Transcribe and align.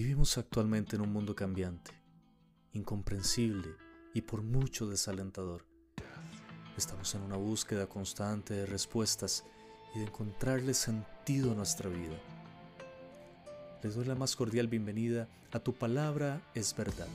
Vivimos 0.00 0.38
actualmente 0.38 0.94
en 0.94 1.02
un 1.02 1.12
mundo 1.12 1.34
cambiante, 1.34 1.90
incomprensible 2.72 3.74
y 4.14 4.22
por 4.22 4.42
mucho 4.42 4.86
desalentador. 4.86 5.66
Estamos 6.76 7.12
en 7.16 7.22
una 7.22 7.36
búsqueda 7.36 7.88
constante 7.88 8.54
de 8.54 8.66
respuestas 8.66 9.44
y 9.96 9.98
de 9.98 10.04
encontrarle 10.04 10.72
sentido 10.74 11.50
a 11.50 11.56
nuestra 11.56 11.90
vida. 11.90 12.16
Les 13.82 13.96
doy 13.96 14.04
la 14.04 14.14
más 14.14 14.36
cordial 14.36 14.68
bienvenida 14.68 15.26
a 15.50 15.58
Tu 15.58 15.72
Palabra 15.74 16.48
es 16.54 16.76
Verdad, 16.76 17.08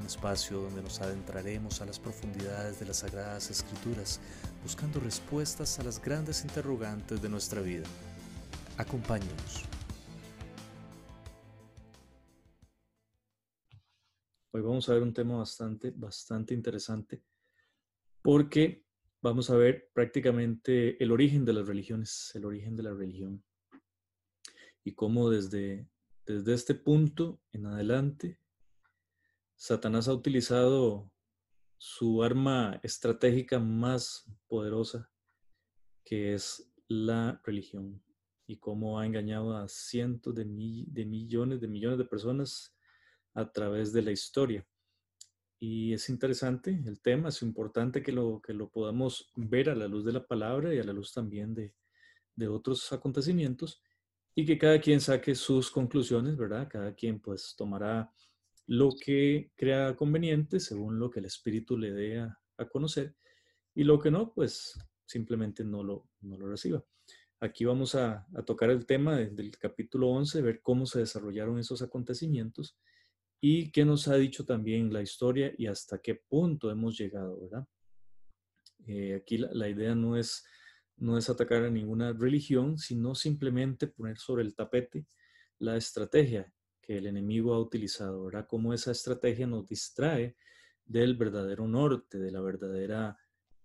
un 0.00 0.06
espacio 0.06 0.62
donde 0.62 0.82
nos 0.82 1.02
adentraremos 1.02 1.82
a 1.82 1.84
las 1.84 1.98
profundidades 1.98 2.80
de 2.80 2.86
las 2.86 2.96
Sagradas 3.00 3.50
Escrituras, 3.50 4.18
buscando 4.62 4.98
respuestas 4.98 5.78
a 5.78 5.82
las 5.82 6.00
grandes 6.02 6.42
interrogantes 6.42 7.20
de 7.20 7.28
nuestra 7.28 7.60
vida. 7.60 7.84
Acompáñenos. 8.78 9.68
Vamos 14.78 14.90
a 14.90 14.94
ver 14.94 15.02
un 15.02 15.12
tema 15.12 15.36
bastante, 15.38 15.90
bastante 15.90 16.54
interesante 16.54 17.24
porque 18.22 18.86
vamos 19.20 19.50
a 19.50 19.56
ver 19.56 19.90
prácticamente 19.92 21.02
el 21.02 21.10
origen 21.10 21.44
de 21.44 21.52
las 21.52 21.66
religiones, 21.66 22.30
el 22.36 22.44
origen 22.44 22.76
de 22.76 22.84
la 22.84 22.94
religión. 22.94 23.42
Y 24.84 24.94
cómo 24.94 25.30
desde, 25.30 25.88
desde 26.24 26.54
este 26.54 26.76
punto 26.76 27.40
en 27.50 27.66
adelante 27.66 28.38
Satanás 29.56 30.06
ha 30.06 30.14
utilizado 30.14 31.10
su 31.76 32.22
arma 32.22 32.78
estratégica 32.84 33.58
más 33.58 34.30
poderosa, 34.46 35.10
que 36.04 36.34
es 36.34 36.72
la 36.86 37.40
religión, 37.42 38.00
y 38.46 38.58
cómo 38.58 39.00
ha 39.00 39.06
engañado 39.06 39.56
a 39.56 39.66
cientos 39.66 40.36
de, 40.36 40.44
de 40.44 41.04
millones 41.04 41.60
de 41.60 41.66
millones 41.66 41.98
de 41.98 42.04
personas 42.04 42.77
a 43.34 43.50
través 43.50 43.92
de 43.92 44.02
la 44.02 44.12
historia. 44.12 44.66
Y 45.60 45.92
es 45.92 46.08
interesante 46.08 46.82
el 46.86 47.00
tema, 47.00 47.30
es 47.30 47.42
importante 47.42 48.02
que 48.02 48.12
lo, 48.12 48.40
que 48.40 48.52
lo 48.54 48.68
podamos 48.68 49.32
ver 49.34 49.70
a 49.70 49.74
la 49.74 49.88
luz 49.88 50.04
de 50.04 50.12
la 50.12 50.26
palabra 50.26 50.72
y 50.72 50.78
a 50.78 50.84
la 50.84 50.92
luz 50.92 51.12
también 51.12 51.54
de, 51.54 51.74
de 52.36 52.48
otros 52.48 52.92
acontecimientos 52.92 53.82
y 54.34 54.46
que 54.46 54.56
cada 54.56 54.80
quien 54.80 55.00
saque 55.00 55.34
sus 55.34 55.68
conclusiones, 55.68 56.36
¿verdad? 56.36 56.68
Cada 56.70 56.94
quien 56.94 57.20
pues 57.20 57.56
tomará 57.56 58.12
lo 58.68 58.90
que 58.94 59.50
crea 59.56 59.96
conveniente 59.96 60.60
según 60.60 60.98
lo 61.00 61.10
que 61.10 61.18
el 61.18 61.24
Espíritu 61.24 61.76
le 61.76 61.90
dé 61.90 62.20
a, 62.20 62.38
conocer 62.70 63.14
y 63.74 63.84
lo 63.84 63.98
que 64.00 64.10
no, 64.10 64.32
pues 64.32 64.78
simplemente 65.06 65.64
no 65.64 65.82
lo, 65.82 66.08
no 66.20 66.36
lo 66.36 66.48
reciba. 66.48 66.84
Aquí 67.40 67.64
vamos 67.64 67.94
a, 67.94 68.26
tocar 68.44 68.70
el 68.70 68.84
tema 68.84 69.16
del 69.16 69.56
capítulo 69.58 70.08
11, 70.10 70.42
ver 70.42 70.60
cómo 70.60 70.86
se 70.86 70.98
desarrollaron 70.98 71.58
esos 71.58 71.82
acontecimientos 71.82 72.76
y 73.40 73.70
qué 73.70 73.84
nos 73.84 74.08
ha 74.08 74.16
dicho 74.16 74.44
también 74.44 74.92
la 74.92 75.02
historia 75.02 75.52
y 75.56 75.66
hasta 75.66 75.98
qué 75.98 76.16
punto 76.16 76.70
hemos 76.70 76.98
llegado, 76.98 77.40
¿verdad? 77.40 77.66
Eh, 78.86 79.14
aquí 79.14 79.38
la, 79.38 79.68
idea 79.68 79.94
no 79.94 80.16
es, 80.16 80.44
no 80.96 81.16
es 81.16 81.28
atacar 81.28 81.64
a 81.64 81.70
ninguna 81.70 82.12
religión, 82.12 82.78
sino 82.78 83.14
simplemente 83.14 83.86
poner 83.86 84.18
sobre 84.18 84.42
el 84.42 84.54
tapete 84.54 85.06
la 85.58 85.76
estrategia 85.76 86.52
que 86.80 86.98
el 86.98 87.06
enemigo 87.06 87.54
ha 87.54 87.60
utilizado, 87.60 88.24
¿verdad? 88.24 88.46
Cómo 88.48 88.72
esa 88.72 88.90
estrategia 88.90 89.46
nos 89.46 89.66
distrae 89.66 90.36
del 90.84 91.16
verdadero 91.16 91.68
norte, 91.68 92.18
de 92.18 92.32
la 92.32 92.40
verdadera, 92.40 93.16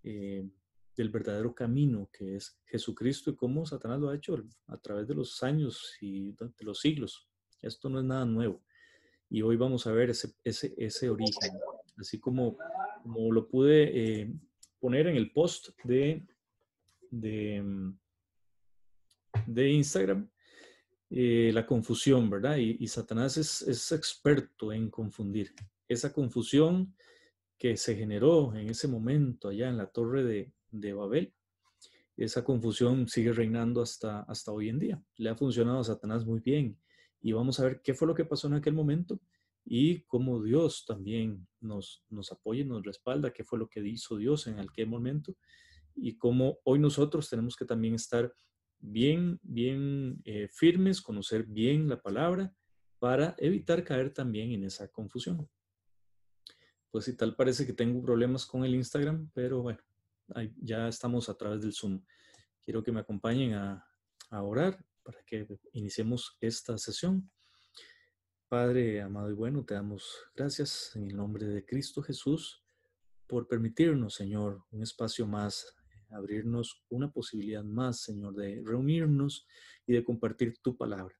eh, 0.03 0.47
del 0.95 1.09
verdadero 1.09 1.55
camino 1.55 2.09
que 2.11 2.35
es 2.35 2.59
Jesucristo 2.65 3.31
y 3.31 3.35
cómo 3.35 3.65
Satanás 3.65 3.99
lo 3.99 4.09
ha 4.09 4.15
hecho 4.15 4.35
a 4.67 4.77
través 4.77 5.07
de 5.07 5.15
los 5.15 5.41
años 5.41 5.95
y 6.01 6.33
de 6.33 6.51
los 6.59 6.79
siglos. 6.79 7.27
Esto 7.61 7.89
no 7.89 7.99
es 7.99 8.05
nada 8.05 8.25
nuevo 8.25 8.61
y 9.33 9.41
hoy 9.41 9.57
vamos 9.57 9.87
a 9.87 9.91
ver 9.91 10.11
ese, 10.11 10.35
ese, 10.43 10.75
ese 10.77 11.09
origen, 11.09 11.53
así 11.97 12.19
como, 12.19 12.55
como 13.01 13.31
lo 13.31 13.47
pude 13.47 14.21
eh, 14.21 14.31
poner 14.79 15.07
en 15.07 15.15
el 15.15 15.31
post 15.31 15.69
de, 15.83 16.23
de, 17.09 17.59
mm, 17.59 17.97
de 19.47 19.69
Instagram, 19.71 20.29
eh, 21.09 21.49
la 21.51 21.65
confusión, 21.65 22.29
¿verdad? 22.29 22.57
Y, 22.57 22.87
Satanás 22.87 23.37
es, 23.37 23.63
es, 23.63 23.91
experto 23.91 24.71
en 24.71 24.91
confundir. 24.91 25.51
Esa 25.87 26.13
confusión 26.13 26.95
que 27.57 27.75
se 27.75 27.95
generó 27.95 28.53
en 28.53 28.69
ese 28.69 28.87
momento 28.87 29.49
allá 29.49 29.67
en 29.67 29.77
la 29.77 29.87
torre 29.87 30.23
de, 30.23 30.53
de 30.69 30.93
Babel, 30.93 31.33
esa 32.17 32.43
confusión 32.43 33.07
sigue 33.07 33.33
reinando 33.33 33.81
hasta, 33.81 34.21
hasta 34.21 34.51
hoy 34.51 34.69
en 34.69 34.77
día. 34.77 35.03
Le 35.17 35.31
ha 35.31 35.35
funcionado 35.35 35.79
a 35.79 35.83
Satanás 35.83 36.23
muy 36.23 36.39
bien 36.39 36.77
y 37.23 37.31
vamos 37.31 37.59
a 37.59 37.63
ver 37.63 37.81
qué 37.81 37.93
fue 37.93 38.07
lo 38.07 38.13
que 38.13 38.25
pasó 38.25 38.47
en 38.47 38.53
aquel 38.53 38.73
momento 38.73 39.19
y 39.65 40.01
cómo 40.01 40.43
Dios 40.43 40.83
también 40.85 41.47
nos, 41.61 42.03
nos 42.09 42.31
apoya 42.33 42.65
nos 42.65 42.83
respalda, 42.83 43.31
qué 43.31 43.45
fue 43.45 43.57
lo 43.57 43.69
que 43.69 43.79
hizo 43.79 44.17
Dios 44.17 44.45
en 44.47 44.59
aquel 44.59 44.87
momento 44.87 45.35
y 45.95 46.17
cómo 46.17 46.59
hoy 46.65 46.79
nosotros 46.79 47.29
tenemos 47.29 47.55
que 47.55 47.63
también 47.63 47.95
estar 47.95 48.33
bien, 48.79 49.39
bien 49.41 50.21
eh, 50.25 50.49
firmes, 50.51 51.01
conocer 51.01 51.45
bien 51.45 51.87
la 51.87 52.01
palabra 52.01 52.53
para 52.99 53.35
evitar 53.37 53.85
caer 53.85 54.13
también 54.13 54.51
en 54.51 54.65
esa 54.65 54.89
confusión. 54.89 55.49
Pues 56.91 57.05
si 57.05 57.15
tal 57.15 57.37
parece 57.37 57.65
que 57.65 57.73
tengo 57.73 58.01
problemas 58.01 58.45
con 58.45 58.65
el 58.65 58.75
Instagram, 58.75 59.31
pero 59.33 59.61
bueno, 59.61 59.79
ya 60.57 60.89
estamos 60.89 61.29
a 61.29 61.37
través 61.37 61.61
del 61.61 61.73
Zoom. 61.73 62.03
Quiero 62.65 62.83
que 62.83 62.91
me 62.91 62.99
acompañen 62.99 63.53
a, 63.53 63.85
a 64.29 64.43
orar 64.43 64.85
para 65.03 65.23
que 65.23 65.47
iniciemos 65.73 66.37
esta 66.39 66.77
sesión. 66.77 67.29
Padre 68.47 69.01
amado 69.01 69.29
y 69.31 69.33
bueno, 69.33 69.65
te 69.65 69.73
damos 69.73 70.25
gracias 70.35 70.95
en 70.95 71.07
el 71.09 71.15
nombre 71.15 71.45
de 71.45 71.65
Cristo 71.65 72.01
Jesús 72.01 72.63
por 73.27 73.47
permitirnos, 73.47 74.15
Señor, 74.15 74.63
un 74.71 74.83
espacio 74.83 75.25
más, 75.25 75.75
abrirnos 76.11 76.83
una 76.89 77.11
posibilidad 77.11 77.63
más, 77.63 78.01
Señor, 78.01 78.35
de 78.35 78.61
reunirnos 78.63 79.47
y 79.87 79.93
de 79.93 80.03
compartir 80.03 80.57
tu 80.61 80.77
palabra. 80.77 81.15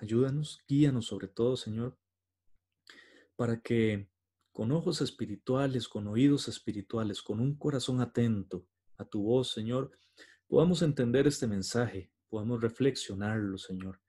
Ayúdanos, 0.00 0.60
guíanos 0.66 1.06
sobre 1.06 1.28
todo, 1.28 1.56
Señor, 1.56 1.96
para 3.36 3.60
que 3.60 4.10
con 4.52 4.72
ojos 4.72 5.00
espirituales, 5.00 5.88
con 5.88 6.06
oídos 6.06 6.48
espirituales, 6.48 7.22
con 7.22 7.40
un 7.40 7.56
corazón 7.56 8.00
atento 8.00 8.66
a 8.96 9.04
tu 9.04 9.22
voz, 9.22 9.52
Señor, 9.52 9.92
podamos 10.46 10.82
entender 10.82 11.26
este 11.26 11.46
mensaje 11.46 12.12
podamos 12.34 12.60
reflexionarlo, 12.60 13.56
Señor, 13.58 14.00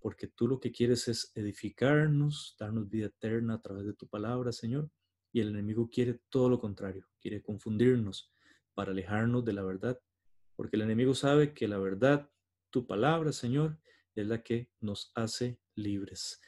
porque 0.00 0.26
tú 0.26 0.48
lo 0.48 0.58
que 0.58 0.72
quieres 0.72 1.06
es 1.06 1.30
edificarnos, 1.36 2.56
darnos 2.58 2.90
vida 2.90 3.06
eterna 3.06 3.54
a 3.54 3.60
través 3.60 3.86
de 3.86 3.92
tu 3.92 4.08
palabra, 4.08 4.50
Señor, 4.50 4.90
y 5.32 5.38
el 5.40 5.50
enemigo 5.50 5.88
quiere 5.88 6.20
todo 6.30 6.48
lo 6.48 6.58
contrario, 6.58 7.06
quiere 7.20 7.40
confundirnos 7.40 8.34
para 8.74 8.90
alejarnos 8.90 9.44
de 9.44 9.52
la 9.52 9.62
verdad, 9.62 10.00
porque 10.56 10.74
el 10.74 10.82
enemigo 10.82 11.14
sabe 11.14 11.54
que 11.54 11.68
la 11.68 11.78
verdad, 11.78 12.28
tu 12.70 12.88
palabra, 12.88 13.30
Señor, 13.30 13.78
es 14.16 14.26
la 14.26 14.42
que 14.42 14.72
nos 14.80 15.12
hace 15.14 15.60
libres. 15.76 16.40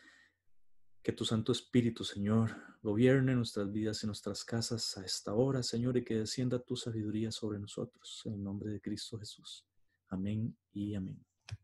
Que 1.05 1.13
tu 1.13 1.25
Santo 1.25 1.53
Espíritu, 1.53 2.03
Señor, 2.03 2.51
gobierne 2.83 3.37
nuestras 3.37 3.71
vidas 3.71 4.03
y 4.03 4.07
nuestras 4.07 4.45
casas 4.45 4.99
a 4.99 5.05
esta 5.05 5.35
hora, 5.35 5.63
Señor, 5.63 5.97
y 5.97 6.03
que 6.03 6.17
descienda 6.17 6.59
tu 6.59 6.75
sabiduría 6.75 7.31
sobre 7.31 7.61
nosotros, 7.61 8.23
en 8.25 8.33
el 8.33 8.43
nombre 8.43 8.71
de 8.73 8.81
Cristo 8.81 9.21
Jesús. 9.21 9.65
Amén 10.13 10.55
y 10.75 10.95
amén. 10.95 11.19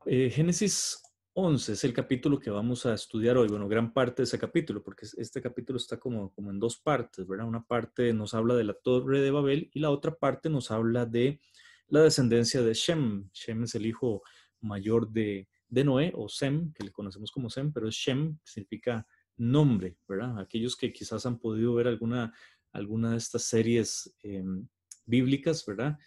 Eh, 0.07 0.31
Génesis 0.31 1.03
11 1.35 1.75
es 1.75 1.85
el 1.85 1.93
capítulo 1.93 2.41
que 2.41 2.49
vamos 2.49 2.87
a 2.87 2.95
estudiar 2.95 3.37
hoy. 3.37 3.47
Bueno, 3.47 3.69
gran 3.69 3.93
parte 3.93 4.23
de 4.23 4.25
ese 4.25 4.39
capítulo, 4.39 4.83
porque 4.83 5.07
este 5.19 5.43
capítulo 5.43 5.77
está 5.77 5.99
como, 5.99 6.33
como 6.33 6.51
en 6.51 6.59
dos 6.59 6.79
partes, 6.79 7.27
¿verdad? 7.29 7.47
Una 7.47 7.63
parte 7.63 8.11
nos 8.15 8.33
habla 8.33 8.55
de 8.55 8.65
la 8.65 8.73
torre 8.73 9.21
de 9.21 9.31
Babel 9.31 9.71
y 9.75 9.81
la 9.81 9.91
otra 9.91 10.15
parte 10.15 10.49
nos 10.49 10.71
habla 10.71 11.05
de 11.05 11.43
la 11.89 12.01
descendencia 12.01 12.63
de 12.63 12.73
Shem. 12.73 13.29
Shem 13.35 13.65
es 13.65 13.75
el 13.75 13.85
hijo 13.85 14.23
mayor 14.63 15.11
de, 15.11 15.47
de 15.69 15.85
Noé, 15.85 16.11
o 16.17 16.27
Sem, 16.31 16.73
que 16.73 16.85
le 16.85 16.91
conocemos 16.91 17.31
como 17.31 17.51
Sem, 17.51 17.71
pero 17.71 17.91
Shem 17.91 18.39
significa 18.45 19.07
nombre, 19.37 19.99
¿verdad? 20.09 20.39
Aquellos 20.39 20.75
que 20.75 20.91
quizás 20.91 21.27
han 21.27 21.39
podido 21.39 21.75
ver 21.75 21.87
alguna, 21.87 22.33
alguna 22.73 23.11
de 23.11 23.19
estas 23.19 23.43
series 23.43 24.17
em, 24.23 24.67
bíblicas, 25.05 25.67
¿verdad? 25.67 25.99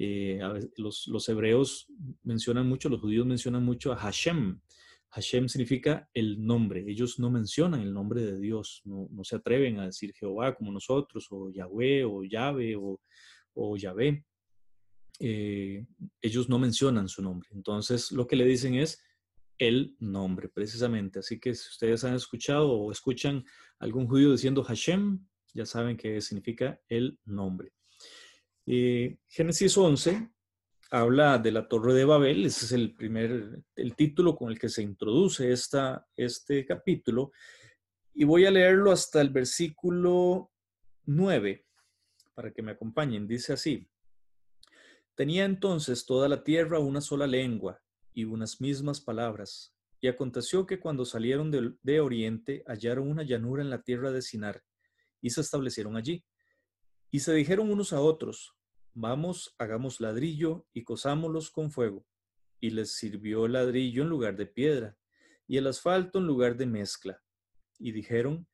Eh, 0.00 0.38
los, 0.76 1.28
hebreos 1.28 1.88
mencionan 2.22 2.68
mucho, 2.68 2.88
los 2.88 3.00
judíos 3.00 3.26
mencionan 3.26 3.64
mucho 3.64 3.92
a 3.92 3.96
Hashem. 3.96 4.60
Hashem 5.10 5.48
significa 5.48 6.08
el 6.14 6.44
nombre. 6.44 6.84
Ellos 6.86 7.18
no 7.18 7.30
mencionan 7.30 7.80
el 7.80 7.92
nombre 7.92 8.22
de 8.22 8.38
Dios, 8.38 8.80
no, 8.84 9.08
no 9.10 9.24
se 9.24 9.34
atreven 9.34 9.80
a 9.80 9.86
decir 9.86 10.14
Jehová 10.14 10.54
como 10.54 10.70
nosotros, 10.70 11.26
o 11.32 11.50
Yahweh, 11.50 12.04
o 12.04 12.22
Yahvé, 12.22 12.76
o, 12.76 13.00
o 13.54 13.76
Yahvé. 13.76 14.24
Eh, 15.18 15.84
ellos 16.22 16.48
no 16.48 16.60
mencionan 16.60 17.08
su 17.08 17.20
nombre. 17.20 17.48
Entonces, 17.52 18.12
lo 18.12 18.28
que 18.28 18.36
le 18.36 18.44
dicen 18.44 18.76
es 18.76 19.02
el 19.58 19.96
nombre, 19.98 20.48
precisamente. 20.48 21.18
Así 21.18 21.40
que 21.40 21.56
si 21.56 21.70
ustedes 21.70 22.04
han 22.04 22.14
escuchado 22.14 22.70
o 22.70 22.92
escuchan 22.92 23.44
algún 23.80 24.06
judío 24.06 24.30
diciendo 24.30 24.62
Hashem, 24.62 25.26
ya 25.54 25.66
saben 25.66 25.96
que 25.96 26.20
significa 26.20 26.80
el 26.88 27.18
nombre. 27.24 27.72
Eh, 28.70 29.16
Génesis 29.26 29.78
11 29.78 30.28
habla 30.90 31.38
de 31.38 31.52
la 31.52 31.66
Torre 31.66 31.94
de 31.94 32.04
Babel, 32.04 32.44
ese 32.44 32.66
es 32.66 32.72
el 32.72 32.94
primer, 32.94 33.62
el 33.74 33.96
título 33.96 34.36
con 34.36 34.50
el 34.50 34.58
que 34.58 34.68
se 34.68 34.82
introduce 34.82 35.50
esta, 35.50 36.06
este 36.14 36.66
capítulo, 36.66 37.32
y 38.12 38.24
voy 38.24 38.44
a 38.44 38.50
leerlo 38.50 38.92
hasta 38.92 39.22
el 39.22 39.30
versículo 39.30 40.52
9 41.06 41.64
para 42.34 42.52
que 42.52 42.60
me 42.60 42.72
acompañen. 42.72 43.26
Dice 43.26 43.54
así, 43.54 43.88
tenía 45.14 45.46
entonces 45.46 46.04
toda 46.04 46.28
la 46.28 46.44
tierra 46.44 46.78
una 46.78 47.00
sola 47.00 47.26
lengua 47.26 47.80
y 48.12 48.24
unas 48.24 48.60
mismas 48.60 49.00
palabras. 49.00 49.74
Y 49.98 50.08
aconteció 50.08 50.66
que 50.66 50.78
cuando 50.78 51.06
salieron 51.06 51.50
de, 51.50 51.72
de 51.80 52.00
oriente 52.00 52.64
hallaron 52.66 53.08
una 53.08 53.22
llanura 53.22 53.62
en 53.62 53.70
la 53.70 53.80
tierra 53.80 54.12
de 54.12 54.20
Sinar 54.20 54.62
y 55.22 55.30
se 55.30 55.40
establecieron 55.40 55.96
allí. 55.96 56.22
Y 57.10 57.20
se 57.20 57.32
dijeron 57.32 57.70
unos 57.70 57.94
a 57.94 58.02
otros, 58.02 58.57
vamos, 58.94 59.54
hagamos 59.58 60.00
ladrillo 60.00 60.66
y 60.72 60.84
cosámoslos 60.84 61.50
con 61.50 61.70
fuego. 61.70 62.06
Y 62.60 62.70
les 62.70 62.92
sirvió 62.92 63.46
el 63.46 63.52
ladrillo 63.52 64.02
en 64.02 64.08
lugar 64.08 64.36
de 64.36 64.46
piedra 64.46 64.98
y 65.46 65.56
el 65.56 65.66
asfalto 65.66 66.18
en 66.18 66.26
lugar 66.26 66.56
de 66.56 66.66
mezcla. 66.66 67.22
Y 67.78 67.92
dijeron, 67.92 68.46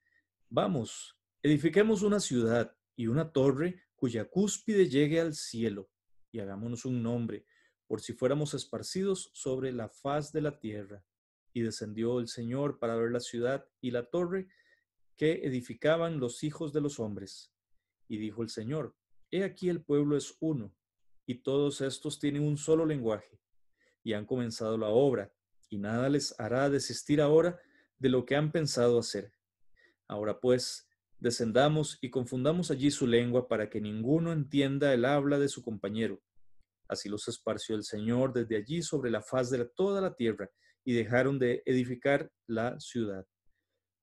vamos, 0.48 1.18
edifiquemos 1.42 2.02
una 2.02 2.20
ciudad 2.20 2.76
y 2.96 3.06
una 3.06 3.32
torre 3.32 3.82
cuya 3.96 4.28
cúspide 4.28 4.88
llegue 4.88 5.20
al 5.20 5.34
cielo 5.34 5.90
y 6.34 6.40
hagámonos 6.40 6.84
un 6.84 7.02
nombre, 7.02 7.46
por 7.86 8.00
si 8.00 8.12
fuéramos 8.12 8.54
esparcidos 8.54 9.30
sobre 9.32 9.72
la 9.72 9.88
faz 9.88 10.32
de 10.32 10.40
la 10.40 10.58
tierra. 10.58 11.04
Y 11.52 11.62
descendió 11.62 12.18
el 12.18 12.26
Señor 12.26 12.80
para 12.80 12.96
ver 12.96 13.12
la 13.12 13.20
ciudad 13.20 13.68
y 13.80 13.92
la 13.92 14.10
torre 14.10 14.48
que 15.16 15.46
edificaban 15.46 16.18
los 16.18 16.42
hijos 16.42 16.72
de 16.72 16.80
los 16.80 16.98
hombres. 16.98 17.52
Y 18.08 18.18
dijo 18.18 18.42
el 18.42 18.48
Señor, 18.48 18.96
He 19.34 19.42
aquí 19.42 19.68
el 19.68 19.82
pueblo 19.82 20.16
es 20.16 20.36
uno, 20.38 20.72
y 21.26 21.42
todos 21.42 21.80
estos 21.80 22.20
tienen 22.20 22.44
un 22.44 22.56
solo 22.56 22.86
lenguaje, 22.86 23.40
y 24.04 24.12
han 24.12 24.26
comenzado 24.26 24.78
la 24.78 24.90
obra, 24.90 25.32
y 25.68 25.76
nada 25.76 26.08
les 26.08 26.38
hará 26.38 26.70
desistir 26.70 27.20
ahora 27.20 27.58
de 27.98 28.10
lo 28.10 28.24
que 28.26 28.36
han 28.36 28.52
pensado 28.52 28.96
hacer. 28.96 29.32
Ahora 30.06 30.38
pues, 30.38 30.88
descendamos 31.18 31.98
y 32.00 32.10
confundamos 32.10 32.70
allí 32.70 32.92
su 32.92 33.08
lengua 33.08 33.48
para 33.48 33.68
que 33.68 33.80
ninguno 33.80 34.30
entienda 34.30 34.94
el 34.94 35.04
habla 35.04 35.40
de 35.40 35.48
su 35.48 35.62
compañero. 35.62 36.22
Así 36.86 37.08
los 37.08 37.26
esparció 37.26 37.74
el 37.74 37.82
Señor 37.82 38.32
desde 38.34 38.56
allí 38.56 38.82
sobre 38.82 39.10
la 39.10 39.20
faz 39.20 39.50
de 39.50 39.64
toda 39.64 40.00
la 40.00 40.14
tierra, 40.14 40.48
y 40.84 40.92
dejaron 40.92 41.40
de 41.40 41.60
edificar 41.66 42.30
la 42.46 42.78
ciudad. 42.78 43.26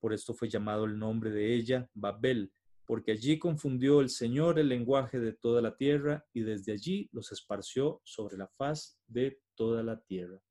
Por 0.01 0.11
esto 0.11 0.33
fue 0.33 0.49
llamado 0.49 0.83
el 0.83 0.99
nombre 0.99 1.31
de 1.31 1.55
ella 1.55 1.89
Babel, 1.93 2.51
porque 2.91 3.13
allí 3.13 3.39
confundió 3.39 4.01
el 4.01 4.09
Señor 4.09 4.59
el 4.59 4.67
lenguaje 4.67 5.17
de 5.17 5.31
toda 5.31 5.61
la 5.61 5.77
tierra 5.77 6.25
y 6.33 6.41
desde 6.41 6.73
allí 6.73 7.07
los 7.13 7.31
esparció 7.31 8.01
sobre 8.03 8.35
la 8.35 8.49
faz 8.49 8.99
de 9.07 9.39
toda 9.55 9.81
la 9.81 10.01
tierra. 10.01 10.41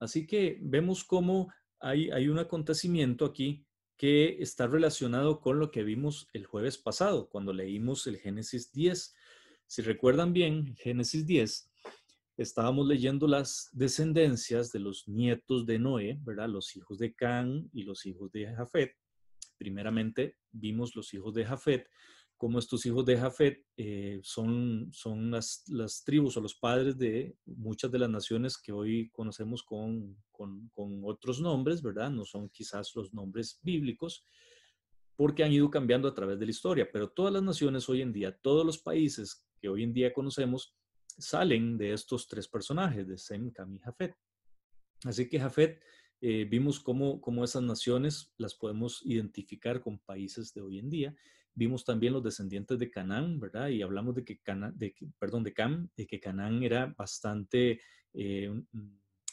Así 0.00 0.26
que 0.26 0.58
vemos 0.60 1.04
cómo 1.04 1.52
hay, 1.78 2.26
un 2.26 2.40
acontecimiento 2.40 3.26
aquí 3.26 3.64
que 3.96 4.42
está 4.42 4.66
relacionado 4.66 5.40
con 5.40 5.60
lo 5.60 5.70
que 5.70 5.84
vimos 5.84 6.26
el 6.32 6.46
jueves 6.46 6.78
pasado, 6.78 7.28
cuando 7.28 7.52
leímos 7.52 8.04
el 8.08 8.16
Génesis 8.16 8.72
10. 8.72 9.14
Si 9.68 9.82
recuerdan 9.82 10.32
bien, 10.32 10.74
Génesis 10.74 11.24
10 11.24 11.70
estábamos 12.38 12.88
leyendo 12.88 13.28
las 13.28 13.68
descendencias 13.70 14.72
de 14.72 14.80
los 14.80 15.06
nietos 15.06 15.64
de 15.64 15.78
Noé, 15.78 16.18
¿verdad? 16.24 16.48
Los 16.48 16.74
hijos 16.74 16.98
de 16.98 17.14
Can 17.14 17.70
y 17.72 17.84
los 17.84 18.04
hijos 18.04 18.32
de 18.32 18.52
Jafet. 18.52 18.96
Primeramente 19.58 20.38
vimos 20.50 20.96
los 20.96 21.12
hijos 21.12 21.34
de 21.34 21.44
Jafet, 21.44 21.88
como 22.38 22.60
estos 22.60 22.86
hijos 22.86 23.04
de 23.04 23.18
Jafet 23.18 23.66
eh, 23.76 24.20
son, 24.22 24.88
son 24.92 25.32
las, 25.32 25.64
las, 25.66 26.04
tribus 26.04 26.36
o 26.36 26.40
los 26.40 26.54
padres 26.54 26.96
de 26.96 27.36
muchas 27.44 27.90
de 27.90 27.98
las 27.98 28.08
naciones 28.08 28.56
que 28.56 28.70
hoy 28.70 29.10
conocemos 29.10 29.64
con, 29.64 30.16
con, 30.30 30.70
otros 31.02 31.40
nombres, 31.40 31.82
¿verdad? 31.82 32.10
No 32.10 32.24
son 32.24 32.48
quizás 32.48 32.94
los 32.94 33.12
nombres 33.12 33.58
bíblicos, 33.62 34.24
porque 35.16 35.42
han 35.42 35.52
ido 35.52 35.68
cambiando 35.68 36.06
a 36.06 36.14
través 36.14 36.38
de 36.38 36.44
la 36.46 36.52
historia, 36.52 36.88
pero 36.92 37.10
todas 37.10 37.32
las 37.32 37.42
naciones 37.42 37.88
hoy 37.88 38.02
en 38.02 38.12
día, 38.12 38.38
todos 38.40 38.64
los 38.64 38.78
países 38.78 39.44
que 39.58 39.68
hoy 39.68 39.82
en 39.82 39.92
día 39.92 40.12
conocemos, 40.12 40.76
salen 41.18 41.76
de 41.76 41.92
estos 41.92 42.28
tres 42.28 42.46
personajes, 42.46 43.08
de 43.08 43.18
Sem, 43.18 43.50
Cam 43.50 43.74
y 43.74 43.80
Jafet. 43.80 44.14
Así 45.04 45.28
que 45.28 45.40
Jafet, 45.40 45.82
eh, 46.20 46.46
vimos 46.50 46.80
cómo, 46.80 47.20
cómo, 47.20 47.44
esas 47.44 47.62
naciones 47.62 48.32
las 48.38 48.54
podemos 48.54 49.02
identificar 49.04 49.80
con 49.80 49.98
países 49.98 50.52
de 50.52 50.62
hoy 50.62 50.78
en 50.78 50.90
día. 50.90 51.16
Vimos 51.54 51.84
también 51.84 52.12
los 52.12 52.22
descendientes 52.22 52.78
de 52.78 52.90
Canaán, 52.90 53.38
¿verdad? 53.38 53.68
Y 53.68 53.82
hablamos 53.82 54.14
de 54.14 54.24
que, 54.24 54.38
Cana, 54.38 54.72
de, 54.72 54.94
perdón, 55.18 55.44
de 55.44 55.52
Cam, 55.52 55.88
de 55.96 56.06
que 56.06 56.20
Canaán 56.20 56.62
era 56.62 56.86
bastante, 56.96 57.80
eh, 58.14 58.50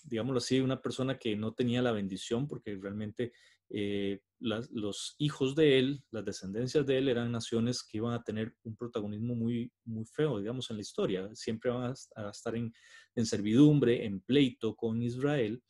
digámoslo 0.03 0.37
así, 0.37 0.59
una 0.59 0.81
persona 0.81 1.17
que 1.17 1.35
no 1.35 1.53
tenía 1.53 1.81
la 1.81 1.91
bendición 1.91 2.47
porque 2.47 2.75
realmente 2.75 3.31
eh, 3.69 4.21
los 4.39 5.15
hijos 5.17 5.55
de 5.55 5.79
él, 5.79 6.03
las 6.11 6.23
descendencias 6.23 6.85
de 6.85 6.97
él 6.99 7.09
eran 7.09 7.31
naciones 7.31 7.83
que 7.83 7.97
iban 7.97 8.13
a 8.13 8.23
tener 8.23 8.55
un 8.63 8.75
protagonismo 8.75 9.33
muy, 9.33 9.71
muy 9.85 10.05
feo, 10.05 10.39
digamos, 10.39 10.69
en 10.69 10.77
la 10.77 10.81
historia. 10.81 11.29
Siempre 11.33 11.71
van 11.71 11.93
a, 12.15 12.29
estar 12.29 12.55
en, 12.55 12.71
en, 13.15 13.25
servidumbre, 13.25 14.05
en 14.05 14.19
pleito 14.21 14.75
con 14.75 15.01
Israel. 15.01 15.63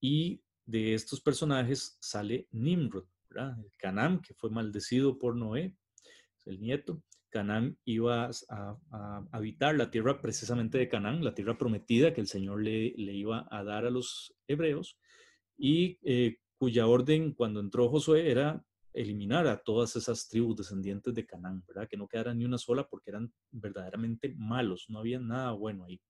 Y 0.00 0.40
de 0.64 0.94
estos 0.94 1.20
personajes 1.20 1.96
sale 2.00 2.48
Nimrod, 2.52 3.06
¿verdad? 3.28 3.58
El 3.58 3.76
Canaán, 3.76 4.20
que 4.20 4.34
fue 4.34 4.50
maldecido 4.50 5.18
por 5.18 5.36
Noé, 5.36 5.74
el 6.44 6.60
nieto. 6.60 7.02
Canaán 7.30 7.78
iba 7.84 8.30
a, 8.50 9.26
habitar 9.32 9.74
la 9.74 9.90
tierra 9.90 10.20
precisamente 10.20 10.76
de 10.76 10.88
Canaán, 10.88 11.24
la 11.24 11.34
tierra 11.34 11.56
prometida 11.56 12.12
que 12.12 12.20
el 12.20 12.28
Señor 12.28 12.62
le, 12.62 12.92
le 12.96 13.14
iba 13.14 13.48
a 13.50 13.64
dar 13.64 13.86
a 13.86 13.90
los 13.90 14.34
hebreos. 14.46 14.98
Y 15.56 15.98
eh, 16.02 16.38
cuya 16.58 16.86
orden 16.86 17.32
cuando 17.32 17.60
entró 17.60 17.88
Josué 17.88 18.30
era 18.30 18.64
eliminar 18.92 19.46
a 19.46 19.62
todas 19.62 19.96
esas 19.96 20.28
tribus 20.28 20.56
descendientes 20.56 21.14
de 21.14 21.26
Canaán, 21.26 21.64
¿verdad? 21.66 21.88
Que 21.88 21.96
no 21.96 22.06
quedara 22.06 22.34
ni 22.34 22.44
una 22.44 22.58
sola 22.58 22.86
porque 22.88 23.10
eran 23.10 23.32
verdaderamente 23.50 24.34
malos, 24.36 24.86
no 24.88 24.98
había 24.98 25.18
nada 25.18 25.52
bueno 25.52 25.84
ahí. 25.84 26.00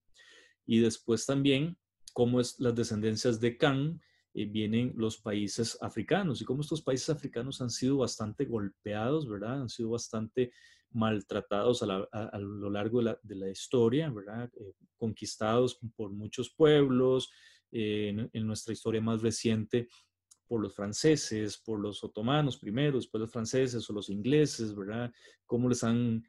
Y 0.67 0.81
después 0.81 1.25
también, 1.27 1.77
como 2.13 2.41
es 2.41 2.59
las 2.59 2.75
descendencias 2.75 3.41
de 3.41 3.57
Can, 3.57 4.01
eh, 4.35 4.47
vienen 4.47 4.93
los 4.97 5.19
países 5.19 5.77
africanos 5.81 6.41
y 6.41 6.45
como 6.45 6.63
estos 6.63 6.83
países 6.83 7.11
africanos 7.11 7.61
han 7.61 7.71
sido 7.71 7.99
bastante 7.99 8.45
golpeados, 8.45 9.29
¿verdad? 9.29 9.63
Han 9.63 9.69
sido 9.69 9.91
bastante 9.91 10.53
maltratados 10.91 11.83
a, 11.83 12.39
lo 12.39 12.71
largo 12.71 13.03
de 13.03 13.35
la, 13.35 13.51
historia, 13.51 14.11
¿verdad? 14.11 14.51
Eh, 14.61 14.75
conquistados 14.97 15.79
por 15.97 16.11
muchos 16.11 16.51
pueblos. 16.51 17.31
Eh, 17.75 18.29
en, 18.35 18.47
nuestra 18.47 18.75
historia 18.75 19.01
más 19.01 19.23
reciente, 19.23 19.89
por 20.53 20.61
los 20.61 20.75
franceses, 20.75 21.57
por 21.57 21.81
los 21.81 22.05
otomanos 22.05 22.59
primero, 22.59 22.99
después 22.99 23.23
los 23.23 23.33
franceses 23.33 23.89
o 23.89 23.93
los 23.95 24.11
ingleses, 24.11 24.75
¿verdad? 24.75 25.11
Cómo 25.47 25.67
les 25.67 25.83
han, 25.83 26.23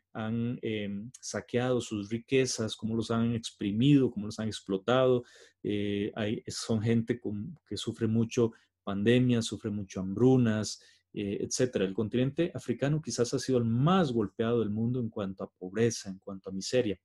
em, 0.61 1.11
saqueado 1.19 1.81
sus 1.81 2.07
riquezas, 2.07 2.77
cómo 2.77 2.95
los 2.95 3.11
han 3.11 3.35
exprimido, 3.35 4.09
cómo 4.09 4.27
los 4.27 4.39
han 4.39 4.47
explotado. 4.47 5.25
Eh, 5.61 6.09
hay, 6.15 6.41
son 6.47 6.81
gente 6.81 7.19
que 7.67 7.75
sufre 7.75 8.07
mucho 8.07 8.53
pandemias, 8.85 9.43
sufre 9.43 9.69
mucho 9.69 9.99
hambrunas, 9.99 10.81
eh, 11.11 11.39
etcétera. 11.41 11.83
El 11.83 11.93
continente 11.93 12.49
africano 12.55 13.01
quizás 13.01 13.33
ha 13.33 13.39
sido 13.39 13.57
el 13.57 13.65
más 13.65 14.13
golpeado 14.13 14.61
del 14.61 14.69
mundo 14.69 15.01
en 15.01 15.09
cuanto 15.09 15.43
a 15.43 15.51
pobreza, 15.51 16.09
en 16.09 16.19
cuanto 16.19 16.49
a 16.49 16.53
miseria 16.53 16.97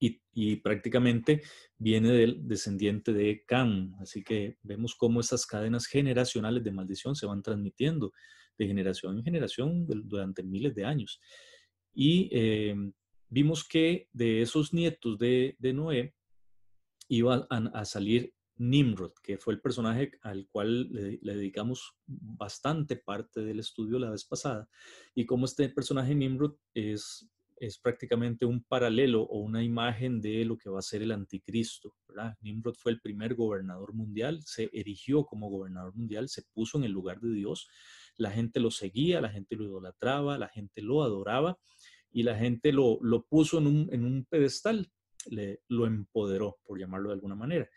y, 0.00 0.56
prácticamente 0.56 1.42
viene 1.76 2.10
del 2.12 2.48
descendiente 2.48 3.12
de 3.12 3.44
Cam. 3.46 3.94
Así 4.00 4.22
que 4.24 4.56
vemos 4.62 4.94
cómo 4.94 5.20
esas 5.20 5.46
cadenas 5.46 5.86
generacionales 5.86 6.64
de 6.64 6.72
maldición 6.72 7.14
se 7.14 7.26
van 7.26 7.42
transmitiendo 7.42 8.12
de 8.58 8.66
generación 8.66 9.18
en 9.18 9.24
generación 9.24 9.86
durante 9.86 10.42
miles 10.42 10.74
de 10.74 10.84
años. 10.84 11.20
Y 11.92 12.28
eh, 12.32 12.74
vimos 13.28 13.66
que 13.66 14.08
de 14.12 14.42
esos 14.42 14.72
nietos 14.72 15.18
de, 15.18 15.56
Noé 15.74 16.14
iba 17.08 17.46
a, 17.50 17.84
salir 17.84 18.34
Nimrod, 18.56 19.12
que 19.22 19.38
fue 19.38 19.54
el 19.54 19.60
personaje 19.60 20.12
al 20.22 20.46
cual 20.48 20.92
le, 20.92 21.18
le, 21.22 21.34
dedicamos 21.34 21.96
bastante 22.06 22.96
parte 22.96 23.40
del 23.40 23.58
estudio 23.58 23.98
la 23.98 24.10
vez 24.10 24.24
pasada, 24.24 24.68
y 25.14 25.24
cómo 25.24 25.46
este 25.46 25.68
personaje 25.70 26.14
Nimrod 26.14 26.56
es 26.74 27.30
es 27.60 27.78
prácticamente 27.78 28.46
un 28.46 28.64
paralelo 28.64 29.22
o 29.22 29.38
una 29.38 29.62
imagen 29.62 30.22
de 30.22 30.46
lo 30.46 30.56
que 30.56 30.70
va 30.70 30.78
a 30.78 30.82
ser 30.82 31.02
el 31.02 31.12
anticristo. 31.12 31.94
Nimrod 32.40 32.74
fue 32.74 32.90
el 32.90 33.00
primer 33.02 33.34
gobernador 33.34 33.92
mundial, 33.92 34.40
se 34.42 34.70
erigió 34.72 35.24
como 35.26 35.50
gobernador 35.50 35.94
mundial, 35.94 36.30
se 36.30 36.42
puso 36.54 36.78
en 36.78 36.84
el 36.84 36.92
lugar 36.92 37.20
de 37.20 37.34
Dios, 37.34 37.68
la 38.16 38.30
gente 38.30 38.60
lo 38.60 38.70
seguía, 38.70 39.20
la 39.20 39.28
gente 39.28 39.56
lo 39.56 39.64
idolatraba, 39.64 40.38
la 40.38 40.48
gente 40.48 40.80
lo 40.80 41.02
adoraba 41.02 41.58
y 42.10 42.22
la 42.22 42.34
gente 42.34 42.72
lo, 42.72 42.98
lo 43.02 43.26
puso 43.26 43.58
en 43.58 43.66
un, 43.66 43.88
en 43.92 44.06
un 44.06 44.24
pedestal, 44.24 44.90
le, 45.26 45.60
lo 45.68 45.84
empoderó, 45.84 46.58
por 46.64 46.78
llamarlo 46.78 47.10
de 47.10 47.14
alguna 47.14 47.34
manera. 47.34 47.68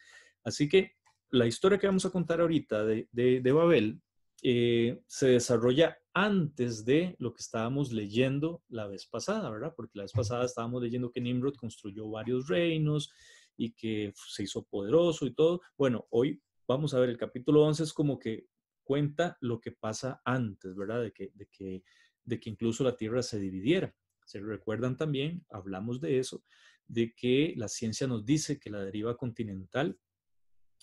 Así 0.45 0.69
que 0.69 0.93
la 1.29 1.45
historia 1.45 1.77
que 1.77 1.87
vamos 1.87 2.05
a 2.05 2.09
contar 2.09 2.39
ahorita 2.39 2.85
de, 2.85 3.09
de, 3.11 3.41
de 3.41 3.51
Babel 3.51 4.01
eh, 4.45 5.01
se 5.07 5.27
desarrolla 5.27 5.97
antes 6.13 6.83
de 6.83 7.15
lo 7.17 7.33
que 7.33 7.41
estábamos 7.41 7.93
leyendo 7.93 8.61
la 8.67 8.87
vez 8.87 9.05
pasada, 9.05 9.49
¿verdad? 9.49 9.73
Porque 9.73 9.97
la 9.97 10.03
vez 10.03 10.11
pasada 10.11 10.43
estábamos 10.43 10.83
leyendo 10.83 11.11
que 11.11 11.21
Nimrod 11.21 11.55
construyó 11.55 12.09
varios 12.09 12.49
reinos 12.49 13.09
y 13.55 13.71
que 13.71 14.11
se 14.15 14.43
hizo 14.43 14.63
poderoso 14.65 15.25
y 15.25 15.33
todo. 15.33 15.61
Bueno, 15.77 16.07
hoy 16.09 16.41
vamos 16.67 16.93
a 16.93 16.99
ver 16.99 17.09
el 17.09 17.17
capítulo 17.17 17.63
11 17.63 17.83
es 17.83 17.93
como 17.93 18.19
que 18.19 18.47
cuenta 18.83 19.37
lo 19.39 19.61
que 19.61 19.71
pasa 19.71 20.21
antes, 20.25 20.75
¿verdad? 20.75 21.01
De 21.01 21.13
que, 21.13 21.31
de 21.33 21.47
que, 21.47 21.83
de 22.25 22.39
que 22.41 22.49
incluso 22.49 22.83
la 22.83 22.97
tierra 22.97 23.23
se 23.23 23.39
dividiera. 23.39 23.95
Se 24.25 24.41
recuerdan 24.41 24.97
también, 24.97 25.45
hablamos 25.49 26.01
de 26.01 26.19
eso, 26.19 26.43
de 26.85 27.13
que 27.15 27.53
la 27.55 27.69
ciencia 27.69 28.07
nos 28.07 28.25
dice 28.25 28.59
que 28.59 28.69
la 28.69 28.83
deriva 28.83 29.15
continental 29.15 29.97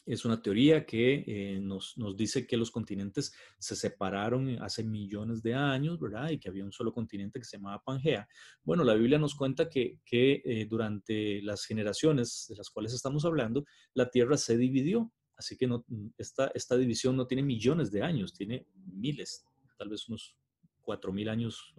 es 0.07 0.25
una 0.25 0.43
teoría 0.43 0.85
que 0.85 1.25
eh, 1.27 1.61
nos, 1.61 1.95
dice 2.17 2.47
que 2.47 2.57
los 2.57 2.71
continentes 2.71 3.33
se 3.59 3.77
separaron 3.77 4.63
hace 4.63 4.83
millones 4.83 5.43
de 5.43 5.55
años, 5.55 6.01
¿verdad? 6.01 6.31
Y 6.31 6.39
que 6.39 6.49
había 6.49 6.65
un 6.65 6.73
solo 6.73 6.93
continente 6.93 7.39
que 7.39 7.45
se 7.45 7.57
llamaba 7.57 7.83
Pangea. 7.83 8.29
Bueno, 8.63 8.85
la 8.85 8.95
Biblia 8.95 9.19
nos 9.19 9.35
cuenta 9.35 9.69
que, 9.69 10.01
eh, 10.11 10.67
durante 10.69 11.43
las 11.43 11.65
generaciones 11.65 12.47
de 12.49 12.57
las 12.57 12.71
cuales 12.71 12.93
estamos 12.93 13.25
hablando, 13.25 13.65
la 13.95 14.11
Tierra 14.11 14.37
se 14.37 14.57
dividió. 14.57 15.13
Así 15.37 15.57
que 15.57 15.67
no, 15.67 15.85
esta, 16.19 16.51
esta 16.55 16.77
división 16.77 17.17
no 17.17 17.27
tiene 17.27 17.43
millones 17.43 17.91
de 17.91 18.03
años, 18.03 18.35
tiene 18.35 18.67
miles, 18.75 19.47
tal 19.79 19.89
vez 19.89 20.07
unos 20.09 20.37
cuatro 20.83 21.13
mil 21.13 21.29
años, 21.29 21.75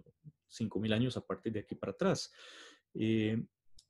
cinco 0.48 0.80
mil 0.80 0.92
años 0.92 1.16
a 1.16 1.24
partir 1.24 1.52
de 1.52 1.60
aquí 1.60 1.74
para 1.74 1.92
atrás. 1.92 2.32
Eh, 2.94 3.40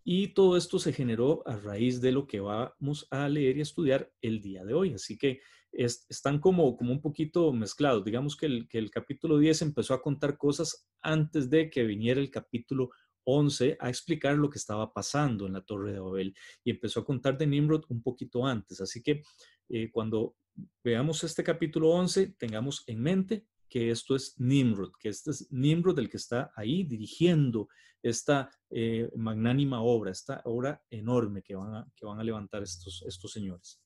y 0.04 0.28
todo 0.28 0.56
esto 0.56 0.78
se 0.78 0.92
generó 0.92 1.42
a 1.46 1.56
raíz 1.56 2.00
de 2.00 2.12
lo 2.12 2.26
que 2.26 2.40
vamos 2.40 3.06
a 3.10 3.28
leer 3.28 3.56
y 3.56 3.60
estudiar 3.60 4.12
el 4.20 4.40
día 4.40 4.64
de 4.64 4.74
hoy. 4.74 4.94
Así 4.94 5.16
que 5.16 5.40
están 5.72 6.38
como, 6.38 6.76
como 6.76 6.92
un 6.92 7.00
poquito 7.00 7.52
mezclados. 7.52 8.04
Digamos 8.04 8.36
que 8.36 8.46
el, 8.46 8.68
que 8.68 8.78
el 8.78 8.90
capítulo 8.90 9.38
10 9.38 9.62
empezó 9.62 9.94
a 9.94 10.02
contar 10.02 10.36
cosas 10.36 10.86
antes 11.00 11.48
de 11.48 11.70
que 11.70 11.84
viniera 11.84 12.20
el 12.20 12.30
capítulo 12.30 12.90
11 13.24 13.76
a 13.80 13.88
explicar 13.88 14.36
lo 14.36 14.50
que 14.50 14.58
estaba 14.58 14.92
pasando 14.92 15.46
en 15.46 15.54
la 15.54 15.62
Torre 15.62 15.92
de 15.92 16.00
Babel 16.00 16.34
y 16.64 16.70
empezó 16.70 17.00
a 17.00 17.04
contar 17.04 17.38
de 17.38 17.46
Nimrod 17.46 17.84
un 17.88 18.02
poquito 18.02 18.44
antes. 18.44 18.80
Así 18.80 19.02
que 19.02 19.22
eh, 19.68 19.90
cuando 19.90 20.36
veamos 20.84 21.24
este 21.24 21.42
capítulo 21.42 21.90
11, 21.90 22.34
tengamos 22.38 22.84
en 22.86 23.00
mente 23.00 23.46
que 23.72 23.90
esto 23.90 24.14
es 24.14 24.38
Nimrod, 24.38 24.92
que 25.00 25.08
este 25.08 25.30
es 25.30 25.50
Nimrod 25.50 25.98
el 25.98 26.10
que 26.10 26.18
está 26.18 26.52
ahí 26.54 26.84
dirigiendo 26.84 27.70
esta 28.02 28.50
eh, 28.68 29.10
magnánima 29.16 29.80
obra, 29.80 30.10
esta 30.10 30.42
obra 30.44 30.82
enorme 30.90 31.42
que 31.42 31.54
van 31.54 31.76
a, 31.76 31.88
que 31.96 32.04
van 32.04 32.20
a 32.20 32.22
levantar 32.22 32.62
estos, 32.62 33.02
estos 33.08 33.32
señores. 33.32 33.80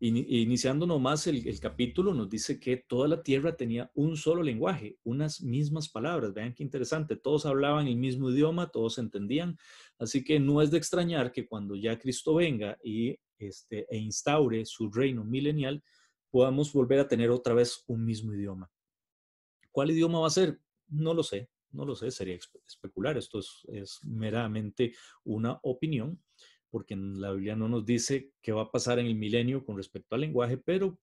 Iniciando 0.00 0.86
nomás 0.86 1.26
el, 1.28 1.46
el, 1.48 1.60
capítulo, 1.60 2.12
nos 2.12 2.28
dice 2.28 2.60
que 2.60 2.76
toda 2.76 3.08
la 3.08 3.22
tierra 3.22 3.56
tenía 3.56 3.90
un 3.94 4.18
solo 4.18 4.42
lenguaje, 4.42 4.98
unas 5.04 5.40
mismas 5.40 5.88
palabras. 5.88 6.34
Vean 6.34 6.54
qué 6.54 6.62
interesante, 6.62 7.16
todos 7.16 7.46
hablaban 7.46 7.86
el 7.86 7.96
mismo 7.96 8.30
idioma, 8.30 8.70
todos 8.70 8.98
entendían. 8.98 9.56
Así 9.98 10.24
que 10.24 10.38
no 10.38 10.60
es 10.60 10.70
de 10.70 10.76
extrañar 10.76 11.32
que 11.32 11.46
cuando 11.46 11.74
ya 11.74 11.98
Cristo 11.98 12.34
venga 12.34 12.76
y 12.84 13.16
este, 13.38 13.86
e 13.88 13.96
instaure 13.96 14.66
su 14.66 14.90
reino 14.90 15.24
milenial, 15.24 15.82
podamos 16.32 16.72
volver 16.72 16.98
a 16.98 17.06
tener 17.06 17.30
otra 17.30 17.52
vez 17.52 17.84
un 17.86 18.04
mismo 18.04 18.32
idioma. 18.32 18.72
¿Cuál 19.70 19.90
idioma 19.90 20.20
va 20.20 20.26
a 20.28 20.30
ser? 20.30 20.58
No 20.88 21.12
lo 21.12 21.22
sé, 21.22 21.50
no 21.70 21.84
lo 21.84 21.94
sé, 21.94 22.10
sería 22.10 22.38
especular. 22.66 23.18
Esto 23.18 23.38
es, 23.38 24.00
meramente 24.02 24.94
una 25.24 25.60
opinión, 25.62 26.20
porque 26.70 26.96
la 26.96 27.32
Biblia 27.32 27.54
no 27.54 27.68
nos 27.68 27.84
dice 27.84 28.32
qué 28.40 28.50
va 28.50 28.62
a 28.62 28.70
pasar 28.70 28.98
en 28.98 29.06
el 29.06 29.14
milenio 29.14 29.62
con 29.64 29.76
respecto 29.76 30.14
al 30.14 30.22
lenguaje, 30.22 30.56
pero 30.56 30.98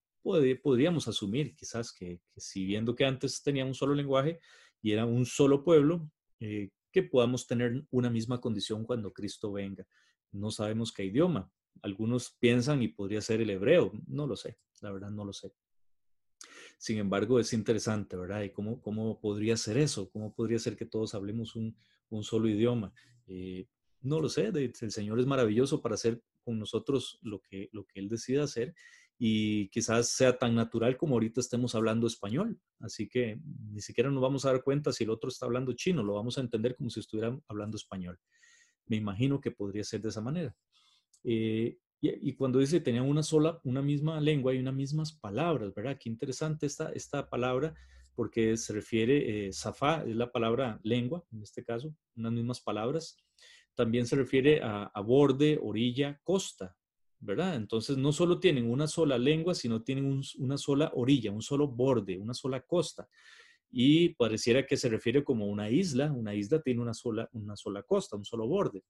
podríamos 0.63 1.07
asumir 1.07 1.55
quizás 1.55 1.93
que, 1.93 2.19
si 2.35 2.65
viendo 2.65 2.95
que 2.95 3.05
antes 3.05 3.43
tenía 3.43 3.65
un 3.65 3.75
solo 3.75 3.93
lenguaje 3.93 4.39
y 4.81 4.93
era 4.93 5.05
un 5.05 5.27
solo 5.27 5.63
pueblo, 5.63 6.09
eh, 6.39 6.71
que 6.91 7.03
podamos 7.03 7.45
tener 7.45 7.85
una 7.91 8.09
misma 8.09 8.41
condición 8.41 8.83
cuando 8.83 9.13
Cristo 9.13 9.51
venga. 9.51 9.85
No 10.31 10.49
sabemos 10.49 10.91
qué 10.91 11.05
idioma. 11.05 11.51
Algunos 11.83 12.35
piensan 12.39 12.81
y 12.81 12.87
podría 12.87 13.21
ser 13.21 13.41
el 13.41 13.51
hebreo, 13.51 13.91
no 14.07 14.25
lo 14.25 14.35
sé 14.35 14.57
la 14.81 14.91
verdad 14.91 15.11
no 15.11 15.25
lo 15.25 15.33
sé. 15.33 15.53
Sin 16.77 16.97
embargo, 16.97 17.39
es 17.39 17.51
interesante, 17.53 18.15
¿verdad? 18.15 18.43
¿Y 18.43 18.51
cómo, 18.51 18.81
cómo 18.81 19.19
podría 19.19 19.57
ser 19.57 19.77
eso? 19.77 20.09
¿Cómo 20.09 20.33
podría 20.33 20.59
ser 20.59 20.77
que 20.77 20.85
todos 20.85 21.13
hablemos 21.13 21.55
un, 21.55 21.75
un 22.09 22.23
solo 22.23 22.47
idioma? 22.47 22.93
Eh, 23.27 23.67
no 24.01 24.21
lo 24.21 24.29
sé, 24.29 24.47
el 24.47 24.91
Señor 24.91 25.19
es 25.19 25.25
maravilloso 25.25 25.81
para 25.81 25.95
hacer 25.95 26.21
con 26.43 26.57
nosotros 26.57 27.19
lo 27.21 27.41
que, 27.41 27.69
lo 27.73 27.85
que 27.85 27.99
Él 27.99 28.07
decida 28.07 28.43
hacer 28.43 28.73
y 29.21 29.67
quizás 29.69 30.07
sea 30.07 30.37
tan 30.37 30.55
natural 30.55 30.95
como 30.95 31.15
ahorita 31.15 31.41
estemos 31.41 31.75
hablando 31.75 32.07
español. 32.07 32.57
Así 32.79 33.09
que 33.09 33.41
ni 33.69 33.81
siquiera 33.81 34.09
nos 34.09 34.21
vamos 34.21 34.45
a 34.45 34.53
dar 34.53 34.63
cuenta 34.63 34.93
si 34.93 35.03
el 35.03 35.09
otro 35.09 35.27
está 35.27 35.45
hablando 35.45 35.73
chino, 35.73 36.01
lo 36.01 36.13
vamos 36.13 36.37
a 36.37 36.41
entender 36.41 36.77
como 36.77 36.89
si 36.89 37.01
estuvieran 37.01 37.43
hablando 37.49 37.75
español. 37.75 38.17
Me 38.85 38.95
imagino 38.95 39.41
que 39.41 39.51
podría 39.51 39.83
ser 39.83 40.01
de 40.01 40.09
esa 40.09 40.21
manera. 40.21 40.55
Eh, 41.25 41.77
y, 42.01 42.33
cuando 42.35 42.59
dice 42.59 42.79
tenían 42.79 43.07
una 43.09 43.23
sola, 43.23 43.59
una 43.63 43.81
misma 43.81 44.21
lengua 44.21 44.53
y 44.53 44.59
unas 44.59 44.73
mismas 44.73 45.11
palabras, 45.11 45.73
¿verdad? 45.73 45.97
Qué 45.99 46.09
interesante 46.09 46.65
esta, 46.65 46.91
esta 46.93 47.29
palabra 47.29 47.73
porque 48.19 48.57
se 48.57 48.73
refiere, 48.73 49.47
eh, 49.47 49.53
zafá 49.53 50.03
es 50.03 50.15
la 50.15 50.29
palabra 50.29 50.77
lengua, 50.83 51.23
en 51.31 51.41
este 51.41 51.63
caso, 51.63 51.95
unas 52.17 52.33
mismas 52.33 52.59
palabras. 52.59 53.17
También 53.75 54.05
se 54.05 54.17
refiere 54.17 54.59
a, 54.61 54.91
borde, 54.99 55.57
orilla, 55.61 56.19
costa, 56.23 56.75
¿verdad? 57.19 57.55
Entonces 57.55 57.95
no 57.95 58.11
solo 58.11 58.39
tienen 58.39 58.69
una 58.69 58.87
sola 58.87 59.17
lengua, 59.17 59.55
sino 59.55 59.83
tienen 59.83 60.21
una 60.37 60.57
sola 60.57 60.91
orilla, 60.95 61.31
un 61.31 61.41
solo 61.41 61.69
borde, 61.69 62.17
una 62.17 62.33
sola 62.33 62.59
costa. 62.59 63.07
Y 63.71 64.09
pareciera 64.15 64.65
que 64.65 64.75
se 64.75 64.89
refiere 64.89 65.23
como 65.23 65.47
una 65.47 65.69
isla, 65.69 66.11
una 66.11 66.35
isla 66.35 66.61
tiene 66.61 66.81
una 66.81 66.93
sola, 66.93 67.29
una 67.31 67.55
sola 67.55 67.83
costa, 67.83 68.17
un 68.17 68.25
solo 68.25 68.47
borde. 68.47 68.83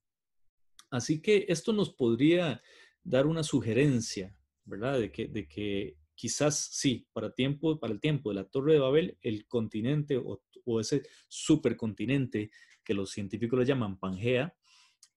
Así 0.90 1.22
que 1.22 1.46
esto 1.50 1.72
nos 1.72 1.94
podría 1.94 2.64
dar 3.04 3.28
una 3.28 3.44
sugerencia, 3.44 4.36
¿verdad? 4.66 5.00
De 5.00 5.12
que, 5.12 5.28
de 5.28 5.48
que 5.48 5.98
quizás 6.16 6.70
sí, 6.72 7.08
para, 7.14 7.34
tiempo, 7.34 7.80
para 7.80 7.94
el 7.94 8.02
tiempo 8.02 8.30
de 8.30 8.36
la 8.36 8.44
Torre 8.44 8.74
de 8.74 8.80
Babel, 8.80 9.18
el 9.22 9.48
continente 9.48 10.18
o, 10.18 10.42
ese 10.80 11.02
supercontinente 11.28 12.52
que 12.84 12.94
los 12.94 13.10
científicos 13.10 13.58
le 13.58 13.66
llaman 13.66 13.98
Pangea, 13.98 14.54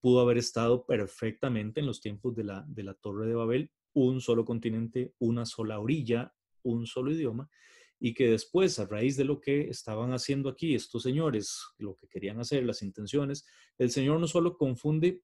pudo 0.00 0.20
haber 0.20 0.38
estado 0.38 0.86
perfectamente 0.86 1.80
en 1.80 1.86
los 1.86 2.00
tiempos 2.00 2.34
de 2.34 2.44
la, 2.44 2.64
de 2.66 2.84
la 2.84 2.94
Torre 2.94 3.26
de 3.26 3.34
Babel, 3.34 3.70
un 3.92 4.20
solo 4.20 4.44
continente, 4.44 5.12
una 5.18 5.44
sola 5.44 5.78
orilla, 5.78 6.34
un 6.62 6.86
solo 6.86 7.12
idioma, 7.12 7.50
y 7.98 8.14
que 8.14 8.28
después, 8.28 8.78
a 8.78 8.86
raíz 8.86 9.16
de 9.16 9.24
lo 9.24 9.40
que 9.40 9.68
estaban 9.68 10.12
haciendo 10.12 10.48
aquí 10.48 10.74
estos 10.74 11.02
señores, 11.02 11.62
lo 11.78 11.96
que 11.96 12.08
querían 12.08 12.40
hacer, 12.40 12.64
las 12.64 12.82
intenciones, 12.82 13.44
el 13.78 13.90
Señor 13.90 14.18
no 14.18 14.26
solo 14.26 14.56
confunde 14.56 15.22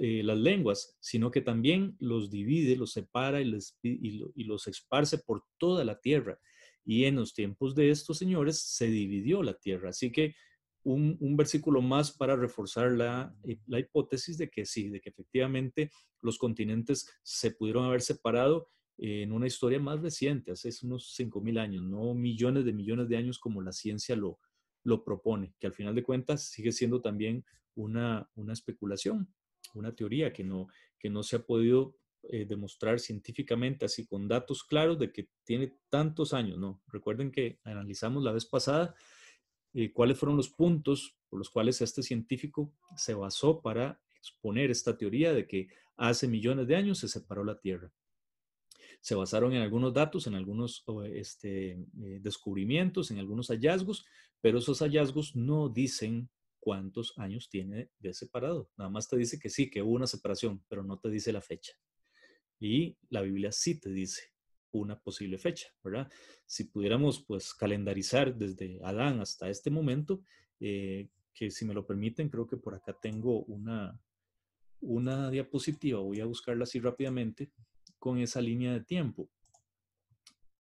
eh, 0.00 0.22
las 0.22 0.38
lenguas, 0.38 0.96
sino 1.00 1.30
que 1.30 1.40
también 1.40 1.96
los 1.98 2.30
divide, 2.30 2.76
los 2.76 2.92
separa 2.92 3.40
y, 3.40 3.58
y, 3.82 4.44
los 4.44 4.66
esparce 4.66 5.18
por 5.18 5.44
toda 5.58 5.84
la 5.84 6.00
tierra. 6.00 6.38
Y 6.84 7.04
en 7.04 7.16
los 7.16 7.34
tiempos 7.34 7.74
de 7.74 7.90
estos 7.90 8.18
señores 8.18 8.58
se 8.58 8.86
dividió 8.86 9.42
la 9.42 9.54
tierra. 9.54 9.90
Así 9.90 10.12
que 10.12 10.34
un, 10.84 11.36
versículo 11.36 11.80
más 11.80 12.12
para 12.12 12.36
reforzar 12.36 12.92
la, 12.92 13.34
eh, 13.42 13.58
la, 13.66 13.80
hipótesis 13.80 14.38
de 14.38 14.50
que 14.50 14.66
sí, 14.66 14.90
de 14.90 15.00
que 15.00 15.10
efectivamente 15.10 15.90
los 16.20 16.38
continentes 16.38 17.08
se 17.22 17.50
pudieron 17.50 17.84
haber 17.84 18.02
separado 18.02 18.68
en 18.98 19.32
una 19.32 19.46
historia 19.46 19.80
más 19.80 20.00
reciente, 20.00 20.52
hace 20.52 20.70
unos 20.82 21.16
5.000 21.18 21.58
años, 21.58 21.82
no 21.82 22.14
millones 22.14 22.64
de 22.64 22.72
millones 22.72 23.08
de 23.08 23.16
años 23.16 23.38
como 23.38 23.60
la 23.60 23.72
ciencia 23.72 24.14
lo, 24.14 24.38
lo 24.84 25.02
propone, 25.02 25.54
que 25.58 25.66
al 25.66 25.72
final 25.72 25.94
de 25.94 26.04
cuentas 26.04 26.44
sigue 26.44 26.70
siendo 26.70 27.00
también 27.00 27.44
una, 27.74 28.30
una 28.36 28.52
especulación 28.52 29.34
una 29.74 29.94
teoría 29.94 30.32
que 30.32 30.44
no, 30.44 30.68
que 30.98 31.10
no 31.10 31.22
se 31.22 31.36
ha 31.36 31.46
podido 31.46 31.96
eh, 32.30 32.46
demostrar 32.46 33.00
científicamente, 33.00 33.84
así 33.84 34.06
con 34.06 34.28
datos 34.28 34.64
claros 34.64 34.98
de 34.98 35.12
que 35.12 35.28
tiene 35.44 35.74
tantos 35.90 36.32
años, 36.32 36.58
¿no? 36.58 36.80
Recuerden 36.88 37.30
que 37.30 37.58
analizamos 37.64 38.22
la 38.22 38.32
vez 38.32 38.46
pasada 38.46 38.94
eh, 39.74 39.92
cuáles 39.92 40.18
fueron 40.18 40.36
los 40.36 40.48
puntos 40.48 41.16
por 41.28 41.38
los 41.38 41.50
cuales 41.50 41.80
este 41.82 42.02
científico 42.02 42.72
se 42.96 43.12
basó 43.12 43.60
para 43.60 44.00
exponer 44.16 44.70
esta 44.70 44.96
teoría 44.96 45.34
de 45.34 45.46
que 45.46 45.68
hace 45.96 46.26
millones 46.28 46.66
de 46.66 46.76
años 46.76 46.98
se 46.98 47.08
separó 47.08 47.44
la 47.44 47.58
Tierra. 47.58 47.92
Se 49.00 49.14
basaron 49.14 49.52
en 49.52 49.60
algunos 49.60 49.92
datos, 49.92 50.26
en 50.26 50.34
algunos 50.34 50.82
este, 51.12 51.72
eh, 51.72 52.20
descubrimientos, 52.22 53.10
en 53.10 53.18
algunos 53.18 53.48
hallazgos, 53.48 54.06
pero 54.40 54.58
esos 54.58 54.78
hallazgos 54.78 55.36
no 55.36 55.68
dicen 55.68 56.30
cuántos 56.64 57.12
años 57.18 57.50
tiene 57.50 57.90
de 57.98 58.14
separado. 58.14 58.70
Nada 58.78 58.88
más 58.88 59.06
te 59.06 59.18
dice 59.18 59.38
que 59.38 59.50
sí, 59.50 59.68
que 59.68 59.82
hubo 59.82 59.92
una 59.92 60.06
separación, 60.06 60.64
pero 60.66 60.82
no 60.82 60.98
te 60.98 61.10
dice 61.10 61.30
la 61.30 61.42
fecha. 61.42 61.74
Y 62.58 62.96
la 63.10 63.20
Biblia 63.20 63.52
sí 63.52 63.78
te 63.78 63.90
dice 63.90 64.32
una 64.70 64.98
posible 64.98 65.36
fecha, 65.36 65.68
¿verdad? 65.84 66.10
Si 66.46 66.64
pudiéramos 66.64 67.22
pues 67.22 67.52
calendarizar 67.52 68.34
desde 68.34 68.80
Adán 68.82 69.20
hasta 69.20 69.50
este 69.50 69.70
momento, 69.70 70.22
eh, 70.58 71.10
que 71.34 71.50
si 71.50 71.66
me 71.66 71.74
lo 71.74 71.86
permiten, 71.86 72.30
creo 72.30 72.46
que 72.46 72.56
por 72.56 72.74
acá 72.74 72.96
tengo 72.98 73.44
una, 73.44 74.00
una 74.80 75.30
diapositiva, 75.30 76.00
voy 76.00 76.20
a 76.20 76.24
buscarla 76.24 76.64
así 76.64 76.80
rápidamente, 76.80 77.52
con 77.98 78.18
esa 78.18 78.40
línea 78.40 78.72
de 78.72 78.80
tiempo. 78.80 79.28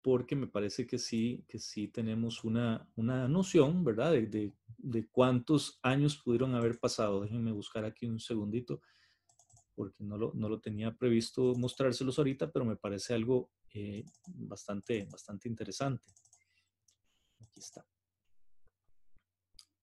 Porque 0.07 0.37
me 0.37 0.47
parece 0.47 0.87
que 0.87 1.01
sí, 1.01 1.45
que 1.49 1.59
sí 1.59 1.89
tenemos 1.89 2.45
una, 2.45 2.89
una 2.95 3.27
noción, 3.27 3.83
¿verdad? 3.83 4.13
De, 4.13 4.53
de, 4.79 5.09
cuántos 5.09 5.81
años 5.83 6.17
pudieron 6.17 6.55
haber 6.55 6.79
pasado. 6.79 7.23
Déjenme 7.23 7.51
buscar 7.51 7.85
aquí 7.85 8.07
un 8.07 8.21
segundito, 8.21 8.81
porque 9.75 10.05
no 10.05 10.17
lo, 10.17 10.31
no 10.33 10.49
lo 10.49 10.61
tenía 10.61 10.95
previsto 10.95 11.55
mostrárselos 11.57 12.19
ahorita, 12.19 12.53
pero 12.53 12.65
me 12.65 12.77
parece 12.77 13.15
algo 13.15 13.51
eh, 13.75 14.05
bastante, 14.29 15.09
bastante 15.11 15.49
interesante. 15.49 16.05
Aquí 17.41 17.59
está. 17.59 17.85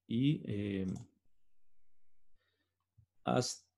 Y 0.08 0.42
eh, 0.46 0.88
hasta 3.25 3.73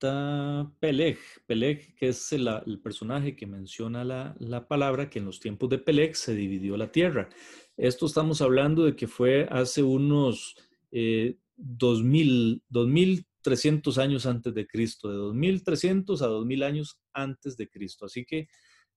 Peleg. 0.80 1.18
Peleg, 1.46 1.96
que 1.96 2.10
es 2.10 2.32
el, 2.34 2.80
personaje 2.84 3.36
que 3.36 3.48
menciona 3.48 4.04
la, 4.04 4.68
palabra 4.68 5.10
que 5.10 5.20
en 5.20 5.26
los 5.26 5.40
tiempos 5.40 5.70
de 5.70 5.80
Peleg 5.80 6.16
se 6.16 6.36
dividió 6.36 6.78
la 6.78 6.92
tierra. 6.92 7.30
Esto 7.78 8.06
estamos 8.06 8.42
hablando 8.42 8.86
de 8.86 8.96
que 8.96 9.08
fue 9.08 9.48
hace 9.50 9.84
unos 9.84 10.56
eh, 10.92 11.38
2000, 11.58 12.64
2300 12.70 13.98
años 13.98 14.26
antes 14.26 14.54
de 14.54 14.68
Cristo, 14.68 15.10
de 15.10 15.16
2300 15.16 16.22
a 16.22 16.28
2000 16.28 16.64
años 16.64 17.00
antes 17.14 17.58
de 17.58 17.70
Cristo. 17.70 18.06
Así 18.06 18.26
que 18.26 18.48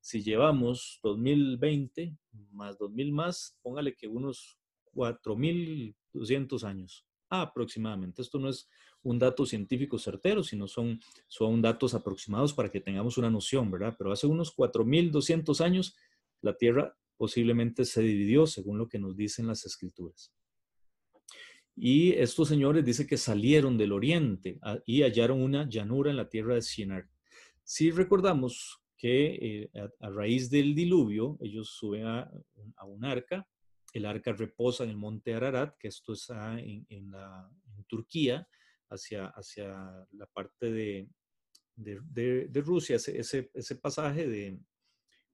si 0.00 0.22
llevamos 0.22 1.00
2020 1.02 2.16
más 2.52 2.78
2000 2.78 3.12
más, 3.12 3.56
póngale 3.62 3.94
que 3.94 4.08
unos 4.08 4.58
4200 4.92 6.64
años 6.64 7.07
aproximadamente. 7.30 8.22
Esto 8.22 8.38
no 8.38 8.48
es 8.48 8.68
un 9.02 9.18
dato 9.18 9.46
científico 9.46 9.98
certero, 9.98 10.42
sino 10.42 10.68
son, 10.68 11.00
son 11.26 11.62
datos 11.62 11.94
aproximados 11.94 12.52
para 12.52 12.70
que 12.70 12.80
tengamos 12.80 13.18
una 13.18 13.30
noción, 13.30 13.70
¿verdad? 13.70 13.94
Pero 13.98 14.12
hace 14.12 14.26
unos 14.26 14.54
4.200 14.56 15.60
años 15.64 15.96
la 16.40 16.56
Tierra 16.56 16.96
posiblemente 17.16 17.84
se 17.84 18.00
dividió, 18.00 18.46
según 18.46 18.78
lo 18.78 18.88
que 18.88 18.98
nos 18.98 19.16
dicen 19.16 19.46
las 19.46 19.66
escrituras. 19.66 20.32
Y 21.80 22.12
estos 22.12 22.48
señores 22.48 22.84
dicen 22.84 23.06
que 23.06 23.16
salieron 23.16 23.78
del 23.78 23.92
oriente 23.92 24.58
ah, 24.62 24.78
y 24.84 25.02
hallaron 25.02 25.40
una 25.40 25.68
llanura 25.68 26.10
en 26.10 26.16
la 26.16 26.28
tierra 26.28 26.54
de 26.54 26.60
Shinar. 26.60 27.08
Si 27.62 27.90
recordamos 27.90 28.80
que 28.96 29.68
eh, 29.72 29.90
a, 30.00 30.10
raíz 30.10 30.50
del 30.50 30.74
diluvio, 30.74 31.38
ellos 31.40 31.68
suben 31.68 32.04
a, 32.04 32.30
un 32.84 33.04
arca, 33.04 33.46
el 33.92 34.06
arca 34.06 34.32
reposa 34.32 34.84
en 34.84 34.90
el 34.90 34.96
monte 34.96 35.34
Ararat, 35.34 35.76
que 35.78 35.88
esto 35.88 36.12
está 36.12 36.58
en, 36.58 36.86
Turquía, 37.86 38.46
hacia, 38.90 39.32
la 40.12 40.26
parte 40.26 41.08
de, 41.76 42.60
Rusia, 42.62 42.96
ese, 42.96 43.74
pasaje 43.76 44.60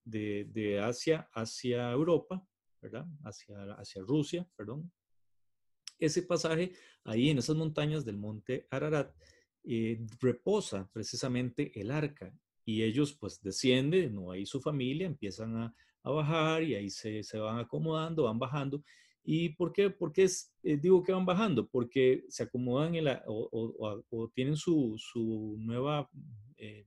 de, 0.05 0.81
Asia 0.81 1.29
hacia 1.33 1.91
Europa, 1.91 2.47
¿verdad? 2.81 3.07
Hacia, 3.25 3.75
hacia 3.75 4.03
Rusia, 4.03 4.49
perdón. 4.57 4.93
Ese 5.99 6.23
pasaje 6.23 6.73
ahí 7.05 7.31
en 7.31 7.39
esas 7.39 7.57
montañas 7.57 8.05
del 8.05 8.17
monte 8.17 8.67
Ararat 8.71 9.15
eh, 9.63 10.05
reposa 10.21 10.91
precisamente 10.93 11.73
el 11.81 11.91
arca 11.91 12.37
y 12.67 12.83
ellos 12.83 13.15
pues 13.15 13.41
descienden, 13.41 14.15
no 14.15 14.31
hay 14.31 14.45
su 14.45 14.61
familia, 14.61 15.07
empiezan 15.07 15.57
a, 15.57 15.75
a 16.05 16.11
bajar 16.11 16.63
y 16.63 16.77
ahí 16.77 16.91
se, 16.91 17.25
se, 17.25 17.39
van 17.39 17.59
acomodando, 17.59 18.25
van 18.25 18.39
bajando 18.39 18.85
¿Y 19.25 19.51
por 19.51 19.73
qué, 19.73 19.89
por 19.89 20.13
qué 20.13 20.25
es, 20.25 20.55
eh, 20.63 20.77
digo 20.77 21.03
que 21.03 21.13
van 21.13 21.25
bajando? 21.25 21.67
Porque 21.67 22.25
se 22.29 22.43
acomodan 22.43 22.95
en 22.95 23.05
la, 23.05 23.25
o, 23.27 24.31
tienen 24.35 24.57
su, 24.57 24.97
su 24.99 25.57
nueva 25.59 26.11
eh, 26.59 26.87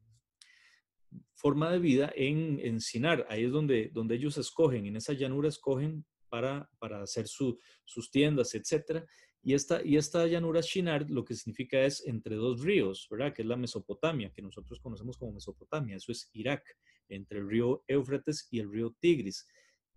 forma 1.33 1.71
de 1.71 1.79
vida 1.79 2.13
en, 2.15 2.59
en 2.61 2.79
Sinar. 2.79 3.25
Ahí 3.27 3.45
es 3.45 3.51
donde, 3.51 3.89
donde 3.91 4.15
ellos 4.15 4.37
escogen, 4.37 4.85
en 4.85 4.95
esa 4.95 5.13
llanura 5.13 5.49
escogen 5.49 6.05
para, 6.29 6.69
para 6.77 7.01
hacer 7.01 7.27
su, 7.27 7.57
sus 7.85 8.11
tiendas, 8.11 8.53
etc. 8.53 9.03
Y 9.41 9.55
esta, 9.55 9.83
y 9.83 9.97
esta 9.97 10.27
llanura 10.27 10.61
Shinar 10.61 11.09
lo 11.09 11.25
que 11.25 11.33
significa 11.33 11.81
es 11.81 12.05
entre 12.05 12.35
dos 12.35 12.61
ríos, 12.61 13.07
¿verdad? 13.09 13.33
Que 13.33 13.41
es 13.41 13.47
la 13.47 13.57
Mesopotamia, 13.57 14.31
que 14.31 14.43
nosotros 14.43 14.79
conocemos 14.79 15.17
como 15.17 15.33
Mesopotamia. 15.33 15.95
Eso 15.95 16.11
es 16.11 16.29
Irak, 16.33 16.63
entre 17.09 17.39
el 17.39 17.49
río 17.49 17.83
Éufrates 17.87 18.47
y 18.51 18.59
el 18.59 18.71
río 18.71 18.95
Tigris. 18.99 19.47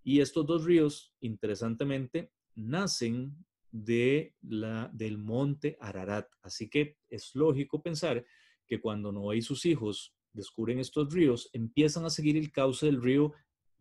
Y 0.02 0.20
estos 0.20 0.46
dos 0.46 0.64
ríos, 0.64 1.14
interesantemente, 1.20 2.32
nacen 2.54 3.37
de 3.70 4.35
la, 4.42 4.90
del 4.92 5.18
monte 5.18 5.76
Ararat. 5.80 6.28
Así 6.42 6.68
que 6.68 6.98
es 7.08 7.35
lógico 7.35 7.82
pensar 7.82 8.24
que 8.66 8.80
cuando 8.80 9.12
Noé 9.12 9.38
y 9.38 9.42
sus 9.42 9.66
hijos 9.66 10.14
descubren 10.32 10.78
estos 10.78 11.12
ríos, 11.12 11.50
empiezan 11.52 12.04
a 12.04 12.11
seguir 12.11 12.37
el 12.37 12.52
cauce 12.52 12.87
del 12.87 13.02
río 13.02 13.32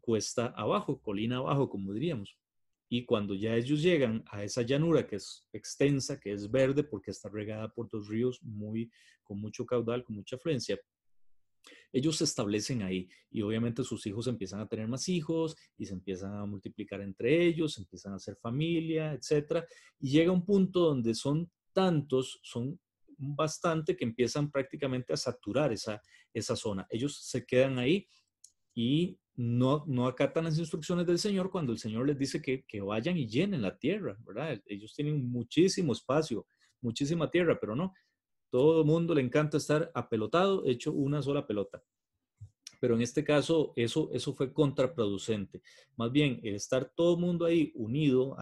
cuesta 0.01 0.47
abajo, 0.57 1.01
colina 1.01 1.37
abajo, 1.37 1.69
como 1.69 1.93
diríamos. 1.93 2.35
Y 2.89 3.05
cuando 3.05 3.35
ya 3.35 3.55
ellos 3.55 3.83
llegan 3.83 4.23
a 4.31 4.43
esa 4.43 4.63
llanura 4.63 5.05
que 5.05 5.17
es 5.17 5.45
extensa, 5.53 6.19
que 6.19 6.33
es 6.33 6.49
verde, 6.49 6.83
porque 6.83 7.11
está 7.11 7.29
regada 7.29 7.71
por 7.71 7.87
dos 7.89 8.07
ríos 8.07 8.41
muy, 8.41 8.91
con 9.23 9.39
mucho 9.39 9.65
caudal, 9.65 10.03
con 10.03 10.15
mucha 10.15 10.37
afluencia, 10.37 10.79
ellos 11.91 12.17
se 12.17 12.23
establecen 12.23 12.81
ahí 12.81 13.09
y 13.31 13.41
obviamente 13.41 13.83
sus 13.83 14.05
hijos 14.05 14.27
empiezan 14.27 14.59
a 14.59 14.67
tener 14.67 14.87
más 14.87 15.09
hijos 15.09 15.55
y 15.77 15.85
se 15.85 15.93
empiezan 15.93 16.33
a 16.33 16.45
multiplicar 16.45 17.01
entre 17.01 17.45
ellos, 17.45 17.77
empiezan 17.77 18.13
a 18.13 18.17
hacer 18.17 18.35
familia, 18.35 19.13
etcétera, 19.13 19.65
y 19.99 20.11
llega 20.11 20.31
un 20.31 20.45
punto 20.45 20.81
donde 20.81 21.15
son 21.15 21.49
tantos, 21.73 22.39
son 22.43 22.79
bastante 23.17 23.95
que 23.97 24.05
empiezan 24.05 24.49
prácticamente 24.49 25.13
a 25.13 25.17
saturar 25.17 25.73
esa, 25.73 26.01
esa 26.33 26.55
zona. 26.55 26.87
Ellos 26.89 27.19
se 27.23 27.45
quedan 27.45 27.77
ahí 27.77 28.07
y 28.73 29.19
no, 29.35 29.83
no 29.87 30.07
acatan 30.07 30.45
las 30.45 30.57
instrucciones 30.57 31.05
del 31.05 31.19
Señor 31.19 31.49
cuando 31.49 31.71
el 31.71 31.79
Señor 31.79 32.07
les 32.07 32.17
dice 32.17 32.41
que, 32.41 32.63
que 32.65 32.81
vayan 32.81 33.17
y 33.17 33.27
llenen 33.27 33.61
la 33.61 33.77
tierra, 33.77 34.17
¿verdad? 34.25 34.61
Ellos 34.65 34.93
tienen 34.93 35.29
muchísimo 35.29 35.93
espacio, 35.93 36.45
muchísima 36.81 37.29
tierra, 37.29 37.57
pero 37.59 37.75
no, 37.75 37.93
todo 38.49 38.81
el 38.81 38.87
mundo 38.87 39.13
le 39.13 39.21
encanta 39.21 39.57
estar 39.57 39.91
apelotado, 39.93 40.65
hecho 40.65 40.91
una 40.91 41.21
sola 41.21 41.45
pelota. 41.45 41.83
Pero 42.79 42.95
en 42.95 43.01
este 43.01 43.23
caso, 43.23 43.73
eso, 43.75 44.09
eso 44.13 44.33
fue 44.33 44.53
contraproducente. 44.53 45.61
Más 45.97 46.11
bien, 46.11 46.39
el 46.43 46.55
estar 46.55 46.91
todo 46.95 47.15
el 47.15 47.21
mundo 47.21 47.45
ahí 47.45 47.71
unido, 47.75 48.37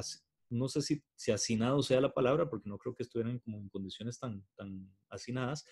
no 0.50 0.68
sé 0.68 0.82
si, 0.82 1.04
si 1.16 1.32
hacinado 1.32 1.82
sea 1.82 2.02
la 2.02 2.14
palabra, 2.14 2.50
porque 2.50 2.70
no 2.70 2.78
creo 2.78 2.94
que 2.94 3.04
estuvieran 3.04 3.40
como 3.40 3.58
en 3.58 3.70
condiciones 3.70 4.20
tan, 4.20 4.46
tan 4.56 4.90
hacinadas, 5.10 5.66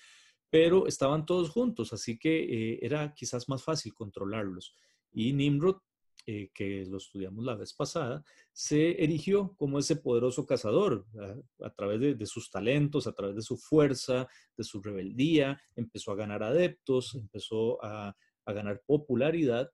pero 0.50 0.88
estaban 0.88 1.26
todos 1.26 1.50
juntos, 1.50 1.94
así 1.94 2.18
que 2.18 2.44
eh, 2.44 2.80
era 2.82 3.14
quizás 3.14 3.48
más 3.50 3.64
fácil 3.64 3.94
controlarlos. 3.94 4.76
Y 5.12 5.34
Nimrod 5.34 5.78
eh, 6.28 6.50
que 6.56 6.84
lo 6.88 6.98
estudiamos 6.98 7.46
la 7.46 7.54
vez 7.54 7.72
pasada, 7.74 8.24
se 8.52 9.04
erigió 9.04 9.54
como 9.58 9.78
ese 9.78 9.96
poderoso 9.96 10.44
cazador 10.44 11.06
a, 11.62 11.70
través 11.70 12.18
de, 12.18 12.26
sus 12.26 12.50
talentos, 12.50 13.06
a 13.06 13.14
través 13.14 13.36
de 13.36 13.44
su 13.44 13.58
fuerza, 13.58 14.28
de 14.58 14.64
su 14.64 14.82
rebeldía, 14.82 15.62
empezó 15.76 16.12
a 16.12 16.16
ganar 16.16 16.42
adeptos, 16.42 17.14
empezó 17.14 17.78
a, 17.86 18.16
ganar 18.48 18.82
popularidad 18.88 19.70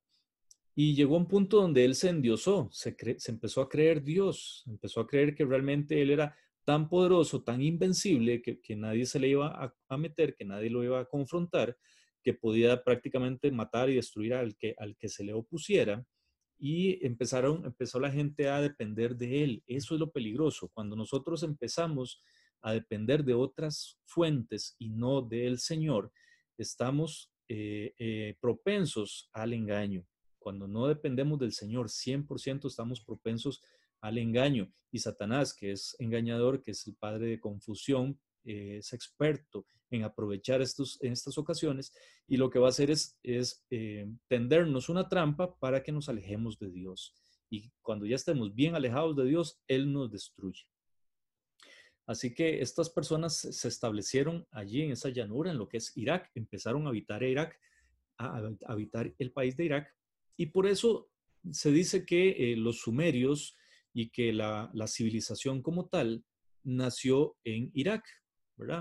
y 0.75 0.93
llegó 0.93 1.15
a 1.15 1.19
un 1.19 1.27
punto 1.29 1.61
donde 1.61 1.85
él 1.85 1.95
se 1.95 2.09
endiosó, 2.09 2.67
se, 2.71 2.97
se 3.17 3.31
empezó 3.31 3.61
a 3.61 3.69
creer 3.69 4.03
Dios, 4.03 4.63
empezó 4.67 4.99
a 4.99 5.07
creer 5.07 5.33
que 5.33 5.45
realmente 5.45 6.01
él 6.01 6.11
era 6.11 6.35
tan 6.65 6.89
poderoso, 6.89 7.43
tan 7.43 7.61
invencible, 7.61 8.41
que, 8.41 8.75
nadie 8.75 9.05
se 9.05 9.19
le 9.19 9.29
iba 9.29 9.47
a, 9.47 9.73
a, 9.87 9.97
meter, 9.97 10.35
que 10.35 10.43
nadie 10.43 10.69
lo 10.69 10.83
iba 10.83 10.99
a 10.99 11.05
confrontar, 11.05 11.77
que 12.21 12.33
podía 12.33 12.83
prácticamente 12.83 13.51
matar 13.51 13.89
y 13.89 13.95
destruir 13.95 14.33
al 14.33 14.57
que, 14.57 14.75
al 14.77 14.97
que 14.97 15.07
se 15.07 15.23
le 15.23 15.33
opusiera 15.33 16.05
y 16.63 17.03
empezaron, 17.03 17.65
empezó 17.65 17.99
la 17.99 18.11
gente 18.11 18.47
a 18.47 18.61
depender 18.61 19.15
de 19.15 19.43
él. 19.43 19.63
Eso 19.65 19.95
es 19.95 19.99
lo 19.99 20.11
peligroso. 20.11 20.69
Cuando 20.71 20.95
nosotros 20.95 21.41
empezamos 21.41 22.23
a 22.61 22.71
depender 22.71 23.23
de 23.25 23.33
otras 23.33 23.97
fuentes 24.05 24.75
y 24.77 24.89
no 24.89 25.23
del 25.23 25.57
Señor, 25.57 26.11
estamos 26.59 27.33
eh, 27.49 27.95
eh, 27.97 28.35
propensos 28.39 29.27
al 29.33 29.53
engaño. 29.53 30.05
Cuando 30.37 30.67
no 30.67 30.87
dependemos 30.87 31.39
del 31.39 31.51
Señor 31.51 31.87
100%, 31.87 32.67
estamos 32.67 33.01
propensos 33.01 33.63
al 33.99 34.19
engaño. 34.19 34.71
Y 34.91 34.99
Satanás, 34.99 35.55
que 35.55 35.71
es 35.71 35.95
engañador, 35.97 36.61
que 36.61 36.71
es 36.71 36.85
el 36.85 36.93
padre 36.93 37.25
de 37.25 37.39
confusión, 37.39 38.19
eh, 38.43 38.77
es 38.77 38.93
experto 38.93 39.65
en 39.89 40.03
aprovechar 40.03 40.61
estos, 40.61 40.97
en 41.01 41.13
estas 41.13 41.37
ocasiones 41.37 41.93
y 42.27 42.37
lo 42.37 42.49
que 42.49 42.59
va 42.59 42.67
a 42.67 42.69
hacer 42.69 42.89
es, 42.89 43.19
eh, 43.23 44.07
tendernos 44.27 44.89
una 44.89 45.07
trampa 45.07 45.57
para 45.59 45.83
que 45.83 45.91
nos 45.91 46.09
alejemos 46.09 46.57
de 46.57 46.71
Dios. 46.71 47.13
Y 47.49 47.71
cuando 47.81 48.05
ya 48.05 48.15
estemos 48.15 48.55
bien 48.55 48.75
alejados 48.75 49.15
de 49.15 49.25
Dios, 49.25 49.61
Él 49.67 49.91
nos 49.91 50.09
destruye. 50.11 50.63
Así 52.07 52.33
que 52.33 52.61
estas 52.61 52.89
personas 52.89 53.37
se 53.37 53.67
establecieron 53.67 54.47
allí 54.51 54.81
en 54.81 54.91
esa 54.91 55.09
llanura, 55.09 55.51
en 55.51 55.57
lo 55.57 55.67
que 55.67 55.77
es 55.77 55.95
Irak, 55.95 56.31
empezaron 56.33 56.85
a 56.85 56.89
habitar 56.89 57.21
Irak, 57.23 57.59
a, 58.17 58.41
habitar 58.67 59.13
el 59.19 59.31
país 59.31 59.55
de 59.57 59.65
Irak, 59.65 59.95
y 60.37 60.47
por 60.47 60.67
eso 60.67 61.09
se 61.51 61.71
dice 61.71 62.05
que 62.05 62.53
eh, 62.53 62.55
los 62.55 62.79
sumerios 62.79 63.55
y 63.93 64.09
que 64.09 64.31
la 64.31 64.87
civilización 64.87 65.61
como 65.61 65.87
tal 65.87 66.23
nació 66.63 67.35
en 67.43 67.71
Irak, 67.73 68.03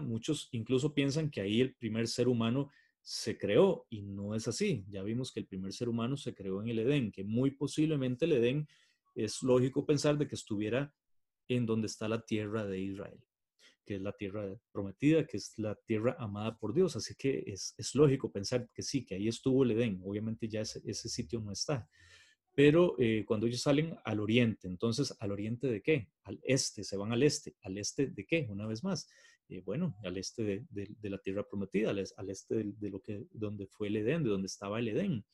Muchos 0.03 0.49
incluso 0.53 0.93
piensan 0.93 1.31
que 1.31 1.41
ahí 1.41 1.61
el 1.61 1.75
primer 1.75 2.07
ser 2.07 2.29
humano 2.29 2.71
se 3.03 3.39
creó 3.39 3.87
y 3.89 4.03
no 4.03 4.35
es 4.35 4.47
así. 4.47 4.85
Ya 4.89 5.03
vimos 5.03 5.33
que 5.33 5.41
el 5.41 5.47
primer 5.47 5.73
ser 5.73 5.89
humano 5.89 6.17
se 6.17 6.35
creó 6.35 6.61
en 6.61 6.69
el 6.69 6.81
Edén, 6.81 7.11
que 7.11 7.25
muy 7.25 7.51
posiblemente 7.53 8.27
el 8.27 8.33
Edén 8.33 8.69
es 9.15 9.43
lógico 9.43 9.87
pensar 9.87 10.19
de 10.19 10.29
que 10.29 10.35
estuviera 10.35 10.95
en 11.49 11.67
donde 11.67 11.87
está 11.87 12.09
la 12.09 12.25
tierra 12.25 12.65
de 12.67 12.79
Israel, 12.79 13.19
que 13.85 13.97
es 13.97 14.03
la 14.03 14.13
tierra 14.13 14.55
prometida, 14.71 15.27
que 15.27 15.39
es 15.39 15.59
la 15.59 15.75
tierra 15.75 16.15
amada 16.19 16.57
por 16.59 16.75
Dios. 16.75 16.95
Así 16.97 17.15
que 17.17 17.43
es, 17.47 17.75
lógico 17.95 18.31
pensar 18.31 18.69
que 18.73 18.83
sí, 18.83 19.05
que 19.05 19.15
ahí 19.15 19.29
estuvo 19.29 19.65
el 19.65 19.73
Edén. 19.73 20.01
Obviamente 20.05 20.49
ya 20.49 20.61
ese, 20.61 20.81
ese 20.85 21.09
sitio 21.09 21.41
no 21.41 21.53
está. 21.53 21.89
Pero 22.55 22.97
eh, 22.99 23.25
cuando 23.27 23.47
ellos 23.47 23.63
salen 23.63 23.97
al 24.05 24.21
oriente, 24.21 24.69
entonces, 24.69 25.17
¿al 25.21 25.33
oriente 25.33 25.69
de 25.69 25.81
qué? 25.81 26.09
Al 26.25 26.41
este, 26.43 26.85
se 26.85 26.97
van 26.97 27.13
al 27.13 27.23
este. 27.23 27.57
¿Al 27.63 27.79
este 27.79 28.09
de 28.09 28.27
qué? 28.27 28.47
Una 28.51 28.67
vez 28.67 28.85
más. 28.85 29.09
Eh, 29.51 29.63
bueno, 29.67 29.97
al 30.05 30.17
este 30.17 30.65
de, 30.71 31.11
la 31.11 31.19
tierra 31.19 31.43
prometida, 31.43 31.91
al, 31.91 31.99
este 31.99 32.55
de, 32.65 32.89
lo 32.89 33.03
que, 33.03 33.27
donde 33.33 33.67
fue 33.67 33.89
el 33.89 33.97
Edén, 33.97 34.23
de 34.23 34.31
donde 34.31 34.47
estaba 34.47 34.79
el 34.79 34.89
Edén. 34.89 35.25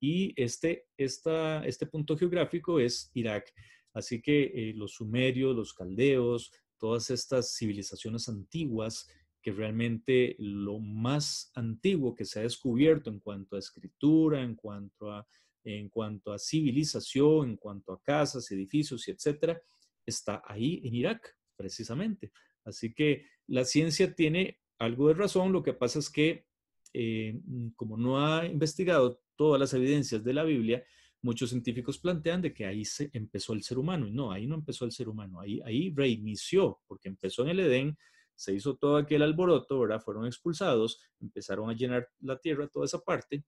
Y 0.00 0.32
este, 0.42 0.86
esta, 0.96 1.64
este 1.66 1.86
punto 1.86 2.16
geográfico 2.16 2.80
es 2.80 3.10
Irak. 3.12 3.52
Así 3.92 4.22
que 4.22 4.44
eh, 4.54 4.72
los 4.74 4.92
sumerios, 4.94 5.54
los 5.54 5.74
caldeos, 5.74 6.50
todas 6.78 7.10
estas 7.10 7.56
civilizaciones 7.56 8.28
antiguas, 8.30 9.06
que 9.42 9.52
realmente 9.52 10.34
lo 10.38 10.78
más 10.78 11.50
antiguo 11.54 12.14
que 12.14 12.24
se 12.24 12.40
ha 12.40 12.42
descubierto 12.44 13.10
en 13.10 13.20
cuanto 13.20 13.56
a 13.56 13.58
escritura, 13.58 14.42
en 14.42 14.54
cuanto 14.54 15.12
a, 15.12 15.28
en 15.62 15.90
cuanto 15.90 16.32
a 16.32 16.38
civilización, 16.38 17.50
en 17.50 17.56
cuanto 17.58 17.92
a 17.92 18.02
casas, 18.02 18.50
edificios 18.50 19.06
y 19.06 19.10
etcétera, 19.10 19.60
está 20.06 20.42
ahí 20.46 20.80
en 20.84 20.94
Irak, 20.94 21.36
precisamente. 21.54 22.32
Así 22.68 22.92
que 22.92 23.26
la 23.46 23.64
ciencia 23.64 24.14
tiene 24.14 24.60
algo 24.78 25.08
de 25.08 25.14
razón, 25.14 25.52
lo 25.52 25.62
que 25.62 25.72
pasa 25.72 25.98
es 25.98 26.10
que 26.10 26.46
eh, 26.94 27.38
como 27.76 27.96
no 27.96 28.24
ha 28.24 28.46
investigado 28.46 29.20
todas 29.36 29.60
las 29.60 29.74
evidencias 29.74 30.24
de 30.24 30.32
la 30.32 30.44
Biblia, 30.44 30.84
muchos 31.22 31.50
científicos 31.50 31.98
plantean 31.98 32.42
de 32.42 32.52
que 32.52 32.66
ahí 32.66 32.84
se 32.84 33.10
empezó 33.12 33.52
el 33.52 33.62
ser 33.62 33.78
humano. 33.78 34.06
Y 34.06 34.12
no, 34.12 34.32
ahí 34.32 34.46
no 34.46 34.54
empezó 34.54 34.84
el 34.84 34.92
ser 34.92 35.08
humano, 35.08 35.40
ahí, 35.40 35.92
reinició, 35.94 36.80
porque 36.86 37.08
empezó 37.08 37.42
en 37.42 37.50
el 37.50 37.60
Edén, 37.60 37.98
se 38.34 38.54
hizo 38.54 38.76
todo 38.76 38.96
aquel 38.96 39.22
alboroto, 39.22 39.80
¿verdad? 39.80 40.00
Fueron 40.00 40.26
expulsados, 40.26 41.00
empezaron 41.20 41.70
a 41.70 41.74
llenar 41.74 42.08
la 42.20 42.38
tierra, 42.38 42.68
toda 42.68 42.84
esa 42.84 43.00
parte, 43.00 43.44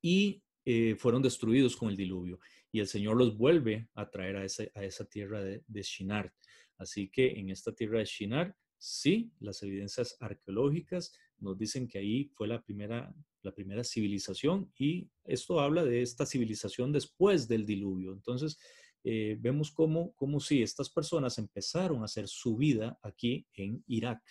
y 0.00 0.42
eh, 0.64 0.94
fueron 0.96 1.22
destruidos 1.22 1.76
con 1.76 1.90
el 1.90 1.96
diluvio. 1.96 2.38
Y 2.72 2.78
el 2.78 2.86
Señor 2.86 3.16
los 3.16 3.36
vuelve 3.36 3.88
a 3.94 4.08
traer 4.08 4.36
a, 4.36 4.42
a 4.42 4.84
esa 4.84 5.04
tierra 5.06 5.42
de, 5.42 5.64
de 5.66 5.82
Shinar. 5.82 6.32
Así 6.80 7.10
que 7.10 7.38
en 7.38 7.50
esta 7.50 7.72
tierra 7.72 7.98
de 7.98 8.06
Shinar, 8.06 8.56
sí, 8.78 9.30
las 9.38 9.62
evidencias 9.62 10.16
arqueológicas 10.18 11.12
nos 11.38 11.58
dicen 11.58 11.86
que 11.86 11.98
ahí 11.98 12.24
fue 12.34 12.48
la 12.48 12.62
primera, 12.62 13.14
la 13.42 13.52
primera 13.52 13.84
civilización 13.84 14.72
y 14.78 15.10
esto 15.24 15.60
habla 15.60 15.84
de 15.84 16.00
esta 16.00 16.24
civilización 16.24 16.90
después 16.90 17.46
del 17.48 17.66
diluvio. 17.66 18.12
Entonces, 18.12 18.58
eh, 19.04 19.36
vemos 19.38 19.70
cómo, 19.70 20.14
cómo 20.14 20.40
sí, 20.40 20.62
estas 20.62 20.88
personas 20.88 21.36
empezaron 21.36 22.00
a 22.00 22.06
hacer 22.06 22.26
su 22.26 22.56
vida 22.56 22.98
aquí 23.02 23.46
en 23.52 23.84
Irak. 23.86 24.22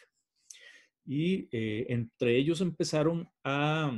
Y 1.06 1.48
eh, 1.52 1.86
entre 1.90 2.36
ellos 2.36 2.62
empezaron 2.62 3.30
a, 3.44 3.92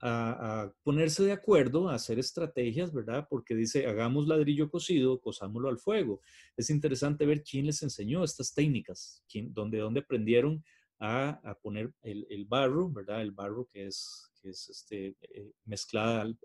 a, 0.00 0.72
ponerse 0.82 1.24
de 1.24 1.32
acuerdo, 1.32 1.88
a 1.88 1.94
hacer 1.94 2.18
estrategias, 2.18 2.92
¿verdad? 2.92 3.26
Porque 3.28 3.54
dice, 3.54 3.86
hagamos 3.86 4.26
ladrillo 4.26 4.70
cocido, 4.70 5.20
cosámoslo 5.20 5.68
al 5.68 5.78
fuego. 5.78 6.20
Es 6.56 6.70
interesante 6.70 7.26
ver 7.26 7.42
quién 7.42 7.66
les 7.66 7.82
enseñó 7.82 8.24
estas 8.24 8.54
técnicas, 8.54 9.24
quién, 9.28 9.52
dónde, 9.52 9.78
dónde 9.78 10.00
aprendieron 10.00 10.62
a, 10.98 11.58
poner 11.62 11.92
el, 12.02 12.44
barro, 12.46 12.90
¿verdad? 12.90 13.20
El 13.20 13.32
barro 13.32 13.68
que 13.72 13.86
es, 13.86 14.30
que 14.40 14.50
es 14.50 14.68
este, 14.68 15.16
eh, 15.20 15.52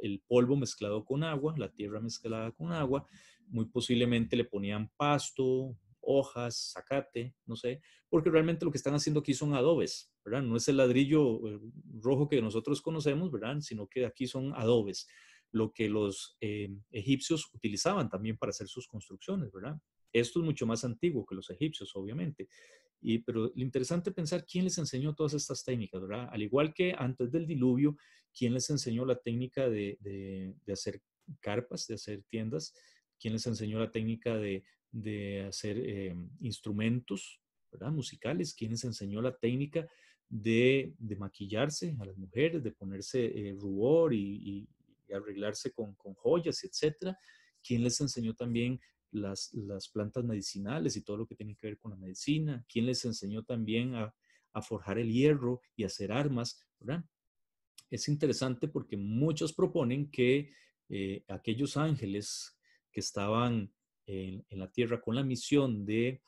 el 0.01 0.23
polvo 0.27 0.57
mezclado 0.57 1.05
con 1.05 1.23
agua, 1.23 1.55
la 1.57 1.71
tierra 1.71 1.99
mezclada 1.99 2.51
con 2.51 2.71
agua. 2.71 3.05
Muy 3.47 3.65
posiblemente 3.65 4.35
le 4.35 4.45
ponían 4.45 4.89
pasto, 4.97 5.75
hojas, 6.01 6.73
zacate, 6.73 7.35
no 7.45 7.55
sé, 7.55 7.81
porque 8.09 8.29
realmente 8.29 8.65
lo 8.65 8.71
que 8.71 8.77
están 8.77 8.95
haciendo 8.95 9.19
aquí 9.19 9.33
son 9.33 9.53
adobes, 9.53 10.10
¿verdad? 10.23 10.41
No 10.41 10.55
es 10.55 10.67
el 10.67 10.77
ladrillo 10.77 11.47
eh, 11.47 11.59
rojo 11.99 12.27
que 12.27 12.41
nosotros 12.41 12.81
conocemos, 12.81 13.31
¿verdad? 13.31 13.59
Sino 13.61 13.87
que 13.87 14.05
aquí 14.05 14.27
son 14.27 14.53
adobes, 14.55 15.07
lo 15.51 15.71
que 15.71 15.89
los 15.89 16.37
eh, 16.41 16.69
egipcios 16.91 17.49
utilizaban 17.53 18.09
también 18.09 18.37
para 18.37 18.51
hacer 18.51 18.67
sus 18.67 18.87
construcciones, 18.87 19.51
¿verdad? 19.51 19.77
Esto 20.13 20.39
es 20.39 20.45
mucho 20.45 20.65
más 20.65 20.83
antiguo 20.83 21.25
que 21.25 21.35
los 21.35 21.49
egipcios, 21.49 21.95
obviamente. 21.95 22.47
Y, 23.01 23.19
pero 23.19 23.51
lo 23.53 23.63
interesante 23.63 24.11
es 24.11 24.15
pensar 24.15 24.45
quién 24.45 24.65
les 24.65 24.77
enseñó 24.77 25.15
todas 25.15 25.33
estas 25.33 25.63
técnicas, 25.63 26.01
¿verdad? 26.01 26.29
Al 26.31 26.41
igual 26.43 26.73
que 26.73 26.93
antes 26.97 27.31
del 27.31 27.47
diluvio, 27.47 27.97
quién 28.33 28.53
les 28.53 28.69
enseñó 28.69 29.05
la 29.05 29.15
técnica 29.15 29.69
de, 29.69 30.55
hacer 30.71 31.01
carpas, 31.39 31.87
de 31.87 31.95
hacer 31.95 32.23
tiendas, 32.29 32.73
quién 33.19 33.33
les 33.33 33.45
enseñó 33.47 33.79
la 33.79 33.91
técnica 33.91 34.37
de, 34.37 34.63
de 34.91 35.45
hacer 35.45 35.77
eh, 35.79 36.15
instrumentos 36.41 37.41
¿verdad? 37.71 37.91
musicales, 37.91 38.53
quién 38.53 38.71
les 38.71 38.83
enseñó 38.83 39.21
la 39.21 39.35
técnica 39.35 39.87
de, 40.31 40.93
de, 40.97 41.15
maquillarse 41.17 41.95
a 41.99 42.05
las 42.05 42.17
mujeres, 42.17 42.63
de 42.63 42.71
ponerse 42.71 43.25
eh, 43.25 43.53
rubor 43.59 44.13
y, 44.13 44.67
arreglarse 45.13 45.73
con, 45.73 45.93
con, 45.95 46.13
joyas, 46.13 46.63
etcétera. 46.63 47.19
¿Quién 47.61 47.83
les 47.83 47.99
enseñó 47.99 48.33
también 48.33 48.79
las, 49.11 49.53
las, 49.53 49.89
plantas 49.89 50.23
medicinales 50.23 50.95
y 50.95 51.03
todo 51.03 51.17
lo 51.17 51.27
que 51.27 51.35
tiene 51.35 51.57
que 51.57 51.67
ver 51.67 51.77
con 51.77 51.91
la 51.91 51.97
medicina? 51.97 52.65
¿Quién 52.71 52.85
les 52.85 53.03
enseñó 53.03 53.43
también 53.43 53.93
a, 53.95 54.15
a 54.53 54.61
forjar 54.61 54.99
el 54.99 55.11
hierro 55.11 55.59
y 55.75 55.83
hacer 55.83 56.13
armas? 56.13 56.65
¿verdad? 56.79 57.03
Es 57.89 58.07
interesante 58.07 58.69
porque 58.69 58.95
muchos 58.95 59.51
proponen 59.51 60.09
que 60.09 60.53
eh, 60.87 61.25
aquellos 61.27 61.75
ángeles 61.75 62.57
que 62.89 63.01
estaban 63.01 63.73
en, 64.05 64.45
la 64.49 64.71
tierra 64.71 65.01
con 65.01 65.15
la 65.15 65.23
misión 65.23 65.85
de, 65.85 66.21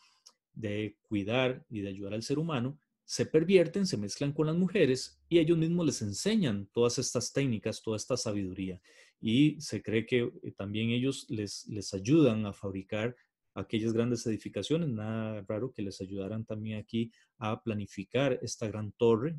de 0.54 0.98
cuidar 1.04 1.66
y 1.70 1.82
de 1.82 1.90
ayudar 1.90 2.14
al 2.14 2.24
ser 2.24 2.38
humano, 2.38 2.80
se 3.06 3.26
pervierten, 3.26 3.86
se 3.86 3.98
mezclan 3.98 4.32
con 4.32 4.48
las 4.48 4.56
mujeres 4.56 5.22
y 5.30 5.40
ellos 5.40 5.58
mismos 5.58 5.86
les 5.86 6.02
enseñan 6.02 6.68
todas 6.72 7.00
estas 7.00 7.34
técnicas, 7.34 7.82
toda 7.82 7.98
esta 7.98 8.18
sabiduría. 8.18 8.82
Y 9.20 9.60
se 9.62 9.82
cree 9.82 10.06
que 10.06 10.32
eh, 10.44 10.52
también 10.58 10.90
ellos 10.90 11.26
les, 11.30 11.68
les 11.68 11.94
ayudan 11.94 12.46
a 12.46 12.54
fabricar 12.54 13.16
aquellas 13.56 13.94
grandes 13.94 14.26
edificaciones. 14.26 14.90
Nada 14.90 15.44
raro 15.48 15.72
que 15.72 15.82
les 15.82 16.02
ayudaran 16.02 16.46
también 16.46 16.80
aquí 16.80 17.12
a 17.38 17.62
planificar 17.62 18.40
esta 18.42 18.68
gran 18.68 18.92
torre, 18.94 19.36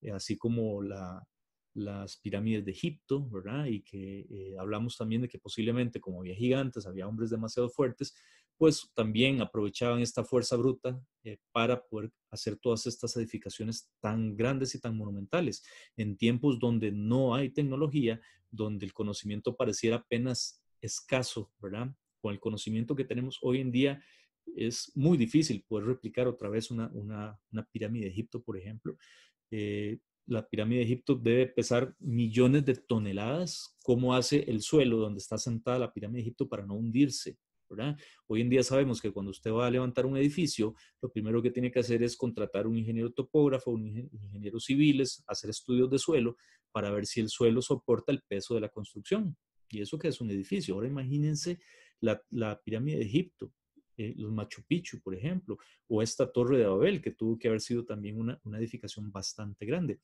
eh, 0.00 0.12
así 0.12 0.36
como 0.36 0.82
la, 0.82 1.26
las 1.74 2.16
pirámides 2.16 2.64
de 2.64 2.72
Egipto, 2.72 3.28
¿verdad? 3.28 3.66
Y 3.66 3.82
que 3.82 4.20
eh, 4.30 4.56
hablamos 4.58 4.96
también 4.96 5.22
de 5.22 5.28
que 5.28 5.38
posiblemente 5.38 6.00
como 6.00 6.20
había 6.20 6.34
gigantes, 6.34 6.86
había 6.86 7.08
hombres 7.08 7.30
demasiado 7.30 7.68
fuertes, 7.68 8.14
pues 8.58 8.90
también 8.92 9.40
aprovechaban 9.40 10.00
esta 10.00 10.24
fuerza 10.24 10.56
bruta 10.56 11.00
eh, 11.24 11.38
para 11.52 11.80
poder 11.86 12.10
hacer 12.30 12.56
todas 12.56 12.86
estas 12.86 13.16
edificaciones 13.16 13.88
tan 14.00 14.36
grandes 14.36 14.74
y 14.74 14.80
tan 14.80 14.96
monumentales 14.96 15.64
en 15.96 16.16
tiempos 16.16 16.58
donde 16.58 16.90
no 16.90 17.34
hay 17.34 17.50
tecnología, 17.50 18.20
donde 18.50 18.84
el 18.84 18.92
conocimiento 18.92 19.56
pareciera 19.56 19.96
apenas 19.96 20.60
escaso, 20.80 21.52
¿verdad? 21.60 21.94
Con 22.20 22.32
el 22.32 22.40
conocimiento 22.40 22.96
que 22.96 23.04
tenemos 23.04 23.38
hoy 23.42 23.60
en 23.60 23.70
día 23.70 24.02
es 24.56 24.90
muy 24.96 25.16
difícil 25.16 25.64
poder 25.68 25.86
replicar 25.86 26.26
otra 26.26 26.48
vez 26.48 26.70
una, 26.70 26.90
una, 26.92 27.38
pirámide 27.70 28.06
de 28.06 28.10
Egipto, 28.10 28.42
por 28.42 28.58
ejemplo. 28.58 28.96
Eh, 29.50 29.98
la 30.26 30.46
pirámide 30.46 30.80
de 30.80 30.84
Egipto 30.84 31.14
debe 31.14 31.46
pesar 31.46 31.94
millones 32.00 32.64
de 32.64 32.74
toneladas. 32.74 33.76
¿Cómo 33.82 34.14
hace 34.14 34.50
el 34.50 34.62
suelo 34.62 34.98
donde 34.98 35.18
está 35.18 35.38
sentada 35.38 35.78
la 35.78 35.92
pirámide 35.92 36.18
de 36.18 36.22
Egipto 36.22 36.48
para 36.48 36.66
no 36.66 36.74
hundirse? 36.74 37.38
Hoy 38.26 38.40
en 38.40 38.48
día 38.48 38.62
sabemos 38.62 39.00
que 39.00 39.10
cuando 39.10 39.30
usted 39.30 39.50
va 39.50 39.66
a 39.66 39.70
levantar 39.70 40.06
un 40.06 40.16
edificio, 40.16 40.74
lo 41.00 41.10
primero 41.10 41.42
que 41.42 41.50
tiene 41.50 41.70
que 41.70 41.80
hacer 41.80 42.02
es 42.02 42.16
contratar 42.16 42.66
un 42.66 42.76
ingeniero 42.76 43.10
topógrafo, 43.12 43.70
un 43.70 43.86
ingeniero 43.86 44.58
civiles, 44.60 45.22
hacer 45.26 45.50
estudios 45.50 45.90
de 45.90 45.98
suelo 45.98 46.36
para 46.72 46.90
ver 46.90 47.06
si 47.06 47.20
el 47.20 47.28
suelo 47.28 47.62
soporta 47.62 48.12
el 48.12 48.22
peso 48.22 48.54
de 48.54 48.60
la 48.60 48.68
construcción. 48.68 49.36
Y 49.70 49.80
eso 49.80 49.98
que 49.98 50.08
es 50.08 50.20
un 50.20 50.30
edificio. 50.30 50.74
Ahora 50.74 50.88
imagínense 50.88 51.60
la, 52.00 52.60
pirámide 52.64 52.98
de 52.98 53.04
Egipto, 53.04 53.52
eh, 53.96 54.14
los 54.16 54.32
Machu 54.32 54.62
Picchu, 54.66 55.00
por 55.00 55.14
ejemplo, 55.14 55.58
o 55.88 56.02
esta 56.02 56.30
torre 56.30 56.58
de 56.58 56.66
Babel, 56.66 57.02
que 57.02 57.10
tuvo 57.10 57.38
que 57.38 57.48
haber 57.48 57.60
sido 57.60 57.84
también 57.84 58.18
una 58.18 58.58
edificación 58.58 59.10
bastante 59.12 59.66
grande 59.66 60.00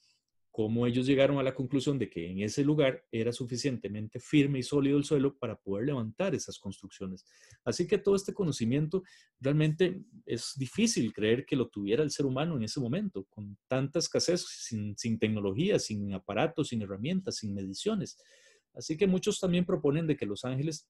cómo 0.54 0.86
ellos 0.86 1.04
llegaron 1.04 1.40
a 1.40 1.42
la 1.42 1.52
conclusión 1.52 1.98
de 1.98 2.08
que 2.08 2.30
en 2.30 2.38
ese 2.38 2.62
lugar 2.62 3.04
era 3.10 3.32
suficientemente 3.32 4.20
firme 4.20 4.60
y 4.60 4.62
sólido 4.62 4.96
el 4.96 5.02
suelo 5.02 5.36
para 5.36 5.56
poder 5.56 5.86
levantar 5.86 6.32
esas 6.32 6.60
construcciones. 6.60 7.24
Así 7.64 7.88
que 7.88 7.98
todo 7.98 8.14
este 8.14 8.32
conocimiento 8.32 9.02
realmente 9.40 10.00
es 10.24 10.52
difícil 10.56 11.12
creer 11.12 11.44
que 11.44 11.56
lo 11.56 11.70
tuviera 11.70 12.04
el 12.04 12.12
ser 12.12 12.24
humano 12.24 12.56
en 12.56 12.62
ese 12.62 12.78
momento, 12.78 13.24
con 13.24 13.58
tanta 13.66 13.98
escasez, 13.98 14.46
sin, 14.46 15.18
tecnología, 15.18 15.80
sin 15.80 16.14
aparatos, 16.14 16.68
sin 16.68 16.82
herramientas, 16.82 17.38
sin 17.38 17.52
mediciones. 17.52 18.16
Así 18.74 18.96
que 18.96 19.08
muchos 19.08 19.40
también 19.40 19.64
proponen 19.64 20.06
de 20.06 20.16
que 20.16 20.24
los 20.24 20.44
ángeles 20.44 20.88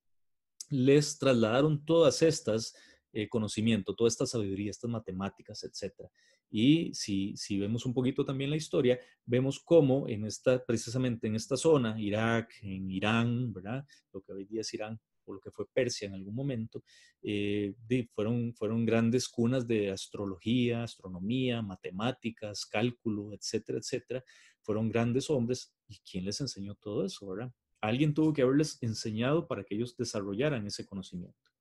les 0.68 1.16
trasladaron 1.16 1.82
todas 1.86 2.20
estas 2.20 2.74
eh, 3.16 3.28
conocimiento, 3.28 3.94
toda 3.94 4.08
esta 4.08 4.26
sabiduría, 4.26 4.72
estas 4.72 4.90
matemáticas, 4.90 5.62
etc. 5.62 6.10
Y 6.50 6.92
si, 6.94 7.36
si 7.36 7.60
vemos 7.60 7.86
un 7.86 7.94
poquito 7.94 8.24
también 8.24 8.50
la 8.50 8.56
historia, 8.56 8.98
vemos 9.24 9.60
cómo 9.60 10.08
en 10.08 10.24
esta, 10.24 10.64
precisamente 10.64 11.28
en 11.28 11.36
esta 11.36 11.56
zona, 11.56 11.94
Irak, 12.00 12.52
en 12.62 12.90
Irán, 12.90 13.52
¿verdad? 13.52 13.86
Lo 14.12 14.20
que 14.20 14.32
hoy 14.32 14.44
día 14.46 14.62
es 14.62 14.74
Irán, 14.74 15.00
o 15.26 15.34
lo 15.34 15.40
que 15.40 15.52
fue 15.52 15.64
Persia 15.72 16.08
en 16.08 16.14
algún 16.14 16.34
momento, 16.34 16.82
eh, 17.22 17.74
fueron, 18.12 18.52
fueron 18.54 18.84
grandes 18.84 19.28
cunas 19.28 19.64
de 19.68 19.92
astrología, 19.92 20.82
astronomía, 20.82 21.62
matemáticas, 21.62 22.66
cálculo, 22.66 23.32
etcétera, 23.32 23.78
etcétera. 23.78 24.24
Fueron 24.60 24.88
grandes 24.88 25.30
hombres. 25.30 25.72
¿Y 25.86 25.98
quién 25.98 26.24
les 26.24 26.40
enseñó 26.40 26.74
todo 26.74 27.04
eso, 27.04 27.28
verdad? 27.28 27.52
Alguien 27.80 28.12
tuvo 28.12 28.32
que 28.32 28.42
haberles 28.42 28.78
enseñado 28.82 29.46
para 29.46 29.62
que 29.62 29.76
ellos 29.76 29.96
desarrollaran 29.96 30.66
ese 30.66 30.84
conocimiento. 30.84 31.53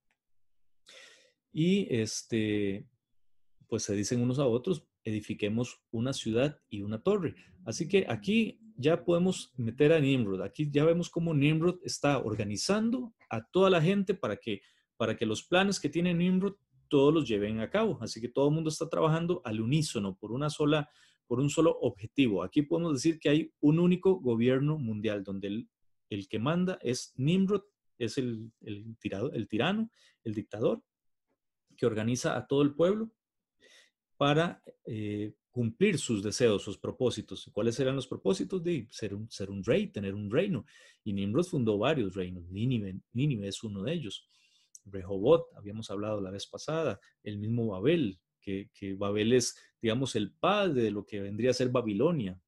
Y 1.54 1.88
este, 1.96 2.90
pues 3.68 3.84
se 3.84 3.96
dicen 3.96 4.22
unos 4.22 4.40
a 4.40 4.48
otros, 4.48 4.88
edifiquemos 5.04 5.82
una 5.92 6.12
ciudad 6.12 6.60
y 6.70 6.82
una 6.82 7.02
torre. 7.02 7.36
Así 7.64 7.88
que 7.88 8.06
aquí 8.10 8.60
ya 8.76 9.06
podemos 9.06 9.54
meter 9.56 9.94
a 9.94 10.00
Nimrod. 10.00 10.42
Aquí 10.42 10.70
ya 10.72 10.84
vemos 10.84 11.10
cómo 11.10 11.34
Nimrod 11.34 11.80
está 11.84 12.18
organizando 12.18 13.14
a 13.30 13.46
toda 13.46 13.70
la 13.70 13.82
gente 13.82 14.14
para 14.14 14.38
que, 14.38 14.62
para 14.98 15.16
que 15.16 15.26
los 15.26 15.44
planes 15.44 15.80
que 15.80 15.90
tiene 15.90 16.14
Nimrod 16.14 16.56
todos 16.88 17.14
los 17.14 17.28
lleven 17.28 17.60
a 17.60 17.70
cabo. 17.70 17.98
Así 18.02 18.20
que 18.20 18.30
todo 18.30 18.50
el 18.50 18.56
mundo 18.56 18.70
está 18.70 18.90
trabajando 18.90 19.42
al 19.46 19.62
unísono 19.62 20.16
por 20.16 20.32
una 20.32 20.50
sola, 20.50 20.90
por 21.28 21.40
un 21.40 21.50
solo 21.50 21.78
objetivo. 21.82 22.44
Aquí 22.44 22.64
podemos 22.64 22.94
decir 22.94 23.20
que 23.20 23.30
hay 23.30 23.54
un 23.62 23.80
único 23.80 24.20
gobierno 24.20 24.78
mundial 24.78 25.24
donde 25.24 25.48
el, 25.48 25.70
el 26.10 26.28
que 26.28 26.40
manda 26.40 26.78
es 26.82 27.14
Nimrod, 27.16 27.64
es 27.98 28.18
el, 28.18 28.52
el, 28.62 28.98
tirado, 29.00 29.32
el 29.34 29.48
tirano, 29.48 29.90
el 30.24 30.34
dictador, 30.34 30.84
que 31.84 31.88
organiza 31.88 32.38
a 32.38 32.48
todo 32.48 32.62
el 32.62 32.76
pueblo 32.76 33.12
para 34.16 34.64
eh, 34.86 35.34
cumplir 35.52 36.00
sus 36.00 36.24
deseos, 36.24 36.64
sus 36.64 36.78
propósitos. 36.78 37.50
¿Cuáles 37.52 37.78
eran 37.78 37.98
los 37.98 38.08
propósitos? 38.08 38.64
De 38.64 38.88
ser 38.90 39.14
un, 39.14 39.64
rey, 39.66 39.88
tener 39.88 40.16
un 40.16 40.32
reino. 40.32 40.66
Y 41.04 41.12
Nimrod 41.12 41.44
fundó 41.44 41.78
varios 41.78 42.16
reinos. 42.16 42.50
Nínive, 42.50 43.02
Nínive 43.12 43.50
es 43.50 43.62
uno 43.66 43.84
de 43.84 43.92
ellos. 43.92 44.26
Rehobot, 44.86 45.48
habíamos 45.58 45.92
hablado 45.92 46.22
la 46.22 46.32
vez 46.32 46.48
pasada. 46.48 47.02
El 47.22 47.38
mismo 47.38 47.68
Babel, 47.68 48.18
que, 48.40 48.70
que 48.74 48.94
Babel 48.94 49.34
es, 49.34 49.54
digamos, 49.82 50.16
el 50.16 50.32
padre 50.32 50.84
de 50.84 50.92
lo 50.92 51.06
que 51.06 51.20
vendría 51.20 51.50
a 51.50 51.54
ser 51.54 51.68
Babilonia 51.68 52.42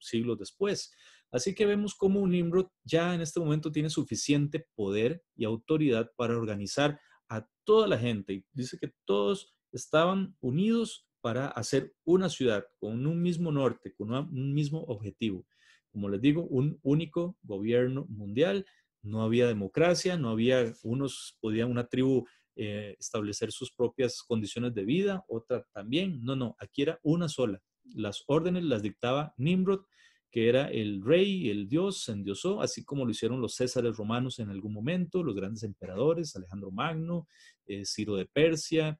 siglos 0.00 0.38
después. 0.38 0.92
Así 1.30 1.54
que 1.54 1.64
vemos 1.64 1.94
cómo 1.94 2.28
Nimrod 2.28 2.66
ya 2.84 3.14
en 3.14 3.22
este 3.22 3.40
momento 3.40 3.72
tiene 3.72 3.88
suficiente 3.88 4.66
poder 4.74 5.22
y 5.34 5.46
autoridad 5.46 6.10
para 6.14 6.36
organizar 6.36 7.00
a 7.32 7.48
toda 7.64 7.88
la 7.88 7.98
gente. 7.98 8.44
Dice 8.52 8.78
que 8.78 8.92
todos 9.06 9.54
estaban 9.72 10.36
unidos 10.40 11.08
para 11.22 11.48
hacer 11.48 11.94
una 12.04 12.28
ciudad 12.28 12.66
con 12.78 13.06
un 13.06 13.22
mismo 13.22 13.50
norte, 13.50 13.94
con 13.94 14.12
un 14.12 14.52
mismo 14.52 14.82
objetivo. 14.82 15.46
Como 15.90 16.10
les 16.10 16.20
digo, 16.20 16.42
un 16.42 16.78
único 16.82 17.38
gobierno 17.42 18.06
mundial. 18.08 18.66
No 19.02 19.22
había 19.22 19.46
democracia, 19.46 20.18
no 20.18 20.28
había 20.28 20.74
unos, 20.82 21.38
podían 21.40 21.70
una 21.70 21.88
tribu 21.88 22.26
eh, 22.54 22.96
establecer 22.98 23.50
sus 23.50 23.72
propias 23.72 24.22
condiciones 24.22 24.74
de 24.74 24.84
vida, 24.84 25.24
otra 25.26 25.66
también. 25.72 26.22
No, 26.22 26.36
no, 26.36 26.54
aquí 26.58 26.82
era 26.82 27.00
una 27.02 27.28
sola. 27.28 27.62
Las 27.94 28.24
órdenes 28.26 28.64
las 28.64 28.82
dictaba 28.82 29.32
Nimrod 29.38 29.84
que 30.32 30.48
era 30.48 30.68
el 30.68 31.02
rey, 31.04 31.50
el 31.50 31.68
dios, 31.68 32.04
se 32.04 32.12
endiosó, 32.12 32.62
así 32.62 32.84
como 32.84 33.04
lo 33.04 33.10
hicieron 33.10 33.42
los 33.42 33.54
césares 33.54 33.94
romanos 33.98 34.38
en 34.38 34.48
algún 34.48 34.72
momento, 34.72 35.22
los 35.22 35.36
grandes 35.36 35.62
emperadores, 35.62 36.34
Alejandro 36.34 36.70
Magno, 36.70 37.28
eh, 37.66 37.84
Ciro 37.84 38.16
de 38.16 38.24
Persia, 38.24 38.98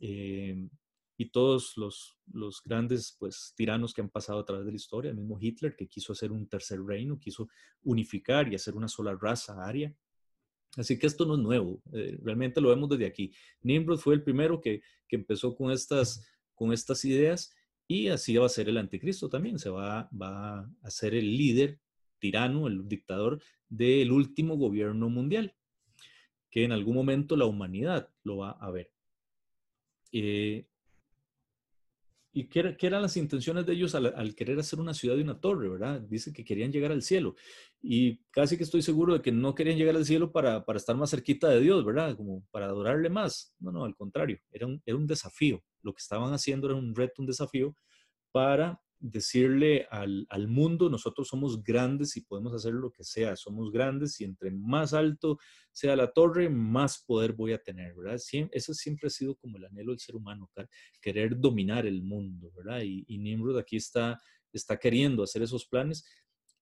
eh, 0.00 0.68
y 1.16 1.30
todos 1.30 1.76
los, 1.76 2.18
los 2.32 2.60
grandes 2.64 3.16
pues, 3.16 3.54
tiranos 3.56 3.94
que 3.94 4.00
han 4.00 4.10
pasado 4.10 4.40
a 4.40 4.44
través 4.44 4.66
de 4.66 4.72
la 4.72 4.76
historia, 4.76 5.12
el 5.12 5.16
mismo 5.16 5.38
Hitler 5.40 5.76
que 5.76 5.86
quiso 5.86 6.14
hacer 6.14 6.32
un 6.32 6.48
tercer 6.48 6.82
reino, 6.82 7.20
quiso 7.20 7.48
unificar 7.84 8.50
y 8.50 8.56
hacer 8.56 8.74
una 8.74 8.88
sola 8.88 9.14
raza 9.14 9.64
aria. 9.64 9.94
Así 10.76 10.98
que 10.98 11.06
esto 11.06 11.24
no 11.26 11.34
es 11.34 11.40
nuevo, 11.40 11.80
eh, 11.92 12.18
realmente 12.20 12.60
lo 12.60 12.70
vemos 12.70 12.88
desde 12.88 13.06
aquí. 13.06 13.32
Nimrod 13.60 14.00
fue 14.00 14.14
el 14.14 14.24
primero 14.24 14.60
que, 14.60 14.82
que 15.06 15.14
empezó 15.14 15.54
con 15.54 15.70
estas, 15.70 16.26
con 16.56 16.72
estas 16.72 17.04
ideas 17.04 17.54
y 17.92 18.08
así 18.08 18.36
va 18.36 18.46
a 18.46 18.48
ser 18.48 18.68
el 18.70 18.78
anticristo 18.78 19.28
también, 19.28 19.58
se 19.58 19.68
va, 19.68 20.08
va 20.10 20.60
a 20.82 20.90
ser 20.90 21.14
el 21.14 21.36
líder 21.36 21.78
tirano, 22.18 22.66
el 22.66 22.88
dictador 22.88 23.42
del 23.68 24.12
último 24.12 24.56
gobierno 24.56 25.10
mundial, 25.10 25.54
que 26.50 26.64
en 26.64 26.72
algún 26.72 26.94
momento 26.94 27.36
la 27.36 27.44
humanidad 27.44 28.08
lo 28.22 28.38
va 28.38 28.52
a 28.52 28.70
ver. 28.70 28.90
Eh, 30.12 30.66
¿Y 32.34 32.48
qué, 32.48 32.76
eran 32.80 33.02
las 33.02 33.16
intenciones 33.18 33.66
de 33.66 33.74
ellos 33.74 33.94
al, 33.94 34.34
querer 34.34 34.58
hacer 34.58 34.80
una 34.80 34.94
ciudad 34.94 35.16
y 35.16 35.20
una 35.20 35.38
torre, 35.38 35.68
verdad? 35.68 36.00
Dice 36.00 36.32
que 36.32 36.44
querían 36.44 36.72
llegar 36.72 36.90
al 36.90 37.02
cielo. 37.02 37.36
Y 37.82 38.22
casi 38.30 38.56
que 38.56 38.64
estoy 38.64 38.80
seguro 38.80 39.12
de 39.12 39.20
que 39.20 39.32
no 39.32 39.54
querían 39.54 39.76
llegar 39.76 39.96
al 39.96 40.06
cielo 40.06 40.32
para, 40.32 40.64
para 40.64 40.78
estar 40.78 40.96
más 40.96 41.10
cerquita 41.10 41.48
de 41.50 41.60
Dios, 41.60 41.84
¿verdad? 41.84 42.16
Como 42.16 42.42
para 42.50 42.66
adorarle 42.66 43.10
más. 43.10 43.54
No, 43.58 43.70
no, 43.70 43.84
al 43.84 43.94
contrario, 43.94 44.38
era 44.50 44.66
un, 44.66 44.82
era 44.86 44.96
un 44.96 45.06
desafío. 45.06 45.62
Lo 45.82 45.92
que 45.92 46.00
estaban 46.00 46.32
haciendo 46.32 46.68
era 46.68 46.76
un 46.76 46.94
reto, 46.94 47.20
un 47.20 47.26
desafío 47.26 47.76
para 48.32 48.80
decirle 49.02 49.88
al, 49.90 50.46
mundo, 50.46 50.88
nosotros 50.88 51.26
somos 51.26 51.62
grandes 51.64 52.16
y 52.16 52.20
podemos 52.20 52.54
hacer 52.54 52.72
lo 52.72 52.92
que 52.92 53.02
sea, 53.02 53.34
somos 53.34 53.72
grandes 53.72 54.20
y 54.20 54.24
entre 54.24 54.52
más 54.52 54.94
alto 54.94 55.38
sea 55.72 55.96
la 55.96 56.12
torre, 56.12 56.48
más 56.48 57.02
poder 57.04 57.32
voy 57.32 57.52
a 57.52 57.58
tener, 57.58 57.94
¿verdad? 57.96 58.20
eso 58.52 58.74
siempre 58.74 59.08
ha 59.08 59.10
sido 59.10 59.34
como 59.34 59.56
el 59.56 59.64
anhelo 59.64 59.90
del 59.90 59.98
ser 59.98 60.14
humano, 60.14 60.48
querer 61.00 61.36
dominar 61.36 61.84
el 61.84 62.02
mundo, 62.02 62.52
¿verdad? 62.56 62.82
Y, 62.82 63.18
Nimrod 63.18 63.58
aquí 63.58 63.76
está, 63.76 64.20
está 64.52 64.78
queriendo 64.78 65.24
hacer 65.24 65.42
esos 65.42 65.66
planes. 65.66 66.04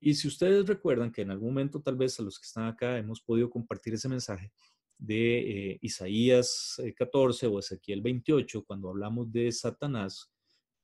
Y 0.00 0.14
si 0.14 0.26
ustedes 0.26 0.66
recuerdan 0.66 1.12
que 1.12 1.20
en 1.20 1.30
algún 1.30 1.50
momento 1.50 1.82
tal 1.82 1.96
vez 1.96 2.18
a 2.18 2.22
los 2.22 2.38
que 2.38 2.46
están 2.46 2.66
acá 2.66 2.96
hemos 2.96 3.20
podido 3.20 3.50
compartir 3.50 3.92
ese 3.92 4.08
mensaje 4.08 4.50
de 4.96 5.72
eh, 5.72 5.78
Isaías 5.82 6.80
14 6.96 7.44
eh, 7.44 7.48
o 7.50 7.58
Ezequiel 7.58 8.00
28, 8.00 8.64
cuando 8.64 8.88
hablamos 8.88 9.30
de 9.30 9.52
Satanás, 9.52 10.32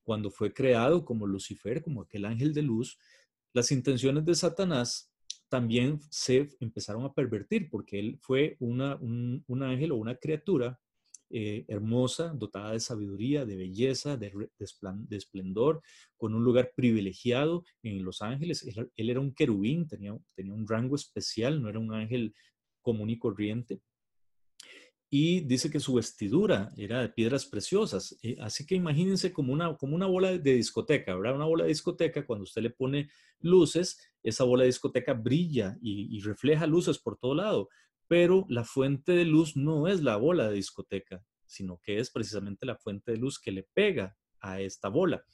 cuando 0.07 0.31
fue 0.31 0.55
creado 0.55 1.05
como 1.05 1.27
Lucifer, 1.27 1.83
como 1.83 2.03
aquel 2.03 2.27
ángel 2.27 2.55
de 2.55 2.63
luz, 2.63 2.97
las 3.53 3.73
intenciones 3.73 4.25
de 4.25 4.37
Satanás 4.37 5.11
también 5.49 5.99
se 6.11 6.49
empezaron 6.61 7.05
a 7.05 7.13
pervertir 7.13 7.69
porque 7.69 7.99
él 7.99 8.19
fue 8.23 8.57
un, 8.61 8.81
ángel 9.63 9.91
o 9.91 9.97
una 9.97 10.15
criatura 10.15 10.79
eh, 11.29 11.65
hermosa, 11.67 12.29
dotada 12.29 12.71
de 12.71 12.79
sabiduría, 12.79 13.45
de 13.45 13.57
belleza, 13.57 14.17
de, 14.17 14.33
esplendor, 15.11 15.83
con 16.17 16.35
un 16.35 16.45
lugar 16.45 16.73
privilegiado 16.77 17.65
en 17.83 18.05
los 18.05 18.23
ángeles. 18.23 18.63
Él, 18.63 19.11
era 19.11 19.19
un 19.19 19.35
querubín, 19.35 19.89
tenía 19.89 20.13
un 20.13 20.69
rango 20.69 20.95
especial, 20.95 21.61
no 21.61 21.69
era 21.69 21.81
un 21.81 21.93
ángel 21.93 22.33
común 22.81 23.11
y 23.11 23.19
corriente 23.19 23.81
y 25.09 25.41
dice 25.43 25.71
que 25.71 25.79
su 25.79 25.95
vestidura 25.95 26.73
era 26.77 27.01
de 27.01 27.09
piedras 27.09 27.47
preciosas. 27.47 28.17
Eh, 28.23 28.37
así 28.41 28.67
que 28.67 28.75
imagínense 28.75 29.33
como 29.33 29.53
una, 29.53 29.77
como 29.77 29.95
una 29.95 30.07
bola 30.07 30.37
de 30.37 30.55
discoteca, 30.55 31.15
¿verdad? 31.15 31.37
Una 31.37 31.45
bola 31.45 31.65
de 31.65 31.69
discoteca, 31.69 32.27
cuando 32.27 32.43
usted 32.43 32.63
le 32.63 32.71
pone 32.71 33.09
luces, 33.41 33.99
esa 34.23 34.45
bola 34.45 34.63
de 34.65 34.69
discoteca 34.69 35.15
brilla 35.15 35.79
y, 35.81 36.21
refleja 36.21 36.67
luces 36.67 36.99
por 36.99 37.17
todo 37.17 37.35
lado, 37.35 37.69
pero 38.09 38.47
la 38.49 38.65
fuente 38.65 39.13
de 39.13 39.25
luz 39.25 39.57
no 39.57 39.87
es 39.87 40.03
la 40.03 40.17
bola 40.17 40.49
de 40.49 40.57
discoteca, 40.57 41.25
sino 41.47 41.81
que 41.83 41.99
es 41.99 42.11
precisamente 42.11 42.67
la 42.67 42.77
fuente 42.77 43.13
de 43.13 43.19
luz 43.19 43.39
que 43.39 43.53
le 43.53 43.63
pega 43.63 44.17
a 44.41 44.61
esta 44.61 44.89
bola. 44.89 45.25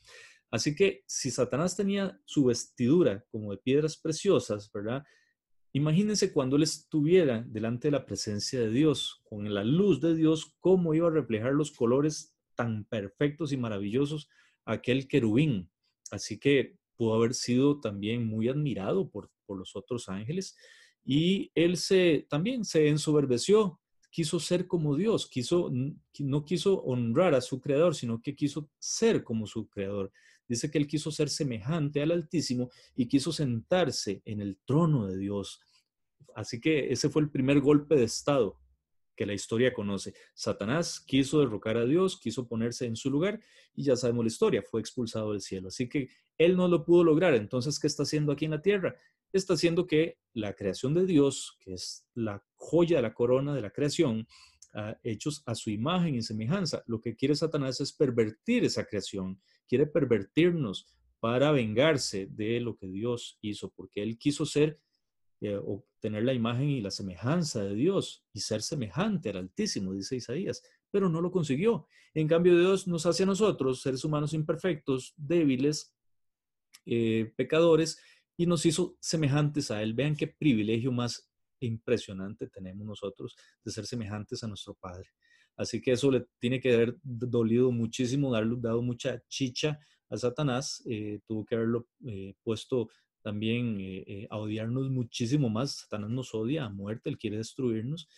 Así 0.51 0.75
que 0.75 1.03
si 1.07 1.31
Satanás 1.31 1.77
tenía 1.77 2.21
su 2.27 2.45
vestidura 2.45 3.25
como 3.31 3.53
de 3.53 3.57
piedras 3.57 3.97
preciosas, 3.97 4.71
¿verdad? 4.71 5.03
Imagínense 5.73 6.33
cuando 6.33 6.57
él 6.57 6.65
estuviera 6.65 7.43
delante 7.49 7.89
de 7.89 7.93
la 7.93 8.05
presencia 8.05 8.61
de 8.61 8.71
Dios, 8.71 9.23
con 9.25 9.53
la 9.53 9.65
luz 9.65 10.01
de 10.01 10.15
Dios, 10.15 10.55
cómo 10.61 10.93
iba 10.93 11.09
a 11.09 11.13
reflejar 11.13 11.53
los 11.55 11.73
colores 11.73 12.35
tan 12.55 12.85
perfectos 12.85 13.53
y 13.53 13.57
maravillosos 13.57 14.29
aquel 14.67 15.09
querubín. 15.09 15.71
Así 16.11 16.39
que 16.39 16.77
pudo 16.97 17.15
haber 17.15 17.33
sido 17.35 17.81
también 17.81 18.27
muy 18.27 18.49
admirado 18.49 19.09
por, 19.09 19.31
por 19.47 19.59
los 19.59 19.75
otros 19.75 20.09
ángeles 20.09 20.57
y 21.05 21.51
él 21.55 21.77
se 21.77 22.27
también 22.29 22.65
se 22.65 22.89
ensoberbeció, 22.89 23.81
quiso 24.11 24.39
ser 24.39 24.67
como 24.67 24.95
Dios, 24.95 25.27
quiso 25.27 25.71
no 26.19 26.45
quiso 26.45 26.83
honrar 26.83 27.35
a 27.35 27.41
su 27.41 27.61
creador, 27.61 27.95
sino 27.95 28.21
que 28.21 28.37
quiso 28.37 28.71
ser 28.79 29.25
como 29.25 29.47
su 29.47 29.69
creador. 29.69 30.13
Dice 30.49 30.71
que 30.71 30.79
él 30.79 30.87
quiso 30.87 31.11
ser 31.11 31.29
semejante 31.29 32.03
al 32.03 32.11
Altísimo 32.11 32.71
y 32.95 33.07
quiso 33.07 33.33
sentarse 33.33 34.23
en 34.25 34.41
el 34.41 34.59
trono 34.65 35.07
de 35.07 35.17
Dios. 35.17 35.61
Así 36.35 36.61
que 36.61 36.93
ese 36.93 37.09
fue 37.09 37.23
el 37.23 37.31
primer 37.31 37.61
golpe 37.61 37.97
de 37.97 38.05
Estado 38.05 38.59
que 39.15 39.27
la 39.27 39.35
historia 39.35 39.75
conoce. 39.75 40.15
Satanás 40.35 40.99
quiso 41.01 41.41
derrocar 41.41 41.77
a 41.77 41.85
Dios, 41.85 42.19
quiso 42.19 42.49
ponerse 42.49 42.87
en 42.87 42.97
su 42.97 43.11
lugar 43.11 43.41
y 43.75 43.85
ya 43.85 43.95
sabemos 43.97 44.25
la 44.25 44.29
historia, 44.29 44.63
fue 44.63 44.81
expulsado 44.81 45.33
del 45.33 45.43
cielo. 45.43 45.69
Así 45.69 45.89
que 45.89 46.09
él 46.39 46.57
no 46.57 46.67
lo 46.69 46.85
pudo 46.85 47.05
lograr. 47.05 47.35
Entonces, 47.35 47.79
¿qué 47.79 47.87
está 47.87 48.05
haciendo 48.05 48.33
aquí 48.33 48.47
en 48.47 48.53
la 48.53 48.63
tierra? 48.63 48.97
Está 49.33 49.55
haciendo 49.55 49.87
que 49.87 50.19
la 50.33 50.55
creación 50.55 50.95
de 50.95 51.05
Dios, 51.07 51.57
que 51.61 51.75
es 51.75 52.07
la 52.15 52.43
joya 52.55 52.97
de 52.97 53.03
la 53.03 53.15
corona 53.15 53.55
de 53.55 53.61
la 53.61 53.71
creación, 53.71 54.27
hechos 55.03 55.43
a 55.45 55.55
su 55.55 55.69
imagen 55.69 56.15
y 56.15 56.23
semejanza. 56.23 56.83
Lo 56.87 56.99
que 56.99 57.15
quiere 57.15 57.35
Satanás 57.35 57.81
es 57.83 57.93
pervertir 57.93 58.65
esa 58.65 58.87
creación, 58.87 59.39
quiere 59.73 59.87
pervertirnos 59.87 60.87
para 61.19 61.51
vengarse 61.51 62.27
de 62.27 62.61
lo 62.61 62.77
que 62.77 62.89
Dios 62.89 63.39
hizo, 63.41 63.71
porque 63.71 64.03
él 64.03 64.19
quiso 64.19 64.45
ser 64.45 64.79
eh, 65.41 65.57
obtener 65.57 66.25
la 66.25 66.35
imagen 66.35 66.69
y 66.69 66.83
la 66.83 66.91
semejanza 66.91 67.65
de 67.65 67.75
Dios 67.75 68.23
y 68.35 68.41
ser 68.41 68.61
semejante 68.61 69.31
al 69.31 69.39
Altísimo, 69.39 69.95
dice 69.95 70.17
Isaías, 70.17 70.63
pero 70.91 71.09
no 71.09 71.23
lo 71.23 71.31
consiguió. 71.31 71.87
En 72.13 72.29
cambio, 72.29 72.59
Dios 72.59 72.87
nos 72.87 73.07
hace 73.07 73.23
a 73.23 73.27
nosotros, 73.27 73.81
seres 73.81 74.05
humanos 74.05 74.35
imperfectos, 74.35 75.15
débiles, 75.17 75.97
eh, 76.85 77.33
pecadores, 77.35 77.99
y 78.37 78.45
nos 78.45 78.67
hizo 78.67 78.99
semejantes 79.01 79.71
a 79.71 79.83
Él. 79.83 79.95
Vean 79.95 80.17
qué 80.17 80.27
privilegio 80.27 80.93
más 80.93 81.33
impresionante 81.61 82.47
tenemos 82.49 82.87
nosotros 82.87 83.35
de 83.65 83.73
ser 83.73 83.87
semejantes 83.87 84.45
a 84.45 84.49
nuestro 84.49 84.75
Padre. 84.75 85.09
Así 85.57 85.81
que 85.81 85.93
eso 85.93 86.11
le 86.11 86.27
tiene 86.39 86.61
que 86.61 86.75
haber 86.75 86.97
dolido 87.03 87.71
muchísimo, 87.71 88.33
darle, 88.33 88.57
dado 88.59 88.83
mucha 88.83 89.23
chicha 89.29 89.79
a 90.09 90.17
Satanás. 90.17 90.83
Eh, 90.87 91.21
tuvo 91.27 91.45
que 91.45 91.55
haberlo 91.55 91.89
eh, 92.07 92.35
puesto 92.43 92.89
también 93.23 93.77
eh, 93.81 94.27
a 94.31 94.39
odiarnos 94.39 94.91
muchísimo 94.91 95.49
más. 95.49 95.81
Satanás 95.81 96.11
nos 96.11 96.35
odia 96.35 96.65
a 96.65 96.71
muerte, 96.71 97.11
él 97.11 97.19
quiere 97.19 97.37
destruirnos. 97.37 98.09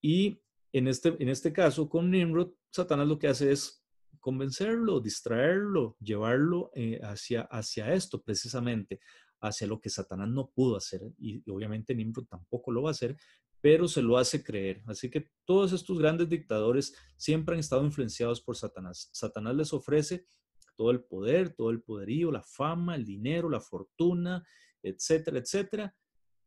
Y 0.00 0.40
en 0.72 0.88
este, 0.88 1.16
en 1.18 1.28
este 1.28 1.52
caso, 1.52 1.88
con 1.88 2.10
Nimrod, 2.10 2.52
Satanás 2.70 3.08
lo 3.08 3.18
que 3.18 3.28
hace 3.28 3.50
es 3.50 3.84
convencerlo, 4.20 5.00
distraerlo, 5.00 5.96
llevarlo 6.00 6.70
hacia, 7.02 7.42
hacia 7.42 7.92
esto 7.94 8.20
precisamente, 8.20 9.00
hacia 9.40 9.66
lo 9.66 9.80
que 9.80 9.90
Satanás 9.90 10.28
no 10.28 10.50
pudo 10.50 10.76
hacer. 10.76 11.00
Y, 11.18 11.48
obviamente 11.50 11.94
Nimrod 11.94 12.26
tampoco 12.26 12.70
lo 12.70 12.82
va 12.82 12.90
a 12.90 12.92
hacer, 12.92 13.16
pero 13.60 13.88
se 13.88 14.02
lo 14.02 14.18
hace 14.18 14.42
creer. 14.42 14.82
Así 14.86 15.10
que 15.10 15.30
todos 15.44 15.72
estos 15.72 15.98
grandes 15.98 16.28
dictadores 16.28 16.94
siempre 17.16 17.54
han 17.54 17.60
estado 17.60 17.84
influenciados 17.84 18.40
por 18.40 18.56
Satanás. 18.56 19.10
Satanás 19.12 19.54
les 19.56 19.72
ofrece 19.72 20.26
todo 20.76 20.90
el 20.90 21.02
poder, 21.02 21.54
todo 21.54 21.70
el 21.70 21.82
poderío, 21.82 22.30
la 22.30 22.42
fama, 22.42 22.94
el 22.94 23.04
dinero, 23.04 23.50
la 23.50 23.60
fortuna, 23.60 24.46
etcétera, 24.82 25.38
etcétera, 25.38 25.96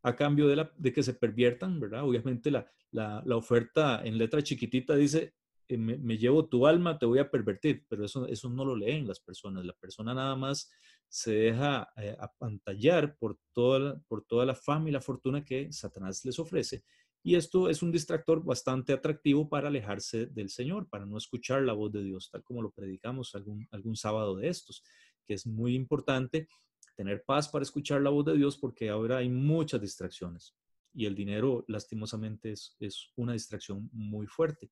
a 0.03 0.15
cambio 0.15 0.47
de, 0.47 0.55
la, 0.55 0.71
de 0.77 0.93
que 0.93 1.03
se 1.03 1.13
perviertan, 1.13 1.79
¿verdad? 1.79 2.03
Obviamente 2.03 2.49
la, 2.49 2.65
la, 2.91 3.21
la 3.25 3.35
oferta 3.35 4.01
en 4.03 4.17
letra 4.17 4.41
chiquitita 4.41 4.95
dice, 4.95 5.35
eh, 5.71 5.77
me, 5.77 6.17
llevo 6.17 6.47
tu 6.47 6.67
alma, 6.67 6.99
te 6.99 7.05
voy 7.05 7.19
a 7.19 7.31
pervertir, 7.31 7.85
pero 7.87 8.03
eso, 8.03 8.27
eso 8.27 8.49
no 8.49 8.65
lo 8.65 8.75
leen 8.75 9.07
las 9.07 9.21
personas. 9.21 9.65
La 9.65 9.73
persona 9.73 10.13
nada 10.13 10.35
más 10.35 10.69
se 11.07 11.31
deja 11.31 11.89
eh, 11.95 12.15
apantallar 12.19 13.15
por 13.17 13.39
toda, 13.53 14.01
por 14.09 14.25
toda 14.25 14.45
la 14.45 14.55
fama 14.55 14.89
y 14.89 14.91
la 14.91 14.99
fortuna 14.99 15.45
que 15.45 15.71
Satanás 15.71 16.25
les 16.25 16.39
ofrece. 16.39 16.83
Y 17.23 17.35
esto 17.35 17.69
es 17.69 17.83
un 17.83 17.91
distractor 17.91 18.43
bastante 18.43 18.93
atractivo 18.93 19.47
para 19.47 19.67
alejarse 19.67 20.25
del 20.27 20.49
Señor, 20.49 20.89
para 20.89 21.05
no 21.05 21.17
escuchar 21.17 21.61
la 21.61 21.73
voz 21.73 21.91
de 21.91 22.03
Dios, 22.03 22.29
tal 22.31 22.43
como 22.43 22.61
lo 22.61 22.71
predicamos 22.71 23.35
algún, 23.35 23.67
algún 23.71 23.95
sábado 23.95 24.35
de 24.35 24.47
estos, 24.47 24.83
que 25.25 25.35
es 25.35 25.45
muy 25.45 25.75
importante 25.75 26.47
tener 26.95 27.23
paz 27.23 27.47
para 27.47 27.63
escuchar 27.63 28.01
la 28.01 28.09
voz 28.09 28.25
de 28.25 28.35
Dios 28.37 28.57
porque 28.57 28.89
ahora 28.89 29.17
hay 29.17 29.29
muchas 29.29 29.81
distracciones 29.81 30.55
y 30.93 31.05
el 31.05 31.15
dinero 31.15 31.63
lastimosamente 31.67 32.51
es, 32.51 32.75
es 32.79 33.11
una 33.15 33.33
distracción 33.33 33.89
muy 33.93 34.27
fuerte. 34.27 34.71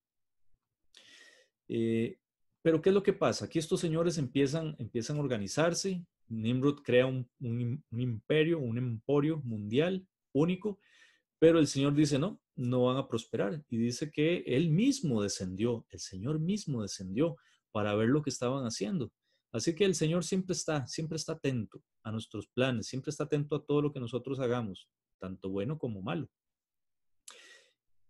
Eh, 1.68 2.18
pero 2.62 2.82
¿qué 2.82 2.90
es 2.90 2.96
lo 2.96 3.04
que 3.04 3.14
pasa? 3.14 3.46
Aquí 3.46 3.60
estos 3.60 3.80
señores 3.80 4.18
empiezan, 4.18 4.76
empiezan 4.80 5.18
a 5.18 5.22
organizarse. 5.22 6.04
Nimrod 6.28 6.82
crea 6.84 7.06
un, 7.06 7.28
imperio, 7.92 8.60
un 8.60 8.78
emporio 8.78 9.38
mundial 9.44 10.06
único, 10.34 10.80
pero 11.40 11.60
el 11.60 11.68
Señor 11.68 11.94
dice, 11.94 12.20
no, 12.20 12.42
no 12.56 12.84
van 12.84 12.98
a 12.98 13.08
prosperar. 13.08 13.64
Y 13.70 13.78
dice 13.78 14.12
que 14.12 14.44
Él 14.46 14.70
mismo 14.70 15.24
descendió, 15.24 15.86
el 15.90 16.00
Señor 16.00 16.40
mismo 16.40 16.82
descendió 16.82 17.38
para 17.72 17.96
ver 17.96 18.10
lo 18.10 18.22
que 18.22 18.30
estaban 18.30 18.66
haciendo. 18.66 19.12
Así 19.52 19.74
que 19.74 19.86
el 19.86 19.96
Señor 19.96 20.24
siempre 20.24 20.54
está, 20.54 20.86
siempre 20.88 21.16
está 21.16 21.34
atento 21.34 21.82
a 22.04 22.12
nuestros 22.12 22.48
planes, 22.48 22.88
siempre 22.88 23.10
está 23.10 23.24
atento 23.24 23.56
a 23.56 23.66
todo 23.66 23.82
lo 23.82 23.92
que 23.92 24.00
nosotros 24.00 24.40
hagamos, 24.40 24.90
tanto 25.20 25.50
bueno 25.50 25.80
como 25.80 26.02
malo. 26.02 26.30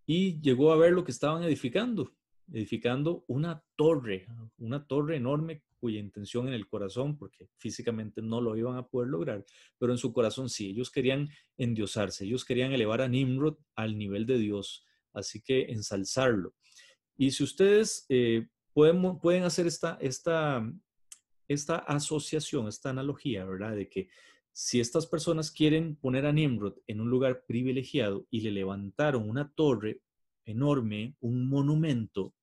Y 0.06 0.42
llegó 0.42 0.74
a 0.74 0.78
ver 0.78 0.92
lo 0.92 1.04
que 1.04 1.12
estaban 1.12 1.44
edificando 1.44 2.12
edificando 2.54 3.24
una 3.28 3.64
torre, 3.76 4.28
una 4.58 4.86
torre 4.86 5.18
enorme 5.18 5.64
cuya 5.80 6.00
intención 6.00 6.48
en 6.48 6.54
el 6.54 6.68
corazón, 6.68 7.18
porque 7.18 7.48
físicamente 7.58 8.22
no 8.22 8.42
lo 8.42 8.56
iban 8.56 8.78
a 8.78 8.88
poder 8.88 9.10
lograr, 9.10 9.46
pero 9.78 9.92
en 9.92 9.98
su 9.98 10.14
corazón 10.14 10.50
sí, 10.50 10.70
ellos 10.70 10.92
querían 10.92 11.30
endiosarse, 11.58 12.26
ellos 12.26 12.46
querían 12.46 12.72
elevar 12.72 13.02
a 13.02 13.08
Nimrod 13.08 13.58
al 13.76 13.98
nivel 13.98 14.26
de 14.26 14.38
Dios, 14.38 14.86
así 15.14 15.42
que 15.42 15.72
ensalzarlo. 15.72 16.54
Y 17.18 17.32
si 17.32 17.44
ustedes 17.44 18.06
eh, 18.10 18.48
pueden, 18.74 19.20
pueden 19.20 19.44
hacer 19.44 19.68
esta, 19.68 19.98
esta, 20.02 20.64
esta 21.48 21.78
asociación, 21.78 22.68
esta 22.68 22.90
analogía, 22.90 23.46
¿verdad? 23.46 23.76
De 23.76 23.90
que 23.90 24.10
si 24.52 24.80
estas 24.80 25.06
personas 25.06 25.52
quieren 25.52 25.96
poner 25.96 26.26
a 26.26 26.32
Nimrod 26.32 26.76
en 26.88 27.02
un 27.02 27.10
lugar 27.10 27.46
privilegiado 27.46 28.28
y 28.30 28.42
le 28.42 28.52
levantaron 28.52 29.30
una 29.30 29.52
torre 29.54 30.02
enorme, 30.46 31.16
un 31.20 31.48
monumento 31.48 32.34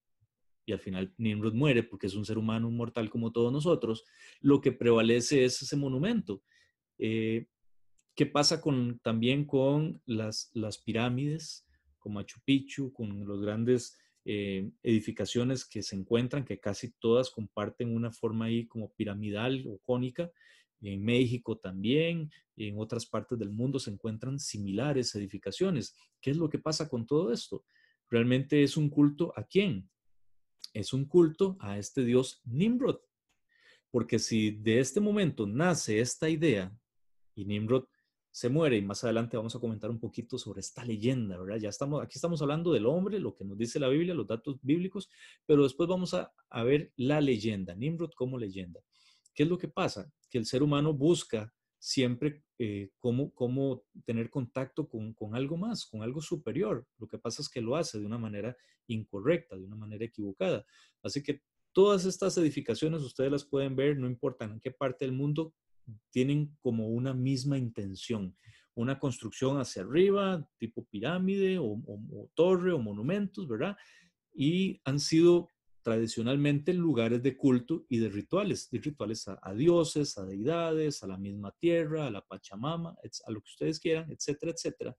y 0.66 0.72
al 0.72 0.80
final 0.80 1.14
Nimrod 1.16 1.54
muere 1.54 1.84
porque 1.84 2.08
es 2.08 2.14
un 2.14 2.26
ser 2.26 2.36
humano, 2.36 2.68
un 2.68 2.76
mortal 2.76 3.08
como 3.08 3.32
todos 3.32 3.52
nosotros, 3.52 4.04
lo 4.40 4.60
que 4.60 4.72
prevalece 4.72 5.44
es 5.44 5.62
ese 5.62 5.76
monumento. 5.76 6.42
Eh, 6.98 7.46
¿Qué 8.16 8.26
pasa 8.26 8.60
también 9.02 9.44
con 9.44 10.02
las, 10.06 10.50
las 10.54 10.78
pirámides, 10.78 11.66
con 11.98 12.14
Machu 12.14 12.40
Picchu, 12.44 12.92
con 12.92 13.28
las 13.28 13.40
grandes 13.40 13.96
eh, 14.24 14.70
edificaciones 14.82 15.64
que 15.64 15.82
se 15.82 15.94
encuentran, 15.94 16.44
que 16.44 16.58
casi 16.58 16.92
todas 16.98 17.30
comparten 17.30 17.94
una 17.94 18.10
forma 18.10 18.46
ahí 18.46 18.66
como 18.66 18.92
piramidal 18.94 19.64
o 19.68 19.78
cónica? 19.78 20.30
En 20.80 21.04
México 21.04 21.58
también, 21.58 22.30
en 22.56 22.78
otras 22.78 23.06
partes 23.06 23.38
del 23.38 23.50
mundo 23.50 23.78
se 23.78 23.90
encuentran 23.90 24.38
similares 24.40 25.14
edificaciones. 25.14 25.94
¿Qué 26.20 26.30
es 26.30 26.36
lo 26.36 26.48
que 26.48 26.58
pasa 26.58 26.88
con 26.88 27.06
todo 27.06 27.32
esto? 27.32 27.64
¿Realmente 28.08 28.62
es 28.62 28.76
un 28.76 28.88
culto 28.88 29.32
a 29.36 29.44
quién? 29.44 29.88
Es 30.76 30.92
un 30.92 31.06
culto 31.06 31.56
a 31.60 31.78
este 31.78 32.04
dios 32.04 32.42
Nimrod. 32.44 32.98
Porque 33.90 34.18
si 34.18 34.50
de 34.50 34.78
este 34.78 35.00
momento 35.00 35.46
nace 35.46 36.00
esta 36.00 36.28
idea 36.28 36.76
y 37.34 37.46
Nimrod 37.46 37.84
se 38.30 38.50
muere, 38.50 38.76
y 38.76 38.82
más 38.82 39.02
adelante 39.02 39.38
vamos 39.38 39.56
a 39.56 39.58
comentar 39.58 39.88
un 39.88 39.98
poquito 39.98 40.36
sobre 40.36 40.60
esta 40.60 40.84
leyenda, 40.84 41.38
¿verdad? 41.38 41.56
Ya 41.56 41.70
estamos, 41.70 42.02
aquí 42.02 42.16
estamos 42.16 42.42
hablando 42.42 42.70
del 42.74 42.84
hombre, 42.84 43.18
lo 43.18 43.34
que 43.34 43.46
nos 43.46 43.56
dice 43.56 43.80
la 43.80 43.88
Biblia, 43.88 44.12
los 44.12 44.26
datos 44.26 44.58
bíblicos, 44.60 45.08
pero 45.46 45.62
después 45.62 45.88
vamos 45.88 46.12
a, 46.12 46.30
a 46.50 46.62
ver 46.62 46.92
la 46.96 47.22
leyenda, 47.22 47.74
Nimrod 47.74 48.10
como 48.14 48.36
leyenda. 48.36 48.80
¿Qué 49.34 49.44
es 49.44 49.48
lo 49.48 49.56
que 49.56 49.68
pasa? 49.68 50.12
Que 50.28 50.36
el 50.36 50.44
ser 50.44 50.62
humano 50.62 50.92
busca 50.92 51.50
siempre 51.86 52.42
eh, 52.58 52.90
cómo, 52.98 53.32
cómo, 53.32 53.84
tener 54.04 54.28
contacto 54.28 54.88
con, 54.88 55.14
con, 55.14 55.36
algo 55.36 55.56
más, 55.56 55.86
con 55.86 56.02
algo 56.02 56.20
superior. 56.20 56.84
Lo 56.98 57.06
que 57.06 57.16
pasa 57.16 57.42
es 57.42 57.48
que 57.48 57.60
lo 57.60 57.76
hace 57.76 58.00
de 58.00 58.04
una 58.04 58.18
manera 58.18 58.56
incorrecta, 58.88 59.56
de 59.56 59.62
una 59.62 59.76
manera 59.76 60.04
equivocada. 60.04 60.66
Así 61.00 61.22
que 61.22 61.42
todas 61.72 62.04
estas 62.04 62.36
edificaciones 62.38 63.02
ustedes 63.02 63.30
las 63.30 63.44
pueden 63.44 63.76
ver, 63.76 63.96
no 63.98 64.08
importa 64.08 64.46
en 64.46 64.58
qué 64.58 64.72
parte 64.72 65.04
del 65.04 65.14
mundo, 65.14 65.54
tienen 66.10 66.56
como 66.60 66.88
una 66.88 67.14
misma 67.14 67.56
intención, 67.56 68.36
una 68.74 68.98
construcción 68.98 69.60
hacia 69.60 69.82
arriba, 69.82 70.44
tipo 70.58 70.84
pirámide 70.86 71.58
o, 71.58 71.80
o 71.86 72.30
torre 72.34 72.72
o 72.72 72.80
monumentos, 72.80 73.46
¿verdad? 73.46 73.76
Y 74.34 74.80
han 74.84 74.98
sido 74.98 75.50
tradicionalmente 75.86 76.74
lugares 76.74 77.22
de 77.22 77.36
culto 77.36 77.86
y 77.88 77.98
de 77.98 78.08
rituales, 78.08 78.68
de 78.72 78.80
rituales 78.80 79.28
a, 79.28 79.54
dioses, 79.54 80.18
a 80.18 80.24
deidades, 80.24 81.04
a 81.04 81.06
la 81.06 81.16
misma 81.16 81.52
tierra, 81.52 82.08
a 82.08 82.10
la 82.10 82.22
Pachamama, 82.22 82.90
a 82.90 83.30
lo 83.30 83.40
que 83.40 83.50
ustedes 83.50 83.78
quieran, 83.78 84.10
etcétera, 84.10 84.50
etcétera, 84.50 84.96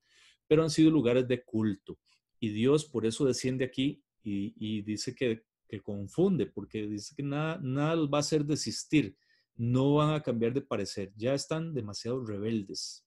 pero 0.48 0.64
han 0.64 0.70
sido 0.70 0.90
lugares 0.90 1.28
de 1.28 1.44
culto. 1.44 2.00
Y 2.40 2.52
Dios 2.52 2.86
por 2.86 3.06
eso 3.06 3.26
desciende 3.26 3.66
aquí 3.66 4.02
y, 4.24 4.82
dice 4.84 5.14
que, 5.14 5.44
que, 5.68 5.82
confunde, 5.82 6.46
porque 6.46 6.88
dice 6.88 7.14
que 7.14 7.24
nada, 7.24 7.60
nada 7.62 8.08
va 8.08 8.20
a 8.20 8.22
hacer 8.22 8.46
desistir, 8.46 9.18
no 9.58 9.96
van 9.96 10.14
a 10.14 10.24
cambiar 10.24 10.54
de 10.54 10.62
parecer, 10.62 11.12
ya 11.18 11.34
están 11.34 11.74
demasiado 11.74 12.24
rebeldes. 12.24 13.06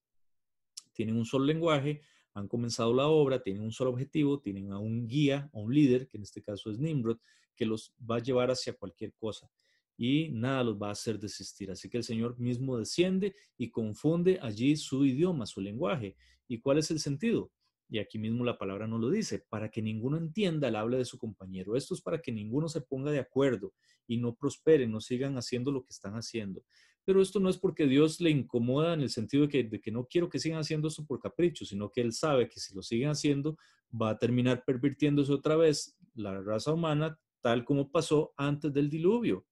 Tienen 0.93 1.17
un 1.17 1.25
solo 1.25 1.47
lenguaje, 1.47 2.03
han 2.35 2.47
comenzado 2.47 2.93
la 2.93 3.09
obra, 3.09 3.43
tienen 3.43 3.63
un 3.63 3.73
solo 3.73 3.89
objetivo, 3.89 4.39
tienen 4.39 4.71
a 4.71 4.79
un 4.79 5.09
guía, 5.09 5.49
a 5.55 5.59
un 5.59 5.75
líder, 5.75 6.09
que 6.09 6.19
en 6.19 6.25
este 6.25 6.43
caso 6.43 6.71
es 6.71 6.79
Nimrod, 6.79 7.17
que 7.61 7.67
los 7.67 7.93
va 8.11 8.17
a 8.17 8.23
llevar 8.23 8.51
hacia 8.51 8.73
cualquier 8.73 9.13
cosa 9.13 9.51
y 9.99 10.31
nada 10.31 10.65
los 10.65 10.81
va 10.81 10.89
a 10.89 10.93
hacer 10.93 11.19
desistir. 11.19 11.71
Así 11.71 11.91
que 11.91 11.99
el 11.99 12.05
Señor 12.05 12.39
mismo 12.39 12.79
desciende 12.79 13.35
y 13.59 13.69
confunde 13.69 14.39
allí 14.41 14.75
su 14.77 15.05
idioma, 15.05 15.45
su 15.45 15.61
lenguaje. 15.61 16.17
¿Y 16.49 16.59
cuál 16.59 16.79
es 16.79 16.91
el 16.91 17.01
sentido? 17.01 17.53
Y 17.91 17.99
aquí 17.99 18.19
mismo 18.19 18.43
la 18.43 18.57
palabra 18.57 18.87
no 18.87 18.97
lo 18.97 19.11
dice, 19.11 19.45
para 19.51 19.71
que 19.71 19.83
ninguno 19.83 20.17
entienda 20.17 20.69
el 20.69 20.77
habla 20.77 20.97
de 20.97 21.05
su 21.05 21.19
compañero. 21.19 21.77
Esto 21.77 21.93
es 21.93 22.01
para 22.01 22.23
que 22.23 22.33
ninguno 22.33 22.67
se 22.71 22.81
ponga 22.81 23.11
de 23.11 23.19
acuerdo 23.19 23.75
y 24.07 24.17
no 24.17 24.35
prosperen, 24.35 24.91
no 24.91 25.03
sigan 25.03 25.37
haciendo 25.37 25.71
lo 25.71 25.85
que 25.85 25.91
están 25.91 26.15
haciendo. 26.15 26.65
pero 27.05 27.21
esto 27.21 27.39
no 27.39 27.51
es 27.51 27.59
porque 27.59 27.87
Dios 27.87 28.21
le 28.23 28.31
incomoda 28.31 28.95
en 28.95 29.03
el 29.03 29.11
sentido 29.11 29.43
de 29.43 29.49
que, 29.51 29.65
de 29.65 29.81
que 29.83 29.91
no 29.91 30.07
quiero 30.07 30.31
que 30.31 30.39
sigan 30.39 30.61
haciendo 30.61 30.89
esto 30.89 31.05
por 31.05 31.21
capricho, 31.21 31.67
sino 31.67 31.91
que 31.91 32.01
Él 32.01 32.15
sabe 32.15 32.49
que 32.49 32.59
si 32.59 32.75
lo 32.75 32.83
siguen 32.83 33.11
haciendo 33.11 33.59
va 33.91 34.11
a 34.11 34.19
terminar 34.19 34.65
pervirtiéndose 34.65 35.33
otra 35.33 35.57
vez 35.57 35.99
la 36.15 36.41
raza 36.41 36.73
humana 36.73 37.19
tal 37.41 37.65
como 37.65 37.91
pasó 37.91 38.33
antes 38.37 38.73
del 38.73 38.89
diluvio. 38.89 39.47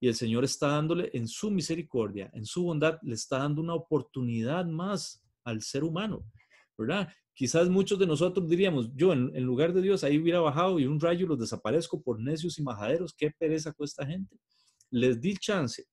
Y 0.00 0.08
el 0.08 0.14
Señor 0.14 0.44
está 0.44 0.68
dándole 0.68 1.10
en 1.14 1.28
su 1.28 1.50
misericordia, 1.50 2.30
en 2.34 2.44
su 2.44 2.64
bondad, 2.64 2.98
le 3.02 3.14
está 3.14 3.38
dando 3.38 3.62
una 3.62 3.74
oportunidad 3.74 4.66
más 4.66 5.24
al 5.44 5.62
ser 5.62 5.84
humano, 5.84 6.26
¿verdad? 6.76 7.08
Quizás 7.32 7.68
muchos 7.68 7.98
de 7.98 8.06
nosotros 8.06 8.48
diríamos, 8.48 8.94
yo 8.94 9.12
en, 9.12 9.32
lugar 9.42 9.72
de 9.72 9.82
Dios 9.82 10.04
ahí 10.04 10.18
hubiera 10.18 10.40
bajado 10.40 10.78
y 10.78 10.86
un 10.86 11.00
rayo 11.00 11.26
los 11.26 11.38
desaparezco 11.38 12.02
por 12.02 12.20
necios 12.20 12.58
y 12.58 12.62
majaderos, 12.62 13.14
qué 13.14 13.30
pereza 13.30 13.72
con 13.72 13.84
esta 13.84 14.06
gente. 14.06 14.38
Les 14.90 15.20
di 15.20 15.36
chance 15.36 15.84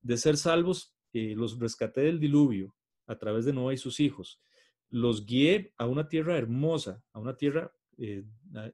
de 0.00 0.16
ser 0.16 0.36
salvos, 0.36 0.94
eh, 1.12 1.34
los 1.36 1.58
rescaté 1.58 2.02
del 2.02 2.18
diluvio 2.18 2.74
a 3.06 3.16
través 3.18 3.44
de 3.44 3.52
Noé 3.52 3.74
y 3.74 3.78
sus 3.78 4.00
hijos, 4.00 4.40
los 4.88 5.24
guié 5.24 5.72
a 5.78 5.86
una 5.86 6.08
tierra 6.08 6.36
hermosa, 6.36 7.02
a 7.12 7.20
una 7.20 7.36
tierra 7.36 7.72
eh, 8.02 8.24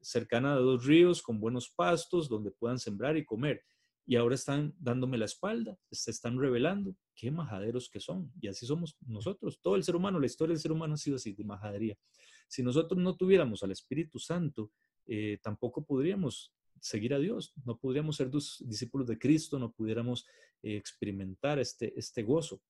cercana 0.01 0.55
a 0.55 0.59
dos 0.59 0.87
ríos 0.87 1.20
con 1.20 1.41
buenos 1.41 1.68
pastos 1.68 2.29
donde 2.29 2.53
puedan 2.53 2.79
sembrar 2.79 3.16
y 3.16 3.24
comer. 3.24 3.64
Y 4.07 4.14
ahora 4.14 4.37
están 4.37 4.72
dándome 4.79 5.18
la 5.18 5.24
espalda, 5.24 5.77
se 5.91 6.12
están 6.12 6.39
revelando. 6.39 6.95
Qué 7.12 7.33
majaderos 7.33 7.91
que 7.91 7.99
son. 7.99 8.31
Y 8.41 8.47
así 8.47 8.64
somos 8.64 8.97
nosotros. 9.05 9.61
Todo 9.61 9.74
el 9.74 9.83
ser 9.83 9.97
humano, 9.97 10.20
la 10.20 10.27
historia 10.27 10.53
del 10.53 10.61
ser 10.61 10.70
humano 10.70 10.95
ha 10.95 10.97
sido 10.97 11.16
así, 11.16 11.33
de 11.33 11.43
majadería. 11.43 11.99
Si 12.47 12.62
nosotros 12.62 13.01
no 13.01 13.16
tuviéramos 13.16 13.64
al 13.64 13.72
Espíritu 13.72 14.20
Santo, 14.20 14.70
eh, 15.07 15.39
tampoco 15.43 15.85
podríamos 15.85 16.53
seguir 16.81 17.14
a 17.14 17.18
Dios, 17.18 17.53
no 17.64 17.79
podríamos 17.79 18.16
ser 18.16 18.31
discípulos 18.31 19.09
de 19.09 19.18
Cristo, 19.18 19.59
no 19.59 19.72
pudiéramos 19.72 20.24
eh, 20.62 20.77
experimentar 20.77 21.59
este, 21.59 21.93
este 21.99 22.22
gozo. 22.22 22.62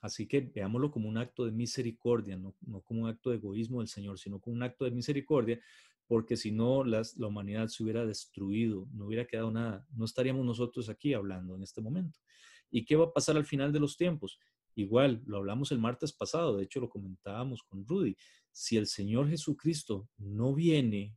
Así 0.00 0.26
que 0.26 0.40
veámoslo 0.40 0.90
como 0.90 1.08
un 1.08 1.18
acto 1.18 1.44
de 1.44 1.52
misericordia, 1.52 2.36
no, 2.36 2.54
como 2.82 3.02
un 3.02 3.08
acto 3.08 3.30
de 3.30 3.36
egoísmo 3.36 3.80
del 3.80 3.88
Señor, 3.88 4.18
sino 4.18 4.40
como 4.40 4.56
un 4.56 4.62
acto 4.62 4.84
de 4.84 4.90
misericordia, 4.90 5.60
porque 6.06 6.36
si 6.36 6.52
no, 6.52 6.84
la 6.84 7.02
humanidad 7.16 7.68
se 7.68 7.82
hubiera 7.82 8.04
destruido, 8.04 8.86
no 8.92 9.06
hubiera 9.06 9.26
quedado 9.26 9.50
nada, 9.50 9.86
no 9.94 10.04
estaríamos 10.04 10.44
nosotros 10.44 10.88
aquí 10.88 11.14
hablando 11.14 11.56
en 11.56 11.62
este 11.62 11.80
momento. 11.80 12.18
¿Y 12.70 12.84
qué 12.84 12.96
va 12.96 13.06
a 13.06 13.12
pasar 13.12 13.36
al 13.36 13.46
final 13.46 13.72
de 13.72 13.80
los 13.80 13.96
tiempos? 13.96 14.38
Igual, 14.74 15.22
lo 15.26 15.38
hablamos 15.38 15.70
el 15.72 15.78
martes 15.78 16.12
pasado, 16.12 16.56
de 16.56 16.64
hecho 16.64 16.80
lo 16.80 16.90
comentábamos 16.90 17.62
con 17.62 17.86
Rudy, 17.86 18.16
si 18.50 18.76
el 18.76 18.86
Señor 18.86 19.28
Jesucristo 19.28 20.08
no 20.18 20.54
viene, 20.54 21.16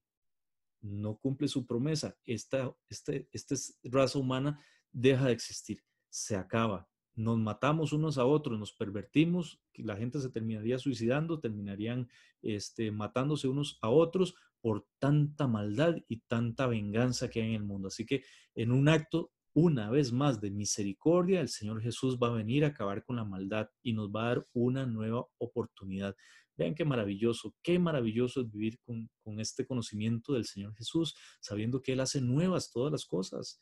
no 0.81 1.17
cumple 1.17 1.47
su 1.47 1.65
promesa, 1.65 2.15
esta, 2.25 2.75
este, 2.89 3.27
esta 3.31 3.55
raza 3.83 4.19
humana 4.19 4.63
deja 4.91 5.25
de 5.25 5.33
existir, 5.33 5.83
se 6.09 6.35
acaba, 6.35 6.87
nos 7.17 7.39
matamos 7.39 7.93
unos 7.93 8.19
a 8.19 8.25
otros, 8.25 8.59
nos 8.59 8.71
pervertimos, 8.71 9.59
la 9.73 9.97
gente 9.97 10.19
se 10.19 10.29
terminaría 10.29 10.77
suicidando, 10.77 11.39
terminarían 11.39 12.07
este, 12.43 12.91
matándose 12.91 13.47
unos 13.47 13.79
a 13.81 13.89
otros 13.89 14.35
por 14.61 14.87
tanta 14.99 15.47
maldad 15.47 15.95
y 16.07 16.17
tanta 16.27 16.67
venganza 16.67 17.29
que 17.29 17.41
hay 17.41 17.49
en 17.49 17.55
el 17.55 17.63
mundo. 17.63 17.87
Así 17.87 18.05
que 18.05 18.23
en 18.53 18.71
un 18.71 18.87
acto, 18.87 19.31
una 19.53 19.89
vez 19.89 20.11
más, 20.13 20.39
de 20.39 20.51
misericordia, 20.51 21.41
el 21.41 21.49
Señor 21.49 21.81
Jesús 21.81 22.19
va 22.21 22.27
a 22.27 22.35
venir 22.35 22.63
a 22.63 22.69
acabar 22.69 23.03
con 23.03 23.15
la 23.15 23.25
maldad 23.25 23.67
y 23.81 23.93
nos 23.93 24.09
va 24.09 24.25
a 24.25 24.27
dar 24.27 24.45
una 24.53 24.85
nueva 24.85 25.25
oportunidad. 25.39 26.15
Vean 26.55 26.75
qué 26.75 26.85
maravilloso, 26.85 27.55
qué 27.63 27.79
maravilloso 27.79 28.41
es 28.41 28.51
vivir 28.51 28.79
con, 28.85 29.09
con 29.23 29.39
este 29.39 29.65
conocimiento 29.65 30.33
del 30.33 30.45
Señor 30.45 30.75
Jesús, 30.75 31.15
sabiendo 31.39 31.81
que 31.81 31.93
Él 31.93 31.99
hace 31.99 32.21
nuevas 32.21 32.71
todas 32.71 32.91
las 32.91 33.05
cosas. 33.05 33.59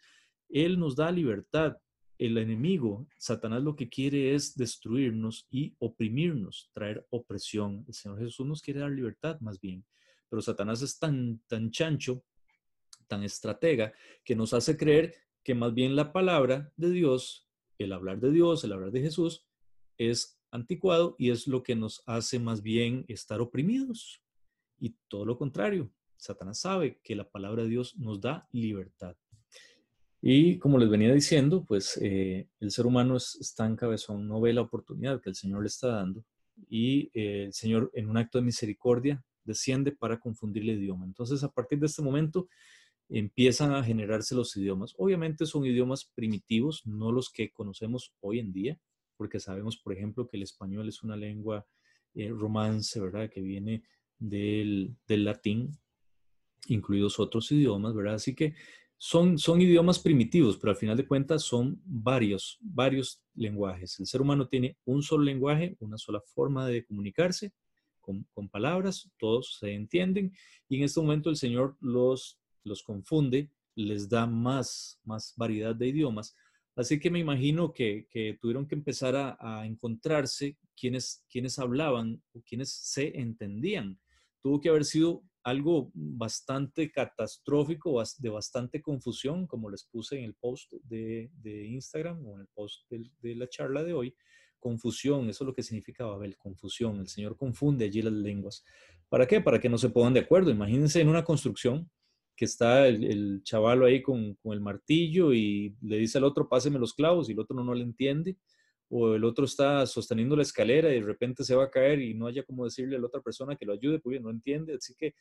Él 0.50 0.78
nos 0.78 0.98
da 0.98 1.10
libertad, 1.12 1.78
el 2.18 2.38
enemigo, 2.38 3.08
Satanás 3.18 3.64
lo 3.64 3.76
que 3.76 3.90
quiere 3.90 4.36
es 4.36 4.56
destruirnos 4.56 5.48
y 5.50 5.76
oprimirnos, 5.80 6.70
traer 6.74 7.06
opresión. 7.10 7.84
El 7.88 7.94
Señor 7.94 8.20
Jesús 8.20 8.46
nos 8.46 8.62
quiere 8.62 8.80
dar 8.80 8.92
libertad 8.92 9.40
más 9.42 9.60
bien, 9.60 9.86
pero 10.30 10.42
Satanás 10.42 10.82
es 10.82 10.98
tan, 10.98 11.42
tan 11.48 11.72
chancho, 11.72 12.24
tan 13.08 13.24
estratega, 13.24 13.94
que 14.24 14.36
nos 14.36 14.54
hace 14.54 14.78
creer 14.78 15.16
que 15.44 15.54
más 15.54 15.74
bien 15.74 15.96
la 15.96 16.12
palabra 16.12 16.72
de 16.76 16.90
Dios, 16.90 17.48
el 17.78 17.92
hablar 17.92 18.20
de 18.20 18.32
Dios, 18.32 18.64
el 18.64 18.72
hablar 18.72 18.92
de 18.92 19.02
Jesús, 19.02 19.46
es 19.98 20.40
anticuado 20.52 21.16
y 21.20 21.30
es 21.30 21.48
lo 21.48 21.64
que 21.64 21.76
nos 21.76 22.02
hace 22.06 22.40
más 22.40 22.62
bien 22.62 23.06
estar 23.08 23.42
oprimidos. 23.42 24.22
Y 24.80 24.96
todo 25.08 25.26
lo 25.26 25.38
contrario, 25.38 25.92
Satanás 26.18 26.60
sabe 26.60 27.00
que 27.04 27.16
la 27.16 27.30
palabra 27.30 27.64
de 27.64 27.70
Dios 27.70 27.96
nos 27.98 28.22
da 28.22 28.48
libertad. 28.52 29.16
Y 30.28 30.58
como 30.58 30.80
les 30.80 30.90
venía 30.90 31.14
diciendo, 31.14 31.64
pues 31.68 32.00
eh, 32.02 32.48
el 32.60 32.72
ser 32.72 32.88
humano 32.88 33.16
es, 33.16 33.54
tan 33.56 33.76
cabezón, 33.76 34.28
no 34.28 34.42
ve 34.42 34.54
la 34.54 34.62
oportunidad 34.62 35.22
que 35.22 35.30
el 35.30 35.36
Señor 35.36 35.62
le 35.62 35.68
está 35.68 35.90
dando 35.90 36.26
y 36.68 37.12
eh, 37.14 37.44
el 37.44 37.54
Señor 37.54 37.92
en 37.94 38.10
un 38.10 38.18
acto 38.18 38.40
de 38.40 38.44
misericordia 38.44 39.24
desciende 39.44 39.92
para 39.92 40.20
confundir 40.20 40.64
el 40.64 40.82
idioma. 40.82 41.06
Entonces, 41.06 41.44
a 41.44 41.52
partir 41.52 41.78
de 41.78 41.86
este 41.86 42.02
momento 42.02 42.48
empiezan 43.08 43.74
a 43.74 43.84
generarse 43.84 44.34
los 44.34 44.58
idiomas. 44.58 44.96
Obviamente 44.98 45.46
son 45.46 45.64
idiomas 45.64 46.06
primitivos, 46.06 46.82
no 46.88 47.12
los 47.12 47.30
que 47.30 47.52
conocemos 47.52 48.12
hoy 48.20 48.40
en 48.40 48.52
día, 48.52 48.80
porque 49.18 49.40
sabemos, 49.40 49.78
por 49.78 49.94
ejemplo, 49.94 50.28
que 50.28 50.38
el 50.38 50.44
español 50.44 50.90
es 50.90 51.04
una 51.04 51.16
lengua 51.16 51.68
eh, 52.16 52.30
romance, 52.30 53.00
¿verdad? 53.00 53.30
Que 53.30 53.42
viene 53.42 53.84
del, 54.18 54.96
del 55.08 55.24
latín, 55.24 55.78
incluidos 56.68 57.20
otros 57.20 57.52
idiomas, 57.52 57.94
¿verdad? 57.94 58.16
Así 58.16 58.34
que 58.34 58.56
son, 58.98 59.38
son 59.38 59.62
idiomas 59.62 60.00
primitivos, 60.00 60.58
pero 60.58 60.72
al 60.72 60.78
final 60.78 60.98
de 60.98 61.08
cuentas 61.08 61.44
son 61.44 61.82
varios, 61.86 62.58
varios 62.62 63.22
lenguajes. 63.36 64.00
El 64.00 64.08
ser 64.08 64.22
humano 64.22 64.48
tiene 64.48 64.78
un 64.86 65.04
solo 65.04 65.24
lenguaje, 65.24 65.76
una 65.80 65.98
sola 65.98 66.22
forma 66.22 66.68
de 66.68 66.86
comunicarse 66.86 67.54
con, 68.34 68.50
palabras, 68.50 69.10
todos 69.18 69.58
se 69.60 69.74
entienden 69.74 70.32
y 70.70 70.78
en 70.78 70.84
este 70.84 71.02
momento 71.02 71.30
el 71.30 71.38
Señor 71.38 71.76
los, 71.80 72.40
los 72.64 72.84
confunde, 72.84 73.50
les 73.76 74.08
da 74.08 74.26
más, 74.28 75.00
más 75.04 75.34
variedad 75.36 75.76
de 75.76 75.88
idiomas. 75.88 76.36
Así 76.76 77.00
que 77.00 77.10
me 77.10 77.20
imagino 77.20 77.74
que, 77.74 78.08
tuvieron 78.40 78.68
que 78.68 78.76
empezar 78.76 79.16
a, 79.16 79.38
a 79.40 79.66
encontrarse 79.66 80.58
quienes, 80.76 81.26
quienes 81.30 81.58
hablaban 81.58 82.22
o 82.34 82.42
quienes 82.42 82.72
se 82.72 83.20
entendían. 83.20 84.00
Tuvo 84.42 84.62
que 84.62 84.70
haber 84.70 84.86
sido 84.86 85.24
algo 85.46 85.92
bastante 85.94 86.92
catastrófico, 86.92 88.02
de 88.18 88.30
bastante 88.30 88.82
confusión, 88.82 89.46
como 89.46 89.70
les 89.70 89.84
puse 89.84 90.18
en 90.18 90.24
el 90.24 90.34
post 90.34 90.74
de, 90.84 91.30
Instagram 91.46 92.26
o 92.26 92.36
en 92.36 92.42
el 92.42 92.48
post 92.48 92.90
de, 92.90 93.36
la 93.36 93.48
charla 93.48 93.84
de 93.84 93.94
hoy. 93.94 94.16
Confusión, 94.60 95.30
eso 95.30 95.44
es 95.44 95.48
lo 95.48 95.54
que 95.54 95.62
significa 95.62 96.04
Babel, 96.04 96.36
confusión. 96.36 97.00
El 97.00 97.08
Señor 97.08 97.38
confunde 97.38 97.86
allí 97.86 98.02
las 98.02 98.14
lenguas. 98.14 98.66
¿Para 99.08 99.28
qué? 99.28 99.40
Para 99.40 99.60
que 99.60 99.70
no 99.70 99.78
se 99.78 99.90
pongan 99.90 100.16
de 100.16 100.22
acuerdo. 100.22 100.50
Imagínense 100.50 101.00
en 101.00 101.10
una 101.10 101.24
construcción 101.24 101.92
que 102.36 102.46
está 102.46 102.88
el, 102.88 103.04
el 103.04 103.44
chaval 103.44 103.84
ahí 103.84 104.02
con, 104.02 104.34
con, 104.36 104.54
el 104.54 104.62
martillo 104.62 105.32
y 105.32 105.76
le 105.82 106.00
dice 106.00 106.18
al 106.18 106.24
otro, 106.24 106.50
páseme 106.50 106.80
los 106.80 106.96
clavos 106.96 107.30
y 107.30 107.34
el 107.34 107.40
otro 107.40 107.56
no, 107.56 107.64
no 107.64 107.76
le 107.76 107.84
entiende 107.84 108.36
o 108.90 109.16
el 109.16 109.24
otro 109.24 109.46
está 109.46 109.86
sosteniendo 109.86 110.36
la 110.36 110.44
escalera 110.44 110.94
y 110.94 111.00
de 111.00 111.06
repente 111.06 111.44
se 111.44 111.56
va 111.56 111.66
a 111.66 111.72
caer 111.72 112.02
y 112.02 112.14
no 112.14 112.28
haya 112.28 112.44
como 112.44 112.66
decirle 112.66 112.96
a 112.96 113.00
la 113.00 113.08
otra 113.08 113.22
persona 113.22 113.56
que 113.56 113.66
lo 113.66 113.74
ayude, 113.74 114.00
pues 114.00 114.22
no 114.22 114.30
entiende, 114.30 114.76
así 114.76 114.94
que 114.96 115.16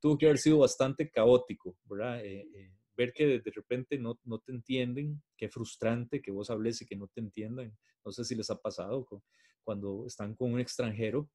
tuvo 0.00 0.16
que 0.16 0.26
haber 0.26 0.38
sido 0.38 0.58
bastante 0.58 1.10
caótico, 1.10 1.76
¿verdad? 1.84 2.24
Eh, 2.24 2.48
eh, 2.54 2.72
ver 2.96 3.12
que 3.12 3.26
de, 3.26 3.50
repente 3.54 3.98
no, 3.98 4.18
no, 4.24 4.38
te 4.38 4.52
entienden, 4.52 5.22
qué 5.36 5.48
frustrante 5.48 6.20
que 6.20 6.30
vos 6.30 6.50
hables 6.50 6.82
y 6.82 6.86
que 6.86 6.96
no 6.96 7.08
te 7.08 7.20
entiendan. 7.20 7.76
No 8.04 8.12
sé 8.12 8.24
si 8.24 8.34
les 8.34 8.50
ha 8.50 8.56
pasado 8.56 9.06
cuando 9.62 10.06
están 10.06 10.34
con 10.34 10.52
un 10.52 10.60
extranjero 10.60 11.28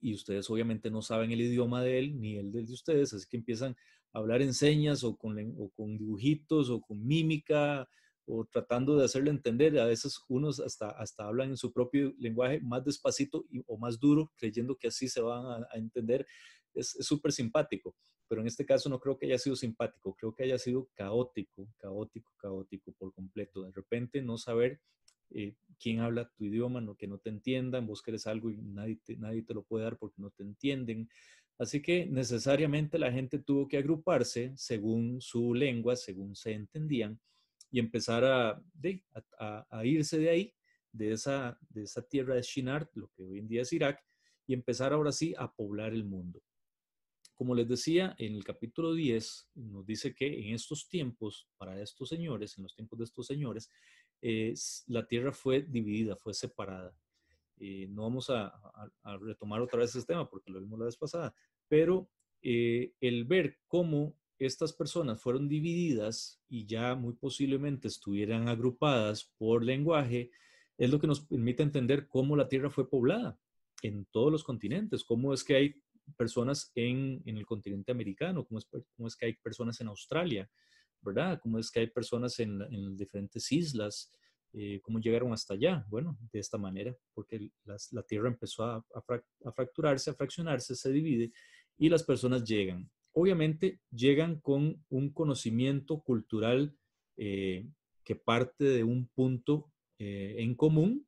y 0.00 0.14
ustedes 0.14 0.48
obviamente 0.50 0.90
no 0.90 1.02
saben 1.02 1.32
el 1.32 1.40
idioma 1.40 1.82
de 1.82 1.98
él 1.98 2.20
ni 2.20 2.36
el 2.36 2.52
de 2.52 2.62
ustedes, 2.72 3.12
así 3.14 3.26
que 3.28 3.36
empiezan 3.36 3.76
a 4.12 4.18
hablar 4.18 4.42
en 4.42 4.54
señas 4.54 5.02
o 5.04 5.16
con, 5.16 5.38
o 5.58 5.70
con 5.70 5.96
dibujitos 5.96 6.70
o 6.70 6.80
con 6.80 7.04
mímica 7.04 7.88
o 8.26 8.44
tratando 8.44 8.96
de 8.96 9.04
hacerle 9.04 9.30
entender. 9.30 9.78
A 9.78 9.86
veces 9.86 10.20
unos 10.28 10.60
hasta, 10.60 10.90
hasta 10.90 11.26
hablan 11.26 11.50
en 11.50 11.56
su 11.56 11.72
propio 11.72 12.12
lenguaje 12.18 12.60
más 12.60 12.84
despacito 12.84 13.46
y, 13.50 13.62
o 13.66 13.78
más 13.78 13.98
duro, 13.98 14.32
creyendo 14.36 14.76
que 14.76 14.88
así 14.88 15.08
se 15.08 15.20
van 15.20 15.64
a, 15.64 15.76
entender. 15.76 16.26
Es 16.74 16.96
súper 17.00 17.32
simpático, 17.32 17.96
pero 18.28 18.42
en 18.42 18.48
este 18.48 18.66
caso 18.66 18.88
no 18.88 19.00
creo 19.00 19.16
que 19.16 19.26
haya 19.26 19.38
sido 19.38 19.56
simpático, 19.56 20.14
creo 20.14 20.34
que 20.34 20.44
haya 20.44 20.58
sido 20.58 20.90
caótico, 20.94 21.68
caótico, 21.78 22.32
caótico 22.36 22.92
por 22.98 23.14
completo. 23.14 23.62
De 23.62 23.72
repente 23.72 24.20
no 24.20 24.36
saber 24.36 24.80
eh, 25.30 25.54
quién 25.80 26.00
habla 26.00 26.30
tu 26.36 26.44
idioma, 26.44 26.80
no, 26.80 26.94
que 26.94 27.06
no 27.06 27.18
te 27.18 27.30
entiendan, 27.30 27.86
vos 27.86 28.02
querés 28.02 28.26
algo 28.26 28.50
y 28.50 28.58
nadie 28.58 29.00
te, 29.04 29.16
nadie 29.16 29.42
te 29.42 29.54
lo 29.54 29.62
puede 29.62 29.84
dar 29.84 29.96
porque 29.96 30.20
no 30.20 30.30
te 30.30 30.42
entienden. 30.42 31.08
Así 31.58 31.80
que 31.80 32.04
necesariamente 32.04 32.98
la 32.98 33.10
gente 33.10 33.38
tuvo 33.38 33.66
que 33.66 33.78
agruparse 33.78 34.52
según 34.56 35.22
su 35.22 35.54
lengua, 35.54 35.96
según 35.96 36.36
se 36.36 36.52
entendían 36.52 37.18
y 37.70 37.78
empezar 37.78 38.24
a, 38.24 38.62
a, 39.38 39.84
irse 39.84 40.18
de 40.18 40.30
ahí, 40.30 40.54
de 40.92 41.12
esa, 41.12 41.58
tierra 42.08 42.34
de 42.34 42.42
Shinar, 42.42 42.90
lo 42.94 43.08
que 43.08 43.22
hoy 43.22 43.38
en 43.38 43.48
día 43.48 43.62
es 43.62 43.72
Irak, 43.72 44.02
y 44.46 44.54
empezar 44.54 44.92
ahora 44.92 45.12
sí 45.12 45.34
a 45.36 45.52
poblar 45.52 45.92
el 45.92 46.04
mundo. 46.04 46.42
Como 47.34 47.54
les 47.54 47.68
decía, 47.68 48.14
en 48.18 48.34
el 48.34 48.44
capítulo 48.44 48.94
10 48.94 49.50
nos 49.56 49.84
dice 49.84 50.14
que 50.14 50.26
en 50.26 50.54
estos 50.54 50.88
tiempos, 50.88 51.48
para 51.58 51.80
estos 51.82 52.08
señores, 52.08 52.56
en 52.56 52.62
los 52.62 52.74
tiempos 52.74 52.98
de 52.98 53.04
estos 53.04 53.26
señores, 53.26 53.70
la 54.86 55.06
tierra 55.06 55.32
fue 55.32 55.62
dividida, 55.62 56.16
fue 56.16 56.32
separada. 56.32 56.96
no 57.58 58.02
vamos 58.02 58.30
a, 58.30 58.52
retomar 59.20 59.60
otra 59.60 59.80
vez 59.80 59.94
ese 59.94 60.06
tema 60.06 60.28
porque 60.30 60.50
lo 60.50 60.60
vimos 60.60 60.78
la 60.78 60.86
vez 60.86 60.96
pasada, 60.96 61.34
pero 61.68 62.08
el 62.40 63.24
ver 63.26 63.58
cómo 63.66 64.16
estas 64.38 64.72
personas 64.72 65.20
fueron 65.20 65.48
divididas 65.48 66.40
y 66.48 66.66
ya 66.66 66.94
muy 66.94 67.14
posiblemente 67.14 67.88
estuvieran 67.88 68.48
agrupadas 68.48 69.32
por 69.38 69.64
lenguaje, 69.64 70.30
es 70.76 70.90
lo 70.90 71.00
que 71.00 71.06
nos 71.06 71.20
permite 71.20 71.62
entender 71.62 72.06
cómo 72.06 72.36
la 72.36 72.48
Tierra 72.48 72.70
fue 72.70 72.88
poblada 72.88 73.38
en 73.82 74.04
todos 74.06 74.30
los 74.30 74.44
continentes, 74.44 75.04
cómo 75.04 75.32
es 75.32 75.42
que 75.42 75.56
hay 75.56 75.82
personas 76.16 76.70
en, 76.74 77.22
el 77.24 77.46
continente 77.46 77.92
americano, 77.92 78.46
cómo 78.46 78.58
es, 79.08 79.16
que 79.16 79.26
hay 79.26 79.32
personas 79.34 79.80
en 79.80 79.88
Australia, 79.88 80.50
¿verdad? 81.00 81.40
Cómo 81.42 81.58
es 81.58 81.70
que 81.70 81.80
hay 81.80 81.86
personas 81.88 82.38
en, 82.38 82.96
diferentes 82.96 83.50
islas, 83.52 84.12
eh, 84.52 84.80
cómo 84.82 84.98
llegaron 84.98 85.32
hasta 85.32 85.54
allá. 85.54 85.84
Bueno, 85.88 86.18
de 86.32 86.38
esta 86.38 86.58
manera, 86.58 86.94
porque 87.14 87.50
la 87.64 88.02
Tierra 88.02 88.28
empezó 88.28 88.64
a 88.64 88.84
fracturarse, 89.54 90.10
a 90.10 90.14
fraccionarse, 90.14 90.76
se 90.76 90.92
divide 90.92 91.32
y 91.78 91.88
las 91.88 92.02
personas 92.02 92.44
llegan 92.44 92.90
obviamente 93.16 93.80
llegan 93.90 94.40
con 94.40 94.84
un 94.90 95.10
conocimiento 95.10 96.00
cultural 96.00 96.76
eh, 97.16 97.66
que 98.04 98.14
parte 98.14 98.64
de 98.64 98.84
un 98.84 99.08
punto 99.08 99.72
eh, 99.98 100.36
en 100.38 100.54
común, 100.54 101.06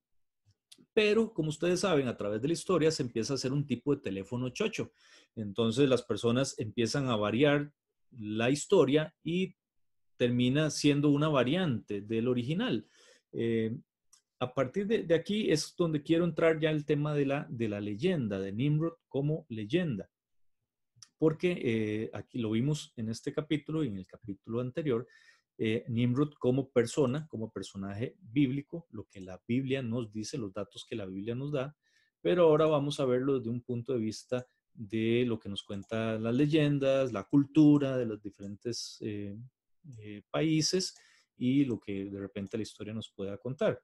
pero 0.94 1.34
como 1.34 1.50
ustedes 1.50 1.80
saben, 1.80 2.08
a 2.08 2.16
través 2.16 2.40
de 2.40 2.48
la 2.48 2.54
historia 2.54 2.90
se 2.90 3.02
empieza 3.02 3.34
a 3.34 3.36
hacer 3.36 3.52
un 3.52 3.66
tipo 3.66 3.94
de 3.94 4.00
teléfono 4.00 4.48
chocho. 4.48 4.90
Entonces 5.36 5.86
las 5.86 6.02
personas 6.02 6.58
empiezan 6.58 7.08
a 7.08 7.16
variar 7.16 7.74
la 8.10 8.48
historia 8.48 9.14
y 9.22 9.54
termina 10.16 10.70
siendo 10.70 11.10
una 11.10 11.28
variante 11.28 12.00
del 12.00 12.28
original. 12.28 12.88
Eh, 13.32 13.76
a 14.38 14.54
partir 14.54 14.86
de, 14.86 15.14
aquí 15.14 15.50
es 15.50 15.74
donde 15.76 16.02
quiero 16.02 16.24
entrar 16.24 16.58
ya 16.58 16.70
el 16.70 16.86
tema 16.86 17.14
de 17.14 17.26
la, 17.26 17.46
de 17.50 17.68
la 17.68 17.82
leyenda, 17.82 18.40
de 18.40 18.50
Nimrod 18.50 18.94
como 19.08 19.44
leyenda 19.50 20.08
porque 21.18 21.60
eh, 21.60 22.10
aquí 22.14 22.38
lo 22.38 22.52
vimos 22.52 22.92
en 22.96 23.08
este 23.08 23.32
capítulo 23.32 23.82
y 23.82 23.88
en 23.88 23.98
el 23.98 24.06
capítulo 24.06 24.60
anterior, 24.60 25.06
eh, 25.58 25.84
Nimrod 25.88 26.34
como 26.38 26.70
persona, 26.70 27.26
como 27.28 27.50
personaje 27.50 28.16
bíblico, 28.20 28.86
lo 28.90 29.04
que 29.08 29.20
la 29.20 29.42
Biblia 29.46 29.82
nos 29.82 30.12
dice, 30.12 30.38
los 30.38 30.52
datos 30.52 30.86
que 30.88 30.94
la 30.94 31.06
Biblia 31.06 31.34
nos 31.34 31.50
da, 31.50 31.76
pero 32.20 32.44
ahora 32.44 32.66
vamos 32.66 33.00
a 33.00 33.04
verlo 33.04 33.38
desde 33.38 33.50
un 33.50 33.62
punto 33.62 33.92
de 33.92 33.98
vista 33.98 34.46
de 34.72 35.24
lo 35.26 35.40
que 35.40 35.48
nos 35.48 35.64
cuentan 35.64 36.22
las 36.22 36.34
leyendas, 36.34 37.12
la 37.12 37.24
cultura 37.24 37.96
de 37.96 38.06
los 38.06 38.22
diferentes 38.22 38.98
eh, 39.00 39.36
países 40.30 40.96
y 41.36 41.64
lo 41.64 41.80
que 41.80 42.04
de 42.04 42.20
repente 42.20 42.56
la 42.56 42.62
historia 42.62 42.94
nos 42.94 43.10
pueda 43.10 43.36
contar. 43.38 43.82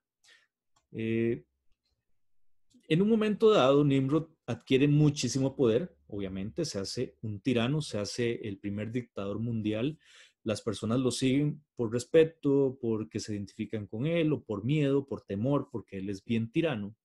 En 2.87 3.01
un 3.01 3.09
momento 3.09 3.49
dado, 3.49 3.83
Nimrod 3.83 4.29
adquiere 4.45 4.87
muchísimo 4.87 5.55
poder, 5.55 5.94
obviamente, 6.07 6.65
se 6.65 6.79
hace 6.79 7.15
un 7.21 7.39
tirano, 7.39 7.81
se 7.81 7.97
hace 7.97 8.47
el 8.47 8.57
primer 8.57 8.91
dictador 8.91 9.39
mundial. 9.39 9.97
Las 10.43 10.61
personas 10.61 10.99
lo 10.99 11.11
siguen 11.11 11.63
por 11.75 11.91
respeto, 11.91 12.77
porque 12.81 13.19
se 13.19 13.33
identifican 13.33 13.87
con 13.87 14.05
él, 14.05 14.31
o 14.33 14.43
por 14.43 14.63
miedo, 14.63 15.05
por 15.05 15.21
temor, 15.21 15.69
porque 15.71 15.97
él 15.97 16.09
es 16.09 16.23
bien 16.23 16.51
tirano. 16.51 16.95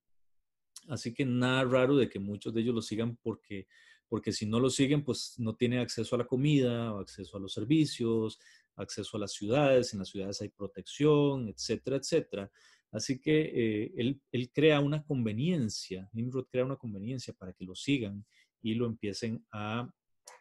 Así 0.89 1.15
que 1.15 1.25
nada 1.25 1.65
raro 1.65 1.97
de 1.97 2.09
que 2.09 2.19
muchos 2.19 2.53
de 2.53 2.63
ellos 2.63 2.75
lo 2.75 2.83
sigan 2.83 3.17
porque, 3.17 3.67
porque 4.09 4.33
si 4.33 4.47
no 4.47 4.61
lo 4.61 4.71
siguen, 4.71 5.05
pues 5.05 5.35
no 5.39 5.55
tienen 5.55 5.81
acceso 5.81 6.15
a 6.15 6.19
la 6.19 6.27
comida, 6.27 6.99
acceso 6.99 7.37
a 7.37 7.41
los 7.41 7.53
servicios, 7.53 8.39
acceso 8.77 9.17
a 9.17 9.21
las 9.21 9.33
ciudades, 9.33 9.93
en 9.93 10.01
las 10.01 10.09
ciudades 10.09 10.41
hay 10.41 10.49
protección, 10.49 11.49
etcétera, 11.49 11.97
etcétera. 11.97 12.51
Así 12.93 13.21
que 13.21 13.53
eh, 13.55 14.17
él, 14.33 14.51
crea 14.53 14.81
una 14.81 15.05
conveniencia, 15.05 16.09
Nimrod 16.13 16.47
crea 16.51 16.65
una 16.65 16.77
conveniencia 16.77 17.33
para 17.33 17.53
que 17.53 17.65
lo 17.65 17.75
sigan 17.75 18.25
y 18.63 18.75
lo 18.75 18.87
empiecen 18.87 19.45
a, 19.53 19.91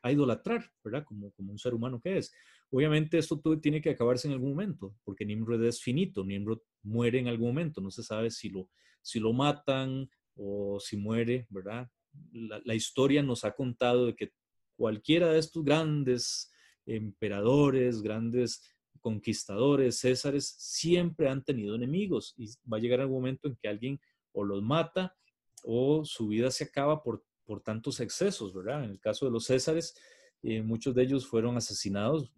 idolatrar, 0.04 0.72
¿verdad? 0.84 1.04
Como, 1.04 1.34
un 1.38 1.58
ser 1.58 1.74
humano 1.74 2.00
que 2.00 2.18
es. 2.18 2.34
Obviamente 2.70 3.18
esto 3.18 3.42
tiene 3.62 3.82
que 3.82 3.90
acabarse 3.90 4.28
en 4.28 4.34
algún 4.34 4.52
momento, 4.52 4.96
porque 5.04 5.26
Nimrod 5.26 5.64
es 5.66 5.82
finito, 5.82 6.24
Nimrod 6.24 6.60
muere 6.84 7.20
en 7.20 7.28
algún 7.28 7.50
momento, 7.50 7.82
no 7.82 7.92
se 7.92 8.04
sabe 8.04 8.30
si 8.32 8.50
lo, 8.50 9.34
matan 9.34 10.10
o 10.36 10.80
si 10.80 10.96
muere, 10.96 11.48
¿verdad? 11.50 11.90
La, 12.32 12.76
historia 12.76 13.24
nos 13.24 13.44
ha 13.44 13.56
contado 13.56 14.06
de 14.06 14.16
que 14.16 14.32
cualquiera 14.76 15.32
de 15.34 15.40
estos 15.40 15.64
grandes 15.64 16.52
emperadores, 16.86 18.02
grandes 18.02 18.64
conquistadores, 19.02 20.00
césares, 20.00 20.56
siempre 20.58 21.30
han 21.30 21.44
tenido 21.44 21.76
enemigos 21.76 22.34
y 22.38 22.48
va 22.72 22.78
a 22.78 22.80
llegar 22.80 23.02
algún 23.02 23.18
momento 23.18 23.48
en 23.48 23.56
que 23.56 23.68
alguien 23.68 24.00
o 24.32 24.44
los 24.44 24.62
mata 24.62 25.16
o 25.64 26.06
su 26.06 26.28
vida 26.28 26.52
se 26.52 26.66
acaba 26.66 27.04
por, 27.04 27.24
por 27.50 27.62
tantos 27.62 28.00
excesos, 28.00 28.54
¿verdad? 28.54 28.84
En 28.84 28.92
el 28.92 29.00
caso 29.00 29.26
de 29.26 29.32
los 29.32 29.48
césares, 29.48 29.96
eh, 30.44 30.62
muchos 30.62 30.94
de 30.94 31.02
ellos 31.02 31.26
fueron 31.26 31.58
asesinados, 31.58 32.32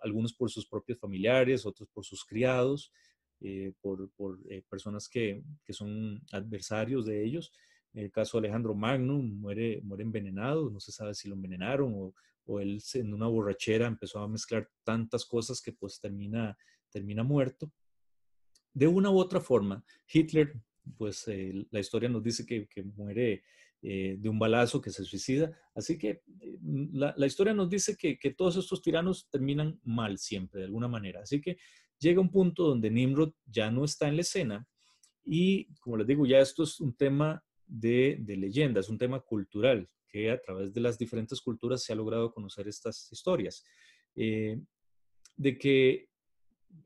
algunos 0.00 0.32
por 0.32 0.50
sus 0.50 0.66
propios 0.66 0.98
familiares, 0.98 1.66
otros 1.66 1.86
por 1.90 2.02
sus 2.06 2.24
criados, 2.24 2.90
eh, 3.42 3.74
por, 3.82 4.10
por 4.12 4.38
eh, 4.48 4.62
personas 4.70 5.06
que, 5.06 5.44
que, 5.66 5.74
son 5.74 6.22
adversarios 6.32 7.04
de 7.04 7.22
ellos. 7.22 7.52
En 7.92 8.04
el 8.04 8.10
caso 8.10 8.40
de 8.40 8.46
Alejandro 8.46 8.74
Magno, 8.74 9.18
muere, 9.18 9.82
muere 9.82 10.04
envenenado, 10.04 10.70
no 10.70 10.80
se 10.80 10.92
sabe 10.92 11.12
si 11.12 11.28
lo 11.28 11.34
envenenaron 11.34 11.92
o, 11.94 12.14
o 12.46 12.58
él 12.58 12.82
en 12.94 13.12
una 13.12 13.26
borrachera 13.26 13.86
empezó 13.86 14.20
a 14.20 14.28
mezclar 14.28 14.66
tantas 14.82 15.26
cosas 15.26 15.60
que 15.60 15.72
pues 15.72 16.00
termina, 16.00 16.56
termina 16.88 17.22
muerto. 17.22 17.70
De 18.72 18.86
una 18.86 19.10
u 19.10 19.18
otra 19.18 19.42
forma, 19.42 19.84
Hitler, 20.10 20.54
pues 20.96 21.28
eh, 21.28 21.66
la 21.70 21.80
historia 21.80 22.08
nos 22.08 22.22
dice 22.22 22.46
que, 22.46 22.66
muere 22.96 23.42
eh, 23.82 24.16
de 24.18 24.28
un 24.28 24.38
balazo, 24.38 24.80
que 24.80 24.90
se 24.90 25.04
suicida. 25.04 25.56
Así 25.74 25.98
que 25.98 26.22
eh, 26.40 26.58
la, 26.92 27.26
historia 27.26 27.54
nos 27.54 27.68
dice 27.68 27.96
que, 27.96 28.18
que, 28.18 28.32
todos 28.32 28.56
estos 28.56 28.82
tiranos 28.82 29.28
terminan 29.30 29.78
mal 29.84 30.18
siempre, 30.18 30.60
de 30.60 30.66
alguna 30.66 30.88
manera. 30.88 31.20
Así 31.22 31.40
que 31.40 31.58
llega 31.98 32.20
un 32.20 32.30
punto 32.30 32.64
donde 32.64 32.90
Nimrod 32.90 33.32
ya 33.46 33.70
no 33.70 33.84
está 33.84 34.08
en 34.08 34.16
la 34.16 34.22
escena 34.22 34.66
y, 35.24 35.72
como 35.80 35.96
les 35.96 36.06
digo, 36.06 36.26
ya 36.26 36.40
esto 36.40 36.62
es 36.62 36.80
un 36.80 36.94
tema 36.94 37.44
de, 37.66 38.16
de 38.20 38.36
leyenda, 38.36 38.80
es 38.80 38.88
un 38.88 38.98
tema 38.98 39.20
cultural 39.20 39.88
que 40.08 40.30
a 40.30 40.40
través 40.40 40.72
de 40.72 40.80
las 40.80 40.98
diferentes 40.98 41.40
culturas 41.40 41.84
se 41.84 41.92
ha 41.92 41.96
logrado 41.96 42.32
conocer 42.32 42.66
estas 42.66 43.12
historias. 43.12 43.62
Eh, 44.16 44.58
de 45.36 45.56
que 45.56 46.07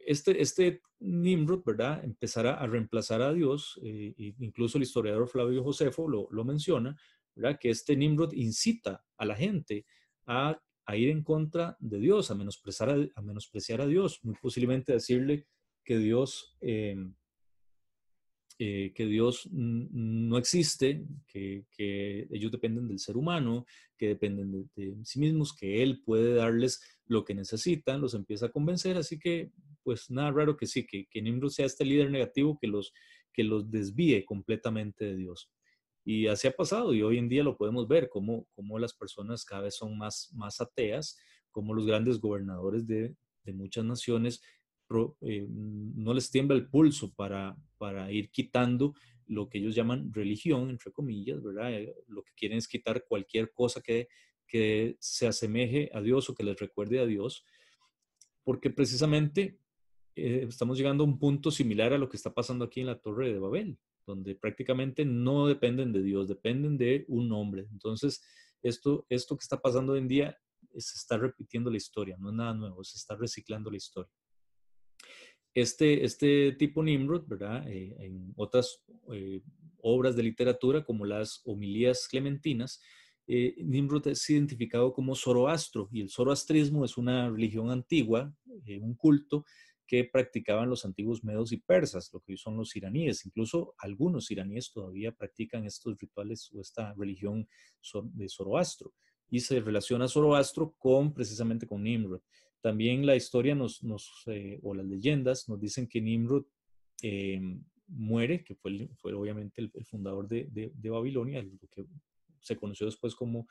este, 0.07 0.41
este 0.41 0.83
Nimrod, 1.01 1.63
¿verdad?, 1.65 2.05
empezará 2.05 2.55
a 2.55 2.67
reemplazar 2.67 3.23
a 3.23 3.33
Dios, 3.33 3.79
eh, 3.83 4.15
incluso 4.39 4.79
el 4.79 4.85
historiador 4.85 5.29
Flavio 5.29 5.63
Josefo 5.63 6.09
lo, 6.09 6.29
lo, 6.31 6.45
menciona, 6.45 6.97
¿verdad?, 7.35 7.59
que 7.61 7.71
este 7.71 7.97
Nimrod 7.97 8.33
incita 8.33 9.05
a 9.17 9.25
la 9.25 9.37
gente 9.37 9.87
a, 10.27 10.61
a 10.87 10.97
ir 10.97 11.09
en 11.09 11.23
contra 11.23 11.77
de 11.81 11.99
Dios, 11.99 12.31
a 12.31 12.35
menospreciar 12.35 13.11
a, 13.15 13.23
menospreciar 13.23 13.81
a 13.81 13.87
Dios, 13.87 14.21
muy 14.23 14.35
posiblemente 14.41 14.93
decirle 14.93 15.47
que 15.85 15.99
Dios 15.99 16.57
eh, 16.61 16.97
eh, 18.65 18.93
que 18.95 19.07
Dios 19.07 19.49
no 19.51 20.39
existe, 20.39 21.05
que, 21.27 21.65
ellos 22.31 22.53
dependen 22.53 22.87
del 22.87 23.01
ser 23.01 23.17
humano, 23.17 23.67
que 23.97 24.07
dependen 24.07 24.71
de, 24.77 24.95
sí 25.03 25.19
mismos, 25.19 25.53
que 25.53 25.83
Él 25.83 26.01
puede 26.05 26.35
darles 26.35 26.81
lo 27.07 27.25
que 27.25 27.35
necesitan, 27.35 28.01
los 28.01 28.15
empieza 28.15 28.47
a 28.47 28.53
convencer, 28.53 28.97
así 28.97 29.19
que 29.19 29.51
pues 29.83 30.11
nada 30.11 30.31
raro 30.31 30.57
que 30.57 30.67
sí, 30.67 30.87
que, 30.87 31.07
que 31.07 31.23
Nimrod 31.23 31.51
sea 31.51 31.67
este 31.67 31.85
líder 31.85 32.11
negativo 32.11 32.59
que 32.61 32.67
los, 32.67 32.93
que 33.33 33.45
los 33.45 33.71
desvíe 33.71 34.25
completamente 34.25 35.05
de 35.05 35.17
Dios. 35.17 35.51
Y 36.05 36.27
así 36.27 36.49
ha 36.49 36.53
pasado 36.53 36.95
y 36.95 37.03
hoy 37.03 37.19
en 37.19 37.29
día 37.29 37.45
lo 37.45 37.57
podemos 37.57 37.87
ver, 37.87 38.09
como, 38.09 38.47
como 38.55 38.79
las 38.79 38.93
personas 38.93 39.45
cada 39.45 39.63
vez 39.63 39.77
son 39.77 39.97
más, 39.97 40.31
más 40.35 40.61
ateas, 40.61 41.19
como 41.51 41.75
los 41.75 41.87
grandes 41.87 42.21
gobernadores 42.21 42.87
de, 42.87 43.15
de 43.45 43.53
muchas 43.53 43.85
naciones 43.85 44.43
eh, 45.23 45.47
no 45.49 46.13
les 46.13 46.31
tiembla 46.31 46.57
el 46.57 46.69
pulso 46.69 47.13
para, 47.15 47.57
para 47.79 48.11
ir 48.13 48.31
quitando 48.31 48.95
lo 49.27 49.49
que 49.49 49.59
ellos 49.59 49.75
llaman 49.75 50.13
religión, 50.13 50.69
entre 50.69 50.93
comillas, 50.93 51.43
¿verdad? 51.43 51.73
Eh, 51.73 51.95
lo 52.09 52.23
que 52.23 52.33
quieren 52.35 52.59
es 52.59 52.69
quitar 52.69 53.05
cualquier 53.09 53.53
cosa 53.53 53.81
que, 53.81 54.09
que 54.47 54.97
se 55.01 55.27
asemeje 55.27 55.91
a 55.95 56.01
Dios 56.03 56.29
o 56.29 56.35
que 56.35 56.45
les 56.45 56.59
recuerde 56.59 56.99
a 56.99 57.07
Dios, 57.07 57.45
porque 58.45 58.71
precisamente 58.71 59.59
eh, 60.17 60.47
estamos 60.49 60.79
llegando 60.79 61.05
a 61.05 61.07
un 61.07 61.19
punto 61.19 61.51
similar 61.51 61.93
a 61.93 61.99
lo 61.99 62.09
que 62.09 62.17
está 62.17 62.33
pasando 62.33 62.65
aquí 62.65 62.81
en 62.81 62.87
la 62.87 63.01
Torre 63.01 63.33
de 63.33 63.39
Babel, 63.39 63.79
donde 64.07 64.35
prácticamente 64.35 65.05
no 65.05 65.47
dependen 65.47 65.93
de 65.93 66.03
Dios, 66.03 66.29
dependen 66.29 66.77
de 66.77 67.05
un 67.09 67.33
hombre. 67.33 67.67
Entonces, 67.71 68.23
esto, 68.63 69.07
esto 69.09 69.37
que 69.37 69.43
está 69.43 69.61
pasando 69.61 69.93
hoy 69.93 70.01
en 70.01 70.09
día 70.09 70.39
se 70.77 70.99
está 70.99 71.19
repitiendo 71.19 71.71
la 71.71 71.77
historia, 71.77 72.17
no 72.19 72.31
es 72.31 72.35
nada 72.35 72.55
nuevo, 72.55 72.83
se 72.85 72.97
está 72.97 73.17
reciclando 73.17 73.71
la 73.71 73.77
historia 73.77 74.13
este, 75.55 76.05
este 76.05 76.53
tipo 76.53 76.83
Nimrod, 76.83 77.27
¿verdad? 77.27 77.69
Eh, 77.69 77.95
en 77.99 78.33
otras 78.37 78.83
eh, 79.13 79.43
obras 79.83 80.17
de 80.17 80.23
literatura 80.23 80.85
como 80.85 81.05
las 81.05 81.43
homilías 81.45 82.09
clementinas, 82.09 82.81
eh, 83.27 83.55
Nimrod 83.59 84.09
es 84.09 84.29
identificado 84.31 84.93
como 84.93 85.15
Zoroastro 85.15 85.89
y 85.93 86.01
el 86.01 86.11
zoroastrismo 86.11 86.85
es 86.85 86.97
una 86.97 87.31
religión 87.31 87.71
antigua, 87.71 88.35
un 88.81 88.95
culto 88.95 89.45
que 89.93 90.05
practicaban 90.05 90.71
los 90.71 90.87
antiguos 90.87 91.23
medos 91.23 91.53
y 91.53 91.59
persas, 91.59 92.11
lo 92.15 92.21
que 92.21 92.35
son 92.39 92.57
los 92.57 92.75
iraníes. 92.75 93.27
Incluso 93.27 93.75
algunos 93.77 94.31
iraníes 94.31 94.73
todavía 94.73 95.13
practican 95.13 95.67
estos 95.67 95.99
rituales 95.99 96.51
o 96.55 96.63
esta 96.63 96.95
religión 96.95 97.47
de 98.05 98.27
Zoroastro. 98.27 98.95
Y 99.29 99.41
se 99.41 99.61
relaciona 99.61 100.09
Zoroastro 100.09 100.75
con 100.79 101.13
precisamente 101.13 101.67
con 101.67 101.83
Nimrod. 101.83 102.23
También 102.63 103.05
la 103.05 103.17
historia 103.17 103.55
eh, 104.29 104.61
o 104.63 104.75
las 104.75 104.87
leyendas 104.87 105.47
nos 105.51 105.61
dicen 105.61 105.87
que 105.87 106.01
Nimrod 106.01 106.47
eh, 107.03 107.39
muere, 107.89 108.45
que 108.45 108.55
fue, 108.55 108.89
obviamente 109.13 109.61
el, 109.61 109.85
fundador 109.85 110.27
de, 110.27 110.73
Babilonia, 110.85 111.43
lo 111.43 111.69
que 111.71 111.85
se 112.41 112.57
conoció 112.57 112.87
después 112.87 113.15
como 113.15 113.47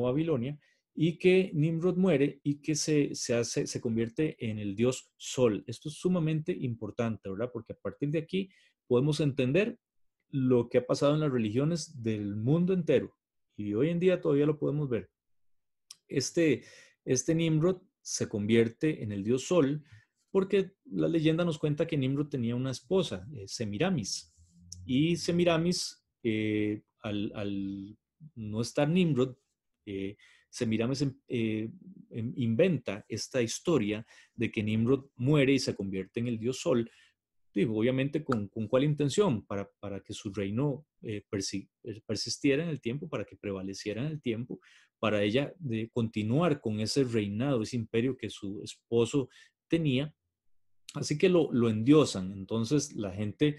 Babilonia, 0.00 0.58
y 0.94 1.18
que 1.18 1.50
Nimrod 1.54 1.96
muere 1.96 2.40
y 2.44 2.60
que 2.60 2.74
se, 2.76 3.14
se, 3.14 3.34
hace, 3.34 3.66
se 3.66 3.80
convierte 3.80 4.36
en 4.38 4.58
el 4.58 4.76
dios 4.76 5.12
Sol. 5.16 5.64
Esto 5.66 5.88
es 5.88 5.96
sumamente 5.96 6.52
importante, 6.52 7.28
¿verdad? 7.28 7.50
Porque 7.52 7.72
a 7.72 7.76
partir 7.76 8.10
de 8.10 8.18
aquí 8.18 8.50
podemos 8.86 9.20
entender 9.20 9.78
lo 10.30 10.68
que 10.68 10.78
ha 10.78 10.86
pasado 10.86 11.14
en 11.14 11.20
las 11.20 11.32
religiones 11.32 12.02
del 12.02 12.36
mundo 12.36 12.72
entero. 12.72 13.16
Y 13.56 13.74
hoy 13.74 13.90
en 13.90 14.00
día 14.00 14.20
todavía 14.20 14.46
lo 14.46 14.58
podemos 14.58 14.88
ver. 14.88 15.10
Este, 16.08 16.64
este 17.04 17.34
Nimrod 17.34 17.82
se 18.02 18.28
convierte 18.28 19.02
en 19.02 19.12
el 19.12 19.24
dios 19.24 19.46
Sol 19.46 19.84
porque 20.30 20.72
la 20.86 21.06
leyenda 21.06 21.44
nos 21.44 21.58
cuenta 21.58 21.86
que 21.86 21.96
Nimrod 21.96 22.28
tenía 22.28 22.56
una 22.56 22.72
esposa, 22.72 23.26
eh, 23.36 23.46
Semiramis. 23.46 24.34
Y 24.84 25.16
Semiramis, 25.16 26.04
eh, 26.24 26.82
al, 27.02 27.96
no 28.34 28.60
estar 28.60 28.88
Nimrod, 28.88 29.36
eh, 29.86 30.16
Semiramis 30.54 31.02
em, 31.02 31.12
eh, 31.26 31.68
inventa 32.36 33.04
esta 33.08 33.42
historia 33.42 34.06
de 34.36 34.52
que 34.52 34.62
Nimrod 34.62 35.06
muere 35.16 35.52
y 35.54 35.58
se 35.58 35.74
convierte 35.74 36.20
en 36.20 36.28
el 36.28 36.38
dios 36.38 36.60
Sol, 36.60 36.88
obviamente 37.68 38.22
con, 38.22 38.46
cuál 38.46 38.84
intención, 38.84 39.44
para, 39.44 39.68
para 39.80 40.00
que 40.00 40.12
su 40.12 40.32
reino 40.32 40.86
eh, 41.02 41.24
eh, 41.28 42.00
persistiera 42.06 42.62
en 42.62 42.68
el 42.68 42.80
tiempo, 42.80 43.08
para 43.08 43.24
que 43.24 43.36
prevaleciera 43.36 44.02
en 44.02 44.12
el 44.12 44.22
tiempo, 44.22 44.60
para 45.00 45.24
ella 45.24 45.52
de 45.58 45.90
continuar 45.90 46.60
con 46.60 46.78
ese 46.78 47.02
reinado, 47.02 47.62
ese 47.62 47.76
imperio 47.76 48.16
que 48.16 48.30
su 48.30 48.62
esposo 48.62 49.28
tenía. 49.66 50.14
Así 50.94 51.18
que 51.18 51.28
lo, 51.28 51.50
lo 51.52 51.68
endiosan. 51.68 52.32
Entonces 52.32 52.94
la 52.94 53.12
gente, 53.12 53.58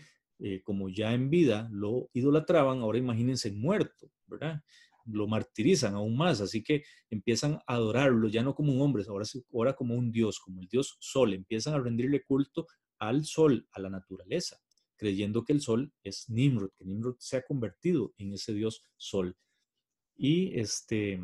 como 0.63 0.87
ya 0.89 1.13
en 1.13 1.29
vida 1.29 1.67
lo 1.71 2.09
idolatraban, 2.13 2.79
ahora 2.79 2.99
imagínense 2.99 3.51
muerto, 3.51 4.09
¿verdad? 4.27 4.61
Lo 5.05 5.27
martirizan 5.27 5.95
aún 5.95 6.17
más, 6.17 6.41
así 6.41 6.63
que 6.63 6.83
empiezan 7.09 7.55
a 7.67 7.75
adorarlo 7.75 8.27
ya 8.27 8.43
no 8.43 8.55
como 8.55 8.73
un 8.73 8.81
hombre, 8.81 9.03
ahora, 9.07 9.25
ahora 9.53 9.73
como 9.73 9.95
un 9.95 10.11
dios, 10.11 10.39
como 10.39 10.61
el 10.61 10.67
dios 10.67 10.97
sol, 10.99 11.33
empiezan 11.33 11.73
a 11.73 11.79
rendirle 11.79 12.23
culto 12.23 12.67
al 12.99 13.25
sol, 13.25 13.67
a 13.71 13.79
la 13.79 13.89
naturaleza, 13.89 14.57
creyendo 14.95 15.43
que 15.43 15.53
el 15.53 15.61
sol 15.61 15.93
es 16.03 16.29
Nimrod, 16.29 16.71
que 16.77 16.85
Nimrod 16.85 17.15
se 17.19 17.37
ha 17.37 17.43
convertido 17.43 18.13
en 18.17 18.33
ese 18.33 18.53
dios 18.53 18.83
sol. 18.97 19.35
Y 20.17 20.57
este, 20.57 21.19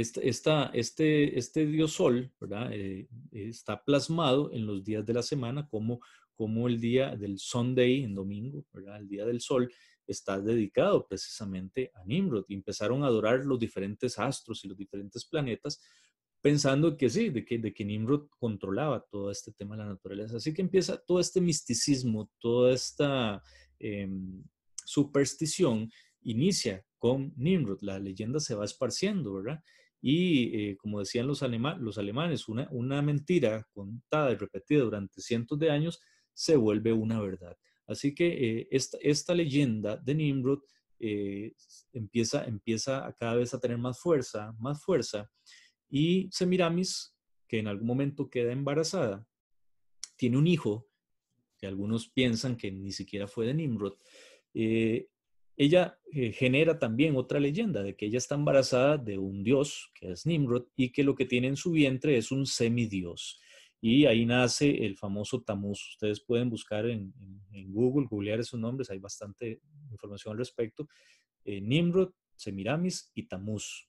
esta, 0.00 0.66
este, 0.74 1.38
este 1.38 1.66
dios 1.66 1.92
sol. 1.92 2.30
Eh, 2.70 3.06
está 3.32 3.82
plasmado 3.82 4.52
en 4.52 4.66
los 4.66 4.84
días 4.84 5.06
de 5.06 5.14
la 5.14 5.22
semana 5.22 5.66
como, 5.68 6.00
como 6.34 6.68
el 6.68 6.80
día 6.80 7.16
del 7.16 7.38
Sunday 7.38 8.04
en 8.04 8.14
domingo, 8.14 8.64
¿verdad? 8.72 8.98
El 8.98 9.08
día 9.08 9.24
del 9.24 9.40
sol, 9.40 9.72
está 10.12 10.40
dedicado 10.40 11.06
precisamente 11.06 11.90
a 11.94 12.04
Nimrod. 12.04 12.44
Y 12.48 12.54
empezaron 12.54 13.02
a 13.02 13.06
adorar 13.06 13.44
los 13.44 13.58
diferentes 13.58 14.18
astros 14.18 14.64
y 14.64 14.68
los 14.68 14.76
diferentes 14.76 15.24
planetas, 15.24 15.80
pensando 16.40 16.96
que 16.96 17.10
sí, 17.10 17.30
de 17.30 17.44
que, 17.44 17.58
de 17.58 17.72
que 17.72 17.84
Nimrod 17.84 18.28
controlaba 18.38 19.04
todo 19.10 19.30
este 19.30 19.52
tema 19.52 19.76
de 19.76 19.82
la 19.82 19.88
naturaleza. 19.90 20.36
Así 20.36 20.54
que 20.54 20.62
empieza 20.62 20.96
todo 20.96 21.20
este 21.20 21.40
misticismo, 21.40 22.30
toda 22.38 22.72
esta 22.72 23.42
em, 23.78 24.44
superstición, 24.84 25.90
inicia 26.22 26.84
con 26.98 27.32
Nimrod. 27.36 27.78
La 27.82 27.98
leyenda 27.98 28.40
se 28.40 28.54
va 28.54 28.64
esparciendo, 28.64 29.34
¿verdad? 29.34 29.62
Y 30.00 30.70
eh, 30.70 30.76
como 30.76 31.00
decían 31.00 31.26
los, 31.26 31.42
los 31.42 31.98
alemanes, 31.98 32.48
una, 32.48 32.68
una 32.70 33.02
mentira 33.02 33.66
contada 33.72 34.32
y 34.32 34.36
repetida 34.36 34.82
durante 34.82 35.20
cientos 35.20 35.58
de 35.58 35.70
años 35.70 36.00
se 36.32 36.56
vuelve 36.56 36.92
una 36.92 37.20
verdad. 37.20 37.56
Así 37.86 38.14
que 38.14 38.60
eh, 38.60 38.68
esta, 38.70 39.34
leyenda 39.34 39.96
de 39.96 40.14
Nimrod 40.14 40.60
eh, 40.98 41.54
empieza, 41.92 42.44
empieza 42.44 43.06
a 43.06 43.12
cada 43.12 43.36
vez 43.36 43.54
a 43.54 43.60
tener 43.60 43.78
más 43.78 44.00
fuerza, 44.00 44.54
más 44.58 44.82
fuerza. 44.82 45.30
Y 45.88 46.28
Semiramis, 46.32 47.14
que 47.46 47.60
en 47.60 47.68
algún 47.68 47.86
momento 47.86 48.28
queda 48.28 48.52
embarazada, 48.52 49.26
tiene 50.16 50.36
un 50.36 50.46
hijo, 50.46 50.88
que 51.58 51.66
algunos 51.66 52.08
piensan 52.08 52.56
que 52.56 52.70
ni 52.70 52.92
siquiera 52.92 53.28
fue 53.28 53.46
de 53.46 53.54
Nimrod. 53.54 53.94
Eh, 54.52 55.08
ella 55.56 55.98
genera 56.12 56.78
también 56.78 57.16
otra 57.16 57.40
leyenda 57.40 57.82
de 57.82 57.96
que 57.96 58.06
ella 58.06 58.18
está 58.18 58.34
embarazada 58.34 58.98
de 58.98 59.16
un 59.16 59.42
dios, 59.42 59.90
que 59.94 60.12
es 60.12 60.26
Nimrod, 60.26 60.66
y 60.76 60.90
que 60.90 61.02
lo 61.02 61.14
que 61.14 61.24
tiene 61.24 61.48
en 61.48 61.56
su 61.56 61.70
vientre 61.70 62.18
es 62.18 62.30
un 62.30 62.44
semidios. 62.44 63.40
Y 63.80 64.06
ahí 64.06 64.24
nace 64.24 64.84
el 64.84 64.96
famoso 64.96 65.42
Tamuz. 65.42 65.90
Ustedes 65.90 66.20
pueden 66.20 66.50
buscar 66.50 66.86
en, 66.86 67.12
Google, 67.68 68.06
googlear 68.08 68.40
esos 68.40 68.58
nombres, 68.58 68.90
hay 68.90 68.98
bastante 68.98 69.60
información 69.90 70.32
al 70.32 70.38
respecto. 70.38 70.88
Eh, 71.44 71.60
Nimrod, 71.60 72.12
Semiramis 72.34 73.10
y 73.14 73.24
Tamuz, 73.24 73.88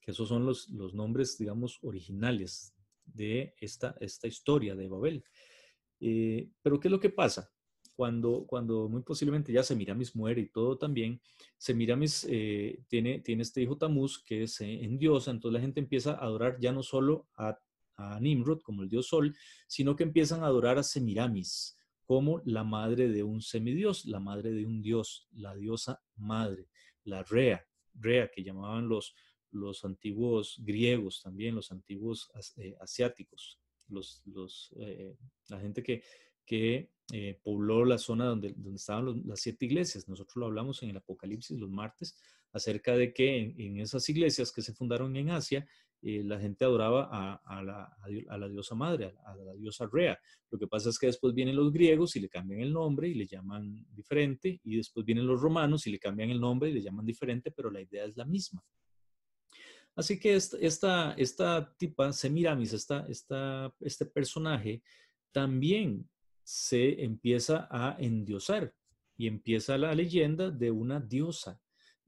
que 0.00 0.10
esos 0.10 0.28
son 0.28 0.44
los, 0.44 0.68
los 0.70 0.94
nombres, 0.94 1.36
digamos, 1.38 1.78
originales 1.82 2.74
de 3.04 3.54
esta, 3.58 3.96
esta 4.00 4.26
historia 4.26 4.74
de 4.74 4.88
Babel. 4.88 5.24
Eh, 6.00 6.48
pero 6.62 6.80
¿qué 6.80 6.88
es 6.88 6.92
lo 6.92 7.00
que 7.00 7.10
pasa? 7.10 7.50
Cuando, 7.94 8.46
cuando 8.46 8.88
muy 8.88 9.02
posiblemente 9.02 9.52
ya 9.52 9.62
Semiramis 9.62 10.16
muere 10.16 10.40
y 10.40 10.48
todo 10.48 10.78
también, 10.78 11.20
Semiramis 11.58 12.26
eh, 12.30 12.82
tiene, 12.88 13.20
tiene 13.20 13.42
este 13.42 13.60
hijo 13.60 13.76
Tamuz 13.76 14.22
que 14.22 14.44
es 14.44 14.60
en 14.62 14.96
diosa, 14.96 15.30
entonces 15.30 15.54
la 15.54 15.60
gente 15.60 15.80
empieza 15.80 16.12
a 16.12 16.24
adorar 16.24 16.58
ya 16.60 16.72
no 16.72 16.82
solo 16.82 17.28
a 17.36 17.58
a 18.00 18.18
Nimrod 18.20 18.60
como 18.62 18.82
el 18.82 18.88
dios 18.88 19.08
Sol, 19.08 19.36
sino 19.66 19.96
que 19.96 20.04
empiezan 20.04 20.42
a 20.42 20.46
adorar 20.46 20.78
a 20.78 20.82
Semiramis 20.82 21.76
como 22.10 22.42
la 22.44 22.64
madre 22.64 23.08
de 23.08 23.22
un 23.22 23.40
semidios, 23.40 24.04
la 24.04 24.18
madre 24.18 24.50
de 24.50 24.66
un 24.66 24.82
dios, 24.82 25.28
la 25.30 25.54
diosa 25.54 26.02
madre, 26.16 26.68
la 27.04 27.22
Rea, 27.22 27.64
Rea 27.94 28.28
que 28.30 28.42
llamaban 28.42 28.88
los, 28.88 29.14
los 29.52 29.84
antiguos 29.84 30.56
griegos 30.60 31.22
también, 31.22 31.54
los 31.54 31.70
antiguos 31.70 32.28
eh, 32.56 32.74
asiáticos, 32.80 33.60
los, 33.88 34.22
los, 34.26 34.74
eh, 34.80 35.16
la 35.48 35.60
gente 35.60 35.82
que, 35.84 36.02
que 36.44 36.90
eh, 37.12 37.38
pobló 37.44 37.84
la 37.84 37.98
zona 37.98 38.24
donde, 38.24 38.54
donde 38.56 38.76
estaban 38.76 39.22
las 39.24 39.40
siete 39.40 39.66
iglesias. 39.66 40.08
Nosotros 40.08 40.34
lo 40.36 40.46
hablamos 40.46 40.82
en 40.82 40.90
el 40.90 40.96
Apocalipsis 40.96 41.58
los 41.58 41.70
martes 41.70 42.16
acerca 42.52 42.96
de 42.96 43.12
que 43.12 43.54
en 43.56 43.78
esas 43.78 44.08
iglesias 44.08 44.50
que 44.50 44.62
se 44.62 44.74
fundaron 44.74 45.14
en 45.14 45.30
Asia, 45.30 45.64
eh, 46.02 46.22
la 46.24 46.40
gente 46.40 46.64
adoraba 46.64 47.40
a, 47.44 47.62
la, 47.62 48.48
diosa 48.48 48.74
madre, 48.74 49.14
a, 49.24 49.34
la 49.36 49.54
diosa 49.54 49.88
Rea. 49.92 50.18
Lo 50.50 50.58
que 50.58 50.66
pasa 50.66 50.88
es 50.88 50.98
que 50.98 51.06
después 51.06 51.34
vienen 51.34 51.56
los 51.56 51.72
griegos 51.72 52.16
y 52.16 52.20
le 52.20 52.28
cambian 52.28 52.60
el 52.60 52.72
nombre 52.72 53.08
y 53.08 53.14
le 53.14 53.26
llaman 53.26 53.84
diferente, 53.92 54.60
y 54.64 54.76
después 54.76 55.04
vienen 55.04 55.26
los 55.26 55.40
romanos 55.40 55.86
y 55.86 55.90
le 55.90 55.98
cambian 55.98 56.30
el 56.30 56.40
nombre 56.40 56.70
y 56.70 56.72
le 56.72 56.82
llaman 56.82 57.04
diferente, 57.04 57.50
pero 57.50 57.70
la 57.70 57.82
idea 57.82 58.04
es 58.04 58.16
la 58.16 58.24
misma. 58.24 58.64
Así 59.94 60.18
que 60.18 60.34
esta, 60.34 61.74
tipa, 61.76 62.12
Semiramis, 62.12 62.72
este 62.72 64.06
personaje, 64.06 64.82
también 65.32 66.08
se 66.42 67.04
empieza 67.04 67.68
a 67.70 67.96
endiosar 67.98 68.74
y 69.16 69.26
empieza 69.26 69.76
la 69.76 69.94
leyenda 69.94 70.50
de 70.50 70.70
una 70.70 70.98
diosa 70.98 71.60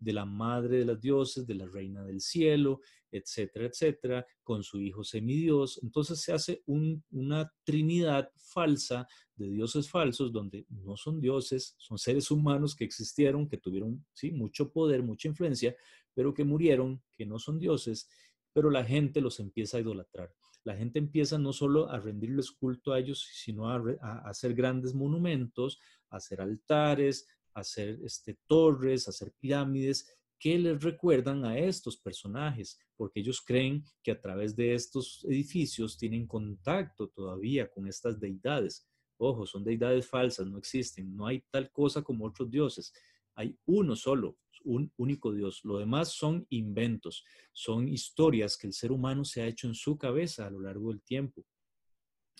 de 0.02 0.12
la 0.12 0.24
madre 0.24 0.78
de 0.78 0.84
las 0.84 1.00
dioses, 1.00 1.46
de 1.46 1.54
la 1.54 1.66
reina 1.66 2.04
del 2.04 2.20
cielo, 2.20 2.80
etcétera, 3.10 3.66
etcétera, 3.66 4.26
con 4.42 4.62
su 4.62 4.80
hijo 4.80 5.04
semidios. 5.04 5.78
Entonces 5.82 6.20
se 6.20 6.32
hace 6.32 6.62
una 6.66 7.52
trinidad 7.64 8.30
falsa 8.36 9.06
de 9.36 9.50
dioses 9.50 9.88
falsos 9.88 10.32
donde 10.32 10.66
no 10.70 10.96
son 10.96 11.20
dioses, 11.20 11.74
son 11.78 11.98
seres 11.98 12.30
humanos 12.30 12.74
que 12.74 12.84
existieron, 12.84 13.48
que 13.48 13.58
tuvieron 13.58 14.04
¿sí? 14.12 14.32
mucho 14.32 14.72
poder, 14.72 15.02
mucha 15.02 15.28
influencia, 15.28 15.76
pero 16.14 16.34
que 16.34 16.44
murieron, 16.44 17.02
que 17.14 17.26
no 17.26 17.38
son 17.38 17.58
dioses, 17.58 18.08
pero 18.52 18.70
la 18.70 18.84
gente 18.84 19.20
los 19.20 19.38
empieza 19.40 19.76
a 19.76 19.80
idolatrar. 19.80 20.32
La 20.64 20.76
gente 20.76 20.98
empieza 20.98 21.38
no 21.38 21.52
solo 21.52 21.90
a 21.90 21.98
rendirles 21.98 22.50
culto 22.50 22.92
a 22.92 22.98
ellos, 22.98 23.26
sino 23.32 23.68
a, 23.68 23.82
a 24.00 24.28
hacer 24.28 24.54
grandes 24.54 24.94
monumentos, 24.94 25.80
a 26.10 26.16
hacer 26.16 26.40
altares, 26.40 27.26
hacer 27.54 27.98
este, 28.04 28.38
torres, 28.46 29.08
hacer 29.08 29.32
pirámides 29.38 30.06
que 30.38 30.58
les 30.58 30.82
recuerdan 30.82 31.44
a 31.44 31.56
estos 31.56 31.96
personajes, 31.96 32.76
porque 32.96 33.20
ellos 33.20 33.40
creen 33.40 33.84
que 34.02 34.10
a 34.10 34.20
través 34.20 34.56
de 34.56 34.74
estos 34.74 35.24
edificios 35.24 35.96
tienen 35.96 36.26
contacto 36.26 37.08
todavía 37.08 37.70
con 37.70 37.86
estas 37.86 38.18
deidades. 38.18 38.88
Ojo, 39.18 39.46
son 39.46 39.62
deidades 39.62 40.08
falsas, 40.08 40.46
no 40.48 40.58
existen, 40.58 41.14
no 41.16 41.26
hay 41.26 41.44
tal 41.50 41.70
cosa 41.70 42.02
como 42.02 42.26
otros 42.26 42.50
dioses. 42.50 42.92
Hay 43.36 43.56
uno 43.66 43.94
solo, 43.94 44.36
un 44.64 44.92
único 44.96 45.32
Dios. 45.32 45.60
Lo 45.62 45.78
demás 45.78 46.08
son 46.08 46.44
inventos, 46.50 47.24
son 47.52 47.86
historias 47.86 48.56
que 48.56 48.66
el 48.66 48.72
ser 48.72 48.90
humano 48.90 49.24
se 49.24 49.42
ha 49.42 49.46
hecho 49.46 49.68
en 49.68 49.74
su 49.74 49.96
cabeza 49.96 50.46
a 50.46 50.50
lo 50.50 50.60
largo 50.60 50.90
del 50.90 51.02
tiempo. 51.02 51.46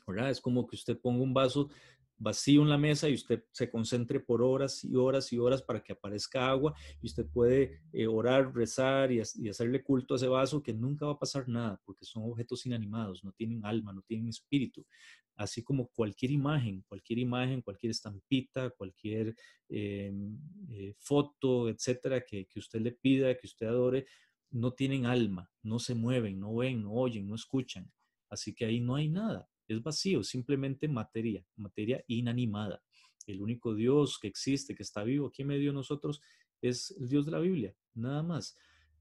¿verdad? 0.06 0.30
Es 0.30 0.40
como 0.40 0.66
que 0.66 0.76
usted 0.76 0.98
ponga 0.98 1.22
un 1.22 1.34
vaso 1.34 1.70
vacío 2.22 2.62
en 2.62 2.68
la 2.68 2.78
mesa 2.78 3.08
y 3.08 3.14
usted 3.14 3.44
se 3.50 3.68
concentre 3.68 4.20
por 4.20 4.42
horas 4.42 4.84
y 4.84 4.94
horas 4.94 5.32
y 5.32 5.38
horas 5.38 5.62
para 5.62 5.82
que 5.82 5.92
aparezca 5.92 6.48
agua 6.48 6.74
y 7.00 7.06
usted 7.06 7.26
puede 7.26 7.80
eh, 7.92 8.06
orar, 8.06 8.54
rezar 8.54 9.10
y, 9.10 9.20
hacerle 9.20 9.82
culto 9.82 10.14
a 10.14 10.16
ese 10.16 10.28
vaso 10.28 10.62
que 10.62 10.72
nunca 10.72 11.06
va 11.06 11.12
a 11.12 11.18
pasar 11.18 11.48
nada 11.48 11.80
porque 11.84 12.04
son 12.04 12.22
objetos 12.24 12.64
inanimados, 12.64 13.24
no 13.24 13.32
tienen 13.32 13.64
alma, 13.64 13.92
no 13.92 14.02
tienen 14.02 14.28
espíritu. 14.28 14.86
Así 15.34 15.64
como 15.64 15.88
cualquier 15.88 16.30
imagen, 16.30 16.84
cualquier 16.86 17.18
imagen, 17.18 17.62
cualquier 17.62 17.90
estampita, 17.90 18.70
cualquier 18.70 19.34
eh, 19.68 20.12
eh, 20.70 20.94
foto, 20.98 21.68
etcétera, 21.68 22.20
que, 22.20 22.46
que 22.46 22.58
usted 22.58 22.80
le 22.80 22.92
pida, 22.92 23.36
que 23.36 23.46
usted 23.46 23.66
adore, 23.66 24.06
no 24.50 24.72
tienen 24.72 25.06
alma, 25.06 25.50
no 25.62 25.78
se 25.78 25.94
mueven, 25.94 26.38
no 26.38 26.54
ven, 26.54 26.82
no 26.82 26.92
oyen, 26.92 27.26
no 27.26 27.34
escuchan. 27.34 27.90
Así 28.28 28.54
que 28.54 28.66
ahí 28.66 28.80
no 28.80 28.94
hay 28.94 29.08
nada 29.08 29.48
es 29.72 29.82
vacío, 29.82 30.22
simplemente 30.22 30.88
materia, 30.88 31.44
materia 31.56 32.02
inanimada. 32.06 32.82
El 33.26 33.40
único 33.40 33.74
Dios 33.74 34.18
que 34.18 34.28
existe, 34.28 34.74
que 34.74 34.82
está 34.82 35.04
vivo 35.04 35.28
aquí 35.28 35.42
en 35.42 35.48
medio 35.48 35.70
de 35.70 35.74
nosotros, 35.74 36.20
es 36.60 36.90
el 36.92 37.08
Dios 37.08 37.26
de 37.26 37.32
la 37.32 37.38
Biblia, 37.38 37.74
nada 37.94 38.22
más. 38.22 38.56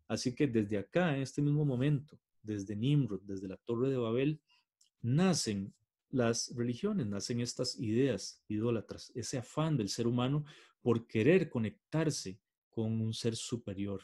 Así 0.08 0.36
que 0.36 0.48
desde 0.48 0.78
acá, 0.78 1.16
en 1.16 1.22
este 1.22 1.42
mismo 1.42 1.64
momento, 1.64 2.20
desde 2.44 2.76
Nimrod, 2.76 3.22
desde 3.24 3.48
la 3.48 3.58
Torre 3.58 3.90
de 3.90 3.98
Babel, 3.98 4.42
nacen 5.02 5.74
las 6.10 6.54
religiones, 6.56 7.08
nacen 7.08 7.40
estas 7.40 7.80
ideas 7.80 8.44
idólatras, 8.48 9.12
ese 9.16 9.38
afán 9.38 9.78
del 9.78 9.90
ser 9.90 10.08
humano 10.08 10.44
por 10.82 11.08
querer 11.08 11.50
conectarse 11.50 12.40
con 12.70 13.00
un 13.02 13.14
ser 13.14 13.36
superior. 13.36 14.02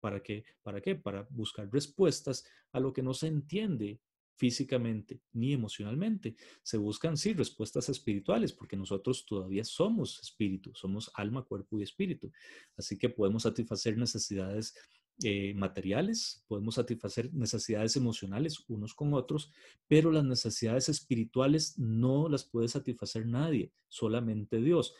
¿Para 0.00 0.22
qué? 0.22 0.44
¿Para 0.62 0.80
qué? 0.80 0.94
Para 0.94 1.26
buscar 1.30 1.70
respuestas 1.70 2.46
a 2.72 2.80
lo 2.80 2.92
que 2.92 3.02
no 3.02 3.14
se 3.14 3.26
entiende 3.26 4.00
físicamente 4.36 5.20
ni 5.32 5.52
emocionalmente. 5.52 6.36
Se 6.62 6.76
buscan, 6.76 7.16
sí, 7.16 7.32
respuestas 7.32 7.88
espirituales, 7.88 8.52
porque 8.52 8.76
nosotros 8.76 9.24
todavía 9.26 9.64
somos 9.64 10.20
espíritu, 10.20 10.72
somos 10.74 11.10
alma, 11.14 11.42
cuerpo 11.42 11.78
y 11.78 11.82
espíritu. 11.82 12.30
Así 12.76 12.98
que 12.98 13.08
podemos 13.08 13.44
satisfacer 13.44 13.96
necesidades 13.96 14.74
eh, 15.22 15.54
materiales, 15.54 16.44
podemos 16.48 16.74
satisfacer 16.74 17.32
necesidades 17.32 17.94
emocionales 17.96 18.64
unos 18.66 18.94
con 18.94 19.14
otros, 19.14 19.52
pero 19.86 20.10
las 20.10 20.24
necesidades 20.24 20.88
espirituales 20.88 21.78
no 21.78 22.28
las 22.28 22.44
puede 22.44 22.66
satisfacer 22.66 23.26
nadie, 23.26 23.70
solamente 23.88 24.60
Dios. 24.60 24.94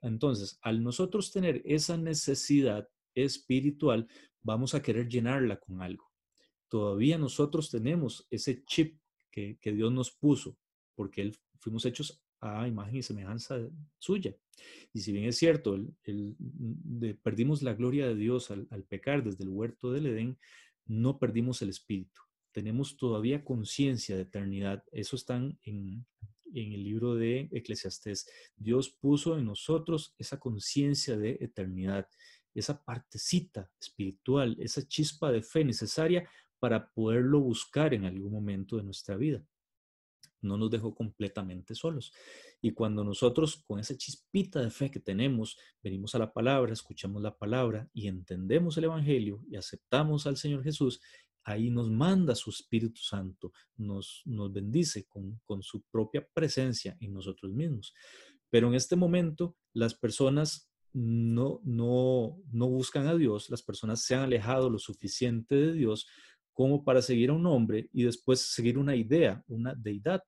entonces, 0.00 0.58
al 0.62 0.82
nosotros 0.82 1.30
tener 1.32 1.60
esa 1.66 1.98
necesidad 1.98 2.88
espiritual, 3.14 4.08
vamos 4.40 4.74
a 4.74 4.82
querer 4.82 5.08
llenarla 5.08 5.60
con 5.60 5.82
algo 5.82 6.11
todavía 6.72 7.18
nosotros 7.18 7.70
tenemos 7.70 8.26
ese 8.30 8.64
chip 8.64 8.98
que, 9.30 9.58
Dios 9.62 9.92
nos 9.92 10.10
puso, 10.10 10.56
porque 10.94 11.20
él, 11.20 11.36
fuimos 11.60 11.84
hechos 11.84 12.24
a 12.40 12.66
imagen 12.66 12.96
y 12.96 13.02
semejanza 13.02 13.58
suya. 13.98 14.34
Y 14.94 15.00
si 15.00 15.12
bien 15.12 15.26
es 15.26 15.36
cierto, 15.36 15.78
el, 16.04 16.34
perdimos 17.22 17.60
la 17.60 17.74
gloria 17.74 18.08
de 18.08 18.14
Dios 18.14 18.50
al, 18.50 18.84
pecar 18.88 19.22
desde 19.22 19.44
el 19.44 19.50
huerto 19.50 19.92
del 19.92 20.06
Edén, 20.06 20.38
no 20.86 21.18
perdimos 21.18 21.60
el 21.60 21.68
espíritu. 21.68 22.22
Tenemos 22.52 22.96
todavía 22.96 23.44
conciencia 23.44 24.16
de 24.16 24.22
eternidad. 24.22 24.82
Eso 24.92 25.16
está 25.16 25.36
en, 25.36 25.58
en 25.64 26.72
el 26.72 26.84
libro 26.84 27.14
de 27.14 27.50
Eclesiastés. 27.52 28.30
Dios 28.56 28.88
puso 28.88 29.36
en 29.36 29.44
nosotros 29.44 30.14
esa 30.16 30.40
conciencia 30.40 31.18
de 31.18 31.36
eternidad, 31.38 32.08
esa 32.54 32.82
partecita 32.82 33.70
espiritual, 33.78 34.56
esa 34.58 34.88
chispa 34.88 35.30
de 35.30 35.42
fe 35.42 35.66
necesaria 35.66 36.26
para 36.62 36.92
poderlo 36.92 37.40
buscar 37.40 37.92
en 37.92 38.04
algún 38.04 38.30
momento 38.30 38.76
de 38.76 38.84
nuestra 38.84 39.16
vida. 39.16 39.44
No 40.40 40.56
nos 40.56 40.70
dejó 40.70 40.94
completamente 40.94 41.74
solos. 41.74 42.12
Y 42.60 42.70
cuando 42.70 43.02
nosotros 43.02 43.64
con 43.66 43.80
esa 43.80 43.96
chispita 43.96 44.60
de 44.60 44.70
fe 44.70 44.88
que 44.88 45.00
tenemos, 45.00 45.58
venimos 45.82 46.14
a 46.14 46.20
la 46.20 46.32
palabra, 46.32 46.72
escuchamos 46.72 47.20
la 47.20 47.36
palabra 47.36 47.90
y 47.92 48.06
entendemos 48.06 48.78
el 48.78 48.84
Evangelio 48.84 49.42
y 49.50 49.56
aceptamos 49.56 50.24
al 50.28 50.36
Señor 50.36 50.62
Jesús, 50.62 51.00
ahí 51.42 51.68
nos 51.68 51.90
manda 51.90 52.36
su 52.36 52.50
Espíritu 52.50 53.00
Santo, 53.00 53.52
nos, 53.76 54.22
nos 54.24 54.52
bendice 54.52 55.04
con, 55.08 55.40
con 55.44 55.64
su 55.64 55.82
propia 55.90 56.24
presencia 56.32 56.96
en 57.00 57.12
nosotros 57.12 57.52
mismos. 57.52 57.92
Pero 58.50 58.68
en 58.68 58.74
este 58.76 58.94
momento 58.94 59.56
las 59.72 59.94
personas 59.94 60.70
no, 60.92 61.60
no, 61.64 62.38
no 62.52 62.68
buscan 62.68 63.08
a 63.08 63.16
Dios, 63.16 63.50
las 63.50 63.62
personas 63.62 64.04
se 64.04 64.14
han 64.14 64.22
alejado 64.22 64.70
lo 64.70 64.78
suficiente 64.78 65.56
de 65.56 65.72
Dios 65.72 66.06
como 66.52 66.84
para 66.84 67.02
seguir 67.02 67.30
a 67.30 67.34
un 67.34 67.46
hombre 67.46 67.88
y 67.92 68.04
después 68.04 68.40
seguir 68.40 68.78
una 68.78 68.94
idea, 68.94 69.42
una 69.48 69.74
deidad, 69.74 70.22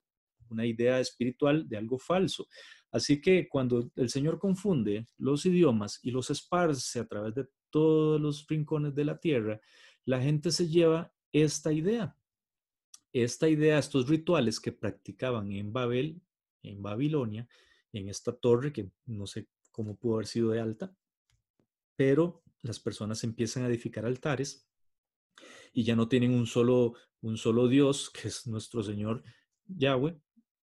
una 0.49 0.67
idea 0.67 1.01
espiritual 1.01 1.69
de 1.69 1.77
algo 1.77 1.99
falso. 1.99 2.47
Así 2.91 3.21
que 3.21 3.49
cuando 3.49 3.91
el 3.97 4.09
Señor 4.09 4.39
confunde 4.39 5.07
los 5.19 5.45
idiomas 5.47 5.99
y 6.03 6.11
los 6.11 6.31
esparce 6.31 7.01
a 7.01 7.07
través 7.07 7.35
de 7.35 7.47
todos 7.71 8.21
los 8.21 8.47
rincones 8.47 8.95
de 8.95 9.05
la 9.05 9.19
tierra, 9.19 9.61
la 10.05 10.21
gente 10.21 10.53
se 10.53 10.69
lleva 10.69 11.13
esta 11.33 11.73
idea, 11.73 12.17
esta 13.13 13.49
idea, 13.49 13.79
estos 13.79 14.09
rituales 14.09 14.61
que 14.61 14.73
practicaban 14.73 15.51
en 15.53 15.73
Babel, 15.73 16.23
en 16.63 16.83
Babilonia, 16.83 17.49
en 17.93 18.09
esta 18.09 18.33
torre 18.33 18.73
que 18.73 18.91
no 19.07 19.27
sé 19.27 19.49
cómo 19.73 19.97
pudo 19.97 20.15
haber 20.15 20.27
sido 20.27 20.51
de 20.51 20.61
alta, 20.61 20.95
pero 21.97 22.43
las 22.63 22.79
personas 22.81 23.25
empiezan 23.25 23.65
a 23.65 23.69
edificar 23.69 24.07
altares 24.07 24.67
y 25.75 25.83
ya 25.83 25.97
no 25.97 26.09
tienen 26.09 26.33
un 26.33 26.47
solo, 26.47 26.95
un 27.21 27.37
solo 27.37 27.69
Dios, 27.69 28.09
que 28.11 28.29
es 28.29 28.47
nuestro 28.47 28.83
Señor 28.83 29.23
Yahweh, 29.67 30.17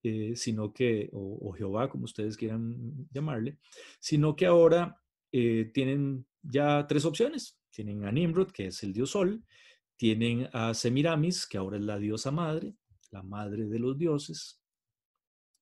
eh, 0.01 0.33
sino 0.35 0.73
que, 0.73 1.09
o, 1.13 1.51
Jehová, 1.53 1.89
como 1.89 2.05
ustedes 2.05 2.35
quieran 2.35 3.07
llamarle, 3.11 3.59
sino 3.99 4.35
que 4.35 4.45
ahora 4.45 4.99
eh, 5.31 5.69
tienen 5.73 6.25
ya 6.41 6.85
tres 6.87 7.05
opciones. 7.05 7.59
Tienen 7.69 8.05
a 8.05 8.11
Nimrod, 8.11 8.51
que 8.51 8.67
es 8.67 8.83
el 8.83 8.93
dios 8.93 9.11
Sol, 9.11 9.43
tienen 9.97 10.49
a 10.53 10.73
Semiramis, 10.73 11.47
que 11.47 11.57
ahora 11.57 11.77
es 11.77 11.83
la 11.83 11.97
diosa 11.97 12.31
madre, 12.31 12.75
la 13.11 13.23
madre 13.23 13.65
de 13.65 13.79
los 13.79 13.97
dioses, 13.97 14.61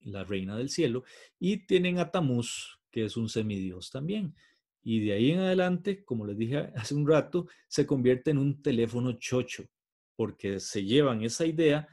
la 0.02 0.24
reina 0.24 0.58
del 0.58 0.70
cielo, 0.70 1.04
y 1.40 1.66
tienen 1.66 2.00
a 2.00 2.12
Tamuz, 2.12 2.80
que 2.90 3.06
es 3.06 3.18
un 3.18 3.30
semidios 3.30 3.92
también. 3.92 4.36
Y 4.84 5.06
de 5.06 5.14
ahí 5.14 5.32
en 5.32 5.40
adelante, 5.40 6.04
como 6.04 6.26
les 6.26 6.38
dije 6.38 6.58
hace 6.76 6.96
un 6.96 7.08
rato, 7.08 7.48
se 7.68 7.86
convierte 7.86 8.32
en 8.32 8.38
un 8.38 8.62
teléfono 8.62 9.14
chocho, 9.14 9.66
porque 10.16 10.60
se 10.60 10.84
llevan 10.84 11.24
esa 11.24 11.46
idea, 11.46 11.88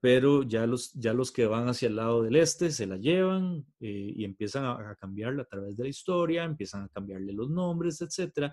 pero 0.00 0.42
ya 0.42 0.66
los, 0.66 0.92
ya 0.94 1.14
los 1.14 1.30
que 1.30 1.46
van 1.46 1.68
hacia 1.68 1.88
el 1.88 1.96
lado 1.96 2.22
del 2.22 2.34
este 2.34 2.72
se 2.72 2.86
la 2.86 2.96
llevan 2.96 3.64
eh, 3.78 4.12
y 4.16 4.24
empiezan 4.24 4.64
a, 4.64 4.90
a, 4.90 4.96
cambiarla 4.96 5.42
a 5.42 5.48
través 5.48 5.76
de 5.76 5.84
la 5.84 5.88
historia, 5.88 6.44
empiezan 6.44 6.82
a 6.82 6.88
cambiarle 6.88 7.32
los 7.32 7.50
nombres, 7.50 8.00
etcétera, 8.00 8.52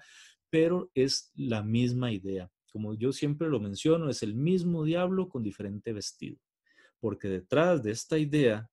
pero 0.52 0.92
es 0.94 1.32
la 1.36 1.64
misma 1.64 2.12
idea. 2.12 2.52
Como 2.72 2.94
yo 2.94 3.12
siempre 3.12 3.50
lo 3.50 3.60
menciono, 3.60 4.10
es 4.10 4.22
el 4.22 4.36
mismo 4.36 4.84
diablo 4.84 5.28
con 5.28 5.42
diferente 5.42 5.92
vestido, 5.92 6.38
porque 7.00 7.28
detrás 7.28 7.82
de 7.82 7.92
esta 7.92 8.20
idea, 8.20 8.70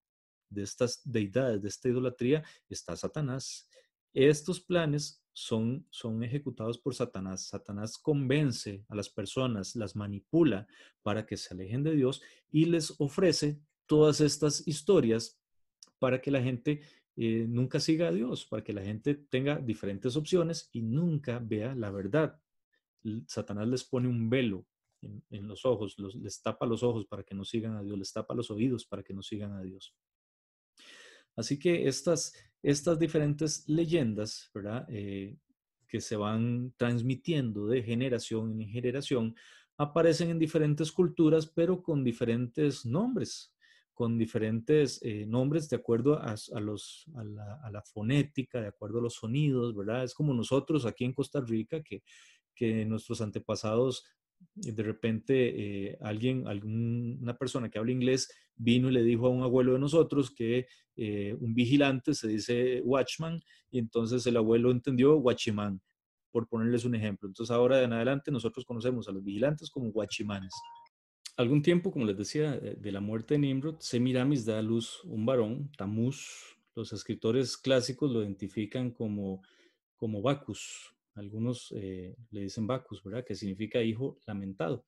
de 0.51 0.62
estas 0.62 1.01
deidades, 1.03 1.62
de 1.62 1.69
esta 1.69 1.89
idolatría, 1.89 2.45
está 2.69 2.95
Satanás 2.95 3.69
estos 4.17 4.61
planes 4.61 5.23
son, 5.35 5.87
son 5.91 6.23
ejecutados 6.25 6.79
por 6.79 6.95
Satanás. 6.95 7.49
Satanás 7.49 7.99
convence 7.99 8.83
a 8.89 8.95
las 8.95 9.11
personas, 9.11 9.77
las 9.77 9.95
manipula 9.95 10.67
para 11.03 11.27
que 11.27 11.37
se 11.37 11.53
alejen 11.53 11.83
de 11.83 11.95
Dios 11.95 12.23
y 12.51 12.64
les 12.64 12.95
ofrece 12.99 13.61
todas 13.85 14.23
estas 14.23 14.67
historias 14.67 15.39
para 15.99 16.23
que 16.23 16.31
la 16.31 16.43
gente 16.43 16.81
eh, 17.17 17.45
nunca 17.47 17.79
siga 17.79 18.09
a 18.09 18.12
Dios, 18.12 18.47
para 18.47 18.64
que 18.64 18.73
la 18.73 18.83
gente 18.83 19.14
tenga 19.14 19.59
diferentes 19.59 20.17
opciones 20.17 20.71
y 20.73 20.81
nunca 20.81 21.39
vea 21.39 21.75
la 21.75 21.91
verdad. 21.91 22.41
Satanás 23.27 23.69
les 23.69 23.85
pone 23.85 24.09
un 24.09 24.31
velo 24.31 24.67
en, 25.03 25.47
los 25.47 25.67
ojos, 25.67 25.97
les 25.99 26.43
tapa 26.43 26.64
los 26.64 26.83
ojos 26.83 27.05
para 27.07 27.23
que 27.23 27.35
no 27.35 27.45
sigan 27.45 27.77
a 27.77 27.83
Dios, 27.83 27.99
les 27.99 28.12
tapa 28.12 28.35
los 28.35 28.51
oídos 28.51 28.87
para 28.87 29.03
que 29.03 29.12
no 29.12 29.23
sigan 29.23 29.53
a 29.53 29.62
Dios. 29.62 29.95
Así 31.37 31.59
que 31.59 31.87
estas, 31.87 32.32
estas 32.62 32.99
diferentes 32.99 33.68
leyendas, 33.68 34.51
¿verdad? 34.55 34.87
Eh, 34.89 35.37
que 35.87 36.01
se 36.01 36.16
van 36.16 36.72
transmitiendo 36.76 37.66
de 37.66 37.82
generación 37.82 38.61
en 38.61 38.68
generación, 38.68 39.37
aparecen 39.76 40.30
en 40.30 40.39
diferentes 40.39 40.91
culturas, 40.91 41.47
pero 41.47 41.82
con 41.82 42.03
diferentes 42.03 42.84
nombres, 42.87 43.55
con 43.95 44.18
diferentes 44.18 44.99
eh, 45.03 45.26
nombres 45.26 45.68
de 45.68 45.76
acuerdo 45.76 46.20
a, 46.20 46.34
los, 46.61 47.07
a 47.14 47.70
la, 47.70 47.82
fonética, 47.82 48.61
de 48.61 48.68
acuerdo 48.68 48.99
a 48.99 49.03
los 49.03 49.14
sonidos, 49.14 49.76
¿verdad? 49.76 50.05
Es 50.05 50.14
como 50.14 50.34
nosotros 50.34 50.87
aquí 50.87 51.05
en 51.05 51.14
Costa 51.14 51.41
Rica, 51.41 51.82
que, 51.82 52.03
que 52.55 52.84
nuestros 52.84 53.20
antepasados 53.20 54.05
de 54.57 54.82
repente 54.82 55.89
eh, 55.89 55.99
alguien, 56.01 56.49
alguna 56.49 57.37
persona 57.37 57.68
que 57.68 57.78
habla 57.78 57.93
inglés 57.93 58.30
vino 58.57 58.89
y 58.89 58.93
le 58.93 59.03
dijo 59.03 59.26
a 59.26 59.30
un 59.30 59.43
abuelo 59.43 59.74
de 59.74 59.78
nosotros 59.78 60.30
que 60.34 60.66
eh, 60.97 61.37
un 61.41 61.55
vigilante 61.55 62.14
se 62.14 62.26
dice 62.26 62.80
watchman 62.82 63.41
y 63.70 63.78
entonces 63.78 64.26
el 64.26 64.37
abuelo 64.39 64.70
entendió 64.70 65.16
watchman, 65.18 65.80
por 66.30 66.49
ponerles 66.49 66.84
un 66.84 66.95
ejemplo. 66.95 67.28
Entonces 67.28 67.55
ahora 67.55 67.82
en 67.82 67.93
adelante 67.93 68.30
nosotros 68.30 68.64
conocemos 68.64 69.09
a 69.09 69.12
los 69.12 69.22
vigilantes 69.22 69.70
como 69.70 69.89
watchimanes. 69.91 70.55
algún 71.37 71.61
tiempo, 71.61 71.93
como 71.93 72.07
les 72.07 72.16
decía, 72.16 72.53
de 72.59 72.93
la 72.93 73.01
muerte 73.01 73.34
de 73.34 73.41
Nimrod, 73.41 73.76
Semiramis 73.78 74.47
da 74.47 74.59
a 74.59 74.62
luz 74.62 75.05
un 75.05 75.26
varón, 75.26 75.70
Tamuz. 75.76 76.57
Los 76.74 76.93
escritores 76.95 77.59
clásicos 77.59 78.11
lo 78.11 78.22
identifican 78.22 78.91
como, 78.91 79.43
como 79.97 80.22
Bacchus. 80.22 80.95
Algunos 81.17 81.73
eh, 81.77 82.14
le 82.31 82.43
dicen 82.43 82.67
Bacchus, 82.67 83.03
¿verdad? 83.03 83.25
Que 83.25 83.35
significa 83.35 83.83
hijo 83.83 84.19
lamentado. 84.27 84.85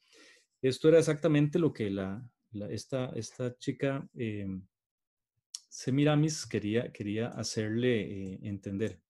Esto 0.63 0.89
era 0.89 0.99
exactamente 0.99 1.59
lo 1.59 1.73
que 1.73 1.91
la, 1.91 2.23
esta, 2.71 3.07
esta 3.17 3.57
chica 3.59 4.09
eh, 4.15 4.47
Semiramis 5.69 6.47
quería, 6.47 6.93
quería 6.93 7.29
hacerle 7.29 8.01
eh, 8.01 8.39
entender 8.43 9.01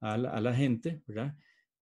a 0.00 0.16
la, 0.18 0.30
a 0.30 0.40
la, 0.40 0.54
gente, 0.54 1.02
¿verdad? 1.06 1.36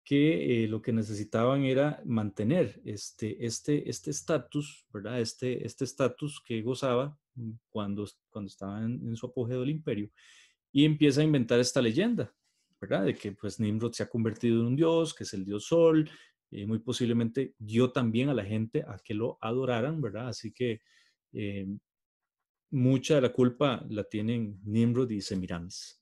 que 0.08 0.64
eh, 0.64 0.68
lo 0.70 0.82
que 0.82 0.94
necesitaban 0.94 1.66
era 1.66 2.02
mantener 2.06 2.80
este 2.86 3.46
este 3.46 3.90
este 3.90 4.10
estatus, 4.10 4.86
¿verdad? 4.94 5.20
Este 5.20 5.66
este 5.66 5.84
estatus 5.84 6.42
que 6.46 6.62
gozaba 6.62 7.20
cuando 7.68 8.08
cuando 8.30 8.48
estaba 8.48 8.86
en, 8.86 9.14
su 9.18 9.26
apogeo 9.26 9.60
del 9.60 9.70
imperio 9.70 10.10
y 10.72 10.86
empieza 10.86 11.20
a 11.20 11.26
inventar 11.26 11.60
esta 11.60 11.82
leyenda, 11.82 12.34
De 12.80 13.16
que 13.16 13.32
pues 13.32 13.60
Nimrod 13.60 13.94
se 13.94 14.04
ha 14.04 14.10
convertido 14.10 14.62
en 14.62 14.68
un 14.68 14.76
dios, 14.76 15.14
que 15.14 15.24
es 15.24 15.34
el 15.34 15.46
dios 15.46 15.66
Sol, 15.66 16.10
y 16.50 16.66
muy 16.66 16.80
posiblemente 16.80 17.56
dio 17.58 17.92
también 17.92 18.30
a 18.30 18.34
la 18.34 18.46
gente 18.46 18.84
a 18.88 18.98
que 19.04 19.14
lo 19.14 19.38
adoraran, 19.42 20.00
¿verdad? 20.00 20.30
Así 20.30 20.52
que 20.52 20.82
eh, 21.34 21.68
mucha 22.72 23.16
de 23.16 23.22
la 23.22 23.34
culpa 23.34 23.86
la 23.90 24.04
tienen 24.04 24.60
Nimrod 24.64 25.10
y 25.10 25.22
Semiramis 25.22 25.98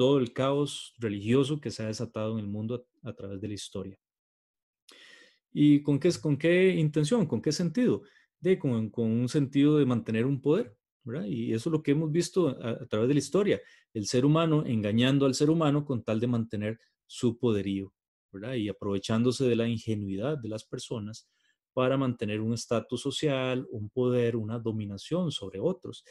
todo 0.00 0.16
el 0.16 0.32
caos 0.32 0.94
religioso 0.96 1.60
que 1.60 1.70
se 1.70 1.82
ha 1.82 1.88
desatado 1.88 2.38
en 2.38 2.46
el 2.46 2.50
mundo 2.50 2.86
a, 3.02 3.12
través 3.12 3.38
de 3.38 3.48
la 3.48 3.52
historia. 3.52 3.98
¿Y 5.52 5.82
con 5.82 6.00
qué, 6.00 6.10
con 6.18 6.38
qué 6.38 6.70
intención? 6.70 7.26
¿Con 7.26 7.42
qué 7.42 7.52
sentido? 7.52 8.00
De, 8.40 8.58
con, 8.58 8.88
con 8.88 9.04
un 9.04 9.28
sentido 9.28 9.76
de 9.76 9.84
mantener 9.84 10.24
un 10.24 10.40
poder, 10.40 10.74
Y 11.26 11.52
eso 11.52 11.68
es 11.68 11.72
lo 11.72 11.82
que 11.82 11.92
hemos 11.92 12.10
visto 12.12 12.48
a, 12.48 12.86
través 12.86 13.08
de 13.08 13.14
la 13.14 13.20
historia, 13.20 13.60
el 13.94 14.06
ser 14.06 14.24
humano 14.24 14.64
engañando 14.66 15.26
al 15.26 15.34
ser 15.34 15.50
humano 15.50 15.84
con 15.84 16.02
tal 16.02 16.20
de 16.20 16.26
mantener 16.26 16.78
su 17.06 17.38
poderío. 17.38 17.92
Y 18.56 18.68
aprovechándose 18.68 19.44
de 19.44 19.56
la 19.56 19.66
ingenuidad 19.66 20.38
de 20.38 20.48
las 20.48 20.64
personas 20.64 21.28
para 21.72 21.96
mantener 21.96 22.40
un 22.40 22.52
estatus 22.52 23.00
social, 23.00 23.66
un 23.70 23.90
poder, 23.90 24.36
una 24.36 24.58
dominación 24.58 25.32
sobre 25.32 25.58
otros. 25.58 26.04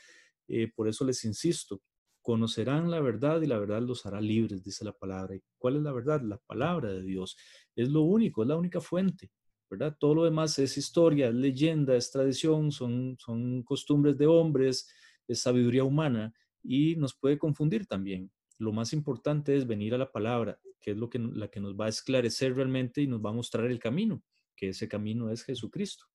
Eh, 0.48 0.72
por 0.76 0.88
eso 0.88 1.06
les 1.06 1.24
insisto, 1.24 1.82
conocerán 2.22 2.92
la 2.92 3.00
verdad 3.00 3.42
y 3.42 3.48
la 3.48 3.58
verdad 3.58 3.82
los 3.82 4.06
hará 4.06 4.20
libres, 4.20 4.64
dice 4.64 4.84
la 4.84 4.94
palabra. 4.94 5.36
¿Y 5.36 5.42
cuál 5.58 5.78
es 5.78 5.82
la 5.84 5.94
verdad? 5.94 6.22
La 6.22 6.38
palabra 6.38 6.92
de 6.92 7.04
Dios. 7.04 7.38
Es 7.76 7.90
lo 7.90 8.02
único, 8.02 8.42
es 8.42 8.50
la 8.50 8.58
única 8.58 8.82
fuente, 8.82 9.32
¿verdad? 9.70 9.96
Todo 10.00 10.16
lo 10.16 10.24
demás 10.26 10.58
es 10.60 10.78
historia, 10.78 11.30
es 11.30 11.36
leyenda, 11.36 11.96
es 11.96 12.12
tradición, 12.12 12.72
son, 12.72 13.18
son 13.20 13.64
costumbres 13.64 14.18
de 14.18 14.28
hombres, 14.28 14.90
es 15.28 15.42
sabiduría 15.42 15.84
humana 15.84 16.34
y 16.64 16.96
nos 16.96 17.16
puede 17.16 17.38
confundir 17.38 17.86
también. 17.86 18.32
Lo 18.58 18.72
más 18.72 18.94
importante 18.94 19.56
es 19.56 19.68
venir 19.68 19.94
a 19.94 19.98
la 19.98 20.12
palabra, 20.12 20.60
que 20.82 20.92
es 20.92 20.98
lo 20.98 21.10
que, 21.10 21.20
la 21.20 21.50
que 21.50 21.60
nos 21.60 21.76
va 21.76 21.86
a 21.86 21.90
esclarecer 21.90 22.56
realmente 22.56 23.02
y 23.02 23.08
nos 23.08 23.24
va 23.24 23.30
a 23.30 23.34
mostrar 23.34 23.66
el 23.68 23.80
camino, 23.80 24.24
que 24.56 24.70
ese 24.70 24.88
camino 24.88 25.30
es 25.30 25.44
Jesucristo. 25.44 26.06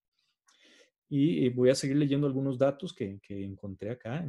Y 1.08 1.48
voy 1.50 1.70
a 1.70 1.74
seguir 1.74 1.96
leyendo 1.96 2.26
algunos 2.26 2.58
datos 2.58 2.92
que, 2.92 3.20
que 3.22 3.44
encontré 3.44 3.90
acá 3.90 4.28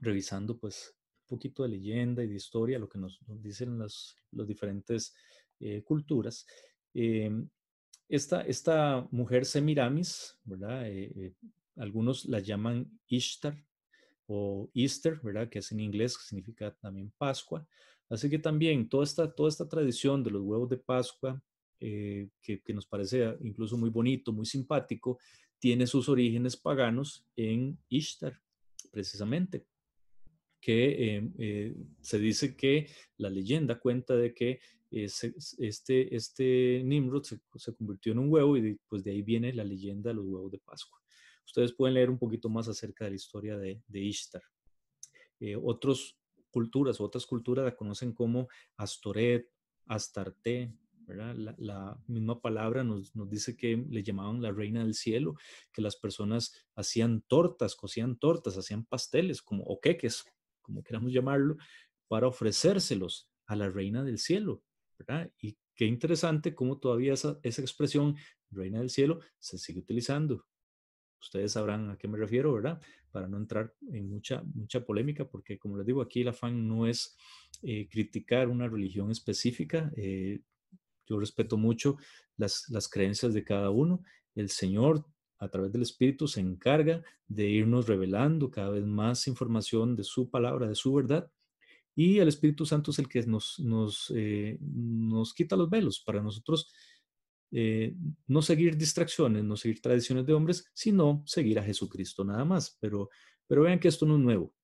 revisando 0.00 0.58
pues 0.58 0.94
un 1.22 1.36
poquito 1.36 1.62
de 1.62 1.70
leyenda 1.70 2.22
y 2.22 2.28
de 2.28 2.36
historia, 2.36 2.78
lo 2.78 2.88
que 2.88 2.98
nos, 2.98 3.18
dicen 3.26 3.78
las, 3.78 4.16
diferentes 4.30 5.14
eh, 5.60 5.82
culturas. 5.82 6.46
Em, 6.94 7.48
esta, 8.08 8.42
esta, 8.42 9.06
mujer 9.10 9.44
Semiramis, 9.44 10.38
¿verdad? 10.44 10.88
Eh, 10.88 11.12
eh, 11.16 11.34
algunos 11.76 12.24
la 12.24 12.40
llaman 12.40 12.90
Ishtar 13.06 13.56
o 14.26 14.70
Easter, 14.74 15.20
¿verdad? 15.22 15.48
Que 15.48 15.60
es 15.60 15.72
en 15.72 15.80
inglés, 15.80 16.16
que 16.16 16.24
significa 16.24 16.74
también 16.80 17.12
Pascua. 17.16 17.66
Así 18.08 18.28
que 18.30 18.38
también 18.38 18.88
toda 18.88 19.04
esta, 19.04 19.32
toda 19.32 19.48
esta 19.48 19.68
tradición 19.68 20.24
de 20.24 20.30
los 20.30 20.42
huevos 20.42 20.68
de 20.68 20.78
Pascua, 20.78 21.42
que, 21.78 22.30
que, 22.42 22.74
nos 22.74 22.86
parece 22.86 23.36
incluso 23.42 23.76
muy 23.76 23.90
bonito, 23.90 24.32
muy 24.32 24.46
simpático, 24.46 25.18
tiene 25.60 25.86
sus 25.86 26.08
orígenes 26.08 26.56
paganos 26.56 27.24
en 27.36 27.78
Ishtar, 27.88 28.40
precisamente 28.90 29.64
que 30.60 31.22
eh, 31.38 31.74
se 32.00 32.18
dice 32.18 32.56
que 32.56 32.88
la 33.16 33.30
leyenda 33.30 33.78
cuenta 33.78 34.16
de 34.16 34.34
que 34.34 34.60
este, 34.90 36.14
este 36.14 36.82
Nimrod 36.84 37.24
se, 37.24 37.74
convirtió 37.76 38.12
en 38.12 38.20
un 38.20 38.32
huevo 38.32 38.56
y 38.56 38.78
pues 38.88 39.04
de 39.04 39.10
ahí 39.10 39.22
viene 39.22 39.52
la 39.52 39.64
leyenda 39.64 40.10
de 40.10 40.14
los 40.14 40.26
huevos 40.26 40.50
de 40.50 40.58
Pascua. 40.58 40.98
Ustedes 41.44 41.72
pueden 41.72 41.94
leer 41.94 42.10
un 42.10 42.18
poquito 42.18 42.48
más 42.48 42.68
acerca 42.68 43.04
de 43.04 43.10
la 43.10 43.16
historia 43.16 43.56
de, 43.56 43.82
de 43.86 44.00
Ishtar. 44.00 44.42
Eh, 45.40 45.56
otras 45.56 46.16
culturas, 46.50 47.00
otras 47.00 47.26
culturas 47.26 47.64
la 47.64 47.76
conocen 47.76 48.12
como 48.12 48.48
Astoret, 48.76 49.50
Astarte, 49.86 50.74
la, 51.06 51.54
la, 51.56 51.98
misma 52.06 52.40
palabra 52.40 52.84
nos, 52.84 53.14
nos, 53.16 53.30
dice 53.30 53.56
que 53.56 53.82
le 53.88 54.02
llamaban 54.02 54.42
la 54.42 54.52
reina 54.52 54.82
del 54.82 54.94
cielo, 54.94 55.36
que 55.72 55.80
las 55.80 55.96
personas 55.96 56.52
hacían 56.74 57.22
tortas, 57.22 57.76
cocían 57.76 58.18
tortas, 58.18 58.58
hacían 58.58 58.84
pasteles 58.84 59.40
como 59.40 59.64
o 59.64 59.80
queques, 59.80 60.26
como 60.60 60.82
queramos 60.82 61.12
llamarlo, 61.12 61.56
para 62.08 62.26
ofrecérselos 62.26 63.30
a 63.46 63.56
la 63.56 63.70
reina 63.70 64.04
del 64.04 64.18
cielo, 64.18 64.62
Y 65.40 65.56
qué 65.74 65.86
interesante 65.86 66.54
cómo 66.54 66.78
todavía 66.78 67.12
esa, 67.12 67.38
esa 67.42 67.62
expresión, 67.62 68.16
reina 68.50 68.78
del 68.78 68.90
cielo, 68.90 69.20
se 69.38 69.58
sigue 69.58 69.80
utilizando. 69.80 70.46
Ustedes 71.20 71.52
sabrán 71.52 71.90
a 71.90 71.96
qué 71.96 72.08
me 72.08 72.18
refiero, 72.18 72.52
¿verdad? 72.52 72.80
Para 73.10 73.28
no 73.28 73.36
entrar 73.38 73.74
en 73.90 74.08
mucha, 74.08 74.42
mucha 74.54 74.84
polémica, 74.84 75.28
porque 75.28 75.58
como 75.58 75.76
les 75.76 75.86
digo, 75.86 76.00
aquí 76.00 76.20
el 76.20 76.28
afán 76.28 76.66
no 76.66 76.86
es 76.86 77.16
eh, 77.62 77.88
criticar 77.88 78.48
una 78.48 78.68
religión 78.68 79.10
específica. 79.10 79.90
Eh, 79.96 80.40
yo 81.06 81.18
respeto 81.18 81.56
mucho 81.56 81.96
las, 82.36 82.68
las 82.68 82.88
creencias 82.88 83.34
de 83.34 83.44
cada 83.44 83.70
uno. 83.70 84.02
El 84.34 84.50
Señor 84.50 85.04
a 85.38 85.48
través 85.48 85.72
del 85.72 85.82
Espíritu 85.82 86.26
se 86.28 86.40
encarga 86.40 87.02
de 87.26 87.48
irnos 87.48 87.86
revelando 87.86 88.50
cada 88.50 88.70
vez 88.70 88.84
más 88.84 89.26
información 89.26 89.96
de 89.96 90.04
su 90.04 90.30
palabra, 90.30 90.68
de 90.68 90.74
su 90.74 90.92
verdad. 90.92 91.30
Y 91.98 92.20
el 92.20 92.28
Espíritu 92.28 92.64
Santo 92.64 92.92
es 92.92 93.00
el 93.00 93.08
que 93.08 93.26
nos, 93.26 93.58
nos, 93.58 94.12
eh, 94.14 94.56
nos 94.60 95.34
quita 95.34 95.56
los 95.56 95.68
velos 95.68 96.00
para 96.06 96.22
nosotros 96.22 96.72
eh, 97.50 97.92
no 98.28 98.40
seguir 98.40 98.76
distracciones, 98.76 99.42
no 99.42 99.56
seguir 99.56 99.80
tradiciones 99.80 100.24
de 100.24 100.32
hombres, 100.32 100.70
sino 100.74 101.24
seguir 101.26 101.58
a 101.58 101.64
Jesucristo 101.64 102.22
nada 102.22 102.44
más. 102.44 102.78
Pero, 102.78 103.10
pero 103.48 103.62
vean 103.62 103.80
que 103.80 103.88
esto 103.88 104.06
no 104.06 104.14
es 104.14 104.20
nuevo. 104.20 104.54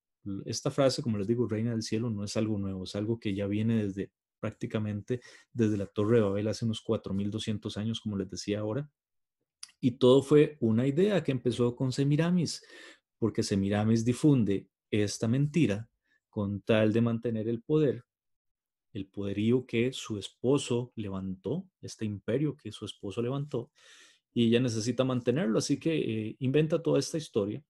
Esta 0.45 0.70
frase, 0.70 1.03
como 1.03 1.18
les 1.18 1.26
digo, 1.26 1.49
Reina 1.49 1.72
del 1.72 1.82
Cielo, 1.82 2.09
no 2.09 2.22
es 2.22 2.37
algo 2.37 2.57
nuevo, 2.57 2.85
es 2.85 2.95
algo 2.95 3.18
que 3.18 3.35
ya 3.35 3.49
viene 3.49 3.85
desde 3.85 4.12
prácticamente 4.39 5.20
desde 5.53 5.76
la 5.76 5.87
Torre 5.87 6.18
de 6.18 6.22
Babel 6.22 6.47
hace 6.47 6.64
unos 6.64 6.85
4.200 6.85 7.76
años, 7.78 8.01
como 8.01 8.16
les 8.16 8.30
decía 8.30 8.61
ahora. 8.61 8.89
Y 9.80 9.99
todo 9.99 10.22
fue 10.22 10.57
una 10.61 10.87
idea 10.87 11.24
que 11.24 11.32
empezó 11.32 11.74
con 11.74 11.91
Semiramis, 11.91 12.64
porque 13.18 13.43
Semiramis 13.43 14.05
difunde 14.05 14.68
esta 14.89 15.26
mentira 15.26 15.91
con 16.35 16.62
tal 16.62 16.93
de 16.93 17.01
mantener 17.01 17.47
el 17.47 17.62
poder, 17.62 18.03
el 18.93 19.07
poderío 19.07 19.66
que 19.66 19.93
su 19.93 20.18
esposo 20.18 20.93
levantó, 20.97 21.70
este 21.80 22.07
imperio 22.07 22.57
que 22.57 22.72
su 22.72 22.87
esposo 22.87 23.22
levantó, 23.22 23.70
y 24.32 24.49
ella 24.49 24.59
necesita 24.59 25.05
mantenerlo, 25.05 25.61
así 25.61 25.78
que 25.78 25.95
eh, 25.95 26.37
inventa 26.41 26.82
toda 26.82 26.99
esta 26.99 27.18
historia 27.18 27.62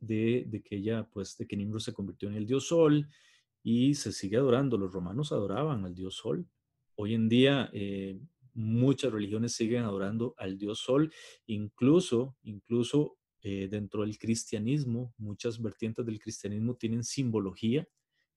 de, 0.00 0.62
que 0.62 0.76
ella, 0.76 1.08
pues, 1.10 1.38
de 1.38 1.46
que 1.46 1.56
Nimrod 1.56 1.80
se 1.80 1.94
convirtió 1.94 2.28
en 2.28 2.34
el 2.34 2.46
dios 2.46 2.66
Sol 2.66 3.08
y 3.62 3.94
se 3.94 4.12
sigue 4.12 4.36
adorando. 4.36 4.76
Los 4.76 4.92
romanos 4.92 5.32
adoraban 5.32 5.86
al 5.86 5.94
dios 5.94 6.16
Sol. 6.16 6.46
Hoy 6.96 7.14
en 7.14 7.30
día 7.30 7.70
eh, 7.72 8.20
muchas 8.52 9.12
religiones 9.14 9.54
siguen 9.54 9.84
adorando 9.84 10.34
al 10.36 10.58
dios 10.58 10.80
Sol, 10.80 11.10
incluso, 11.46 12.36
incluso 12.42 13.16
eh, 13.46 13.68
dentro 13.70 14.00
del 14.00 14.16
cristianismo, 14.16 15.12
muchas 15.18 15.60
vertientes 15.60 16.06
del 16.06 16.18
cristianismo 16.18 16.76
tienen 16.76 17.04
simbología 17.04 17.86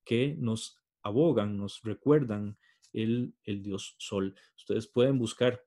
que 0.03 0.35
nos 0.37 0.81
abogan, 1.01 1.55
nos 1.55 1.81
recuerdan 1.81 2.57
el, 2.91 3.33
el 3.45 3.63
dios 3.63 3.95
Sol. 3.99 4.35
Ustedes 4.57 4.85
pueden 4.85 5.17
buscar, 5.17 5.63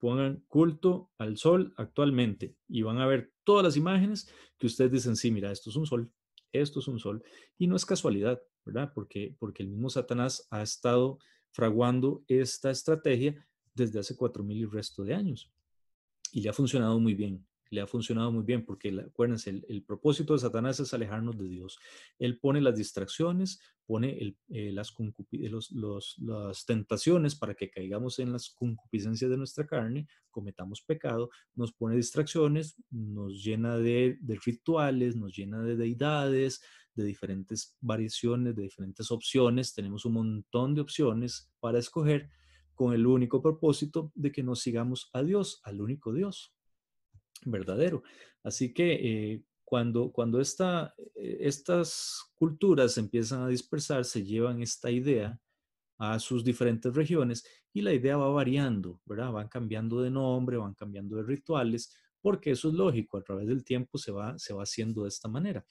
pongan 0.00 0.44
culto 0.48 1.08
al 1.18 1.36
Sol 1.36 1.72
actualmente 1.76 2.56
y 2.68 2.82
van 2.82 2.98
a 2.98 3.06
ver 3.06 3.32
todas 3.44 3.62
las 3.62 3.76
imágenes 3.76 4.28
que 4.58 4.66
ustedes 4.66 4.90
dicen, 4.90 5.14
sí, 5.14 5.30
mira, 5.30 5.52
esto 5.52 5.70
es 5.70 5.76
un 5.76 5.86
Sol, 5.86 6.10
esto 6.50 6.80
es 6.80 6.88
un 6.88 6.98
Sol. 6.98 7.22
Y 7.58 7.68
no 7.68 7.76
es 7.76 7.86
casualidad, 7.86 8.42
¿verdad? 8.64 8.90
Porque, 8.92 9.36
porque 9.38 9.62
el 9.62 9.68
mismo 9.68 9.88
Satanás 9.88 10.48
ha 10.50 10.62
estado 10.62 11.20
fraguando 11.52 12.24
esta 12.26 12.72
estrategia 12.72 13.46
desde 13.72 14.00
hace 14.00 14.16
4.000 14.16 14.56
y 14.56 14.64
resto 14.64 15.04
de 15.04 15.14
años. 15.14 15.48
Y 16.32 16.40
le 16.40 16.48
ha 16.48 16.52
funcionado 16.52 16.98
muy 16.98 17.14
bien. 17.14 17.47
Le 17.70 17.80
ha 17.80 17.86
funcionado 17.86 18.32
muy 18.32 18.44
bien 18.44 18.64
porque, 18.64 18.88
acuérdense, 19.00 19.62
el, 19.68 19.82
propósito 19.82 20.32
de 20.32 20.40
Satanás 20.40 20.80
es 20.80 20.94
alejarnos 20.94 21.36
de 21.38 21.48
Dios. 21.48 21.78
Él 22.18 22.38
pone 22.38 22.60
las 22.60 22.76
distracciones, 22.76 23.60
pone 23.86 24.36
eh, 24.48 24.72
las, 24.72 24.94
las 26.18 26.66
tentaciones 26.66 27.34
para 27.34 27.54
que 27.54 27.70
caigamos 27.70 28.18
en 28.18 28.32
las 28.32 28.50
concupiscencias 28.50 29.30
de 29.30 29.36
nuestra 29.36 29.66
carne, 29.66 30.08
cometamos 30.30 30.82
pecado, 30.82 31.30
nos 31.54 31.72
pone 31.72 31.96
distracciones, 31.96 32.76
nos 32.90 33.44
llena 33.44 33.76
de, 33.76 34.18
de 34.20 34.38
rituales, 34.44 35.16
nos 35.16 35.36
llena 35.36 35.62
de 35.62 35.76
deidades, 35.76 36.62
de 36.94 37.04
diferentes 37.04 37.76
variaciones, 37.80 38.56
de 38.56 38.62
diferentes 38.62 39.10
opciones. 39.10 39.74
Tenemos 39.74 40.04
un 40.04 40.14
montón 40.14 40.74
de 40.74 40.80
opciones 40.80 41.52
para 41.60 41.78
escoger 41.78 42.30
con 42.74 42.92
el 42.94 43.06
único 43.06 43.42
propósito 43.42 44.12
de 44.14 44.30
que 44.32 44.42
nos 44.42 44.60
sigamos 44.60 45.10
a 45.12 45.22
Dios, 45.22 45.60
al 45.64 45.80
único 45.80 46.12
Dios 46.12 46.54
verdadero. 47.44 48.02
Así 48.42 48.72
que 48.72 48.92
eh, 48.92 49.42
cuando, 49.64 50.10
cuando 50.12 50.40
eh, 50.40 51.38
estas 51.40 52.30
culturas 52.34 52.96
empiezan 52.96 53.42
a 53.42 53.48
dispersar, 53.48 54.04
se 54.04 54.24
llevan 54.24 54.62
esta 54.62 54.90
idea 54.90 55.38
a 55.98 56.18
sus 56.20 56.44
diferentes 56.44 56.94
regiones 56.94 57.44
y 57.72 57.82
la 57.82 57.92
idea 57.92 58.16
va 58.16 58.30
variando, 58.30 59.00
¿verdad? 59.04 59.32
Van 59.32 59.48
cambiando 59.48 60.00
de 60.00 60.10
nombre, 60.10 60.56
van 60.56 60.74
cambiando 60.74 61.16
de 61.16 61.24
rituales, 61.24 61.94
porque 62.20 62.52
eso 62.52 62.68
es 62.68 62.74
lógico, 62.74 63.18
a 63.18 63.22
través 63.22 63.46
del 63.46 63.64
tiempo 63.64 63.98
se 63.98 64.10
va, 64.10 64.38
se 64.38 64.54
va 64.54 64.62
haciendo 64.62 65.02
de 65.02 65.08
esta 65.08 65.28
manera. 65.28 65.64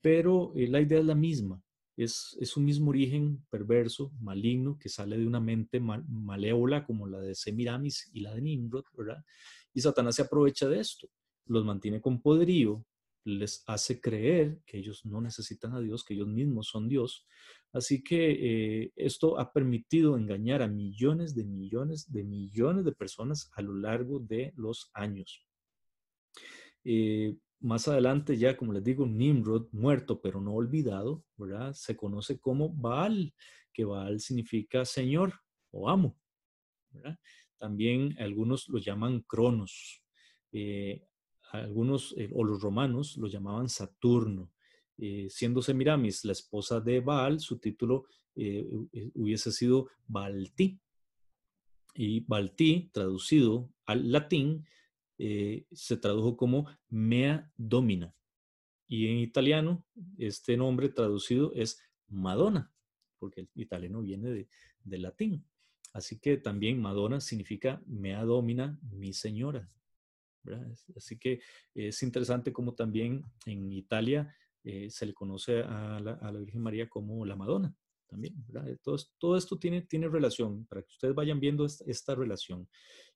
Pero 0.00 0.52
eh, 0.54 0.68
la 0.68 0.80
idea 0.80 0.98
es 0.98 1.06
la 1.06 1.14
misma, 1.14 1.62
es, 1.96 2.36
es, 2.40 2.56
un 2.56 2.64
mismo 2.64 2.90
origen 2.90 3.44
perverso, 3.50 4.12
maligno, 4.20 4.78
que 4.78 4.88
sale 4.88 5.16
de 5.16 5.26
una 5.26 5.40
mente 5.40 5.80
malévola 5.80 6.84
como 6.84 7.06
la 7.06 7.20
de 7.20 7.34
Semiramis 7.34 8.10
y 8.12 8.20
la 8.20 8.34
de 8.34 8.42
Nimrod, 8.42 8.84
¿verdad? 8.96 9.24
Y 9.74 9.80
Satanás 9.80 10.16
se 10.16 10.22
aprovecha 10.22 10.68
de 10.68 10.80
esto, 10.80 11.08
los 11.46 11.64
mantiene 11.64 12.00
con 12.00 12.20
poderío, 12.20 12.84
les 13.24 13.62
hace 13.66 14.00
creer 14.00 14.60
que 14.64 14.78
ellos 14.78 15.04
no 15.04 15.20
necesitan 15.20 15.74
a 15.74 15.80
Dios, 15.80 16.04
que 16.04 16.14
ellos 16.14 16.28
mismos 16.28 16.68
son 16.68 16.88
Dios. 16.88 17.26
Así 17.72 18.02
que 18.02 18.30
eh, 18.30 18.92
esto 18.96 19.38
ha 19.38 19.52
permitido 19.52 20.16
engañar 20.16 20.62
a 20.62 20.68
millones 20.68 21.34
de 21.34 21.44
millones 21.44 22.10
de 22.10 22.24
millones 22.24 22.84
de 22.84 22.92
personas 22.92 23.50
a 23.54 23.62
lo 23.62 23.74
largo 23.74 24.18
de 24.20 24.52
los 24.56 24.90
años. 24.94 25.46
Eh, 26.84 27.36
más 27.60 27.88
adelante 27.88 28.36
ya, 28.38 28.56
como 28.56 28.72
les 28.72 28.84
digo, 28.84 29.06
Nimrod, 29.06 29.68
muerto 29.72 30.20
pero 30.22 30.40
no 30.40 30.54
olvidado, 30.54 31.24
¿verdad? 31.36 31.74
Se 31.74 31.96
conoce 31.96 32.40
como 32.40 32.70
Baal, 32.70 33.34
que 33.72 33.84
Baal 33.84 34.20
significa 34.20 34.84
Señor 34.84 35.34
o 35.70 35.90
amo, 35.90 36.18
¿verdad? 36.90 37.18
También 37.58 38.16
algunos 38.18 38.68
lo 38.68 38.78
llaman 38.78 39.20
Cronos. 39.20 40.02
Eh, 40.52 41.04
algunos, 41.52 42.14
eh, 42.16 42.30
o 42.32 42.44
los 42.44 42.60
romanos, 42.60 43.16
lo 43.16 43.26
llamaban 43.26 43.68
Saturno. 43.68 44.52
Eh, 44.96 45.26
siendo 45.28 45.62
Semiramis 45.62 46.24
la 46.24 46.32
esposa 46.32 46.80
de 46.80 47.00
Baal, 47.00 47.40
su 47.40 47.58
título 47.58 48.06
hubiese 49.14 49.50
sido 49.50 49.88
Balti. 50.06 50.78
Y 51.94 52.20
Balti, 52.20 52.88
traducido 52.92 53.68
al 53.84 54.12
latín, 54.12 54.64
se 55.18 55.96
tradujo 55.96 56.36
como 56.36 56.68
Mea 56.88 57.50
Domina. 57.56 58.14
Y 58.86 59.08
en 59.08 59.18
italiano, 59.18 59.84
este 60.18 60.56
nombre 60.56 60.88
traducido 60.88 61.52
es 61.54 61.82
Madonna, 62.06 62.72
porque 63.18 63.40
el 63.40 63.50
italiano 63.56 64.02
viene 64.02 64.30
de, 64.30 64.48
del 64.84 65.02
latín. 65.02 65.44
Así 65.92 66.18
que 66.18 66.36
también 66.36 66.80
Madonna 66.80 67.20
significa 67.20 67.82
mea 67.86 68.24
domina, 68.24 68.78
mi 68.90 69.12
señora. 69.12 69.68
Así 70.96 71.18
que 71.18 71.40
es 71.74 72.02
interesante 72.02 72.52
como 72.52 72.74
también 72.74 73.24
en 73.46 73.72
Italia 73.72 74.34
eh, 74.64 74.88
se 74.90 75.06
le 75.06 75.14
conoce 75.14 75.60
a 75.60 76.00
la, 76.00 76.38
Virgen 76.38 76.62
María 76.62 76.88
como 76.88 77.24
la 77.24 77.36
Madonna. 77.36 77.74
También, 78.06 78.34
Todo, 79.18 79.36
esto 79.36 79.58
tiene, 79.58 79.82
tiene 79.82 80.08
relación, 80.08 80.64
para 80.66 80.82
que 80.82 80.88
ustedes 80.92 81.14
vayan 81.14 81.40
viendo 81.40 81.66
esta, 81.66 82.14
relación. 82.14 82.66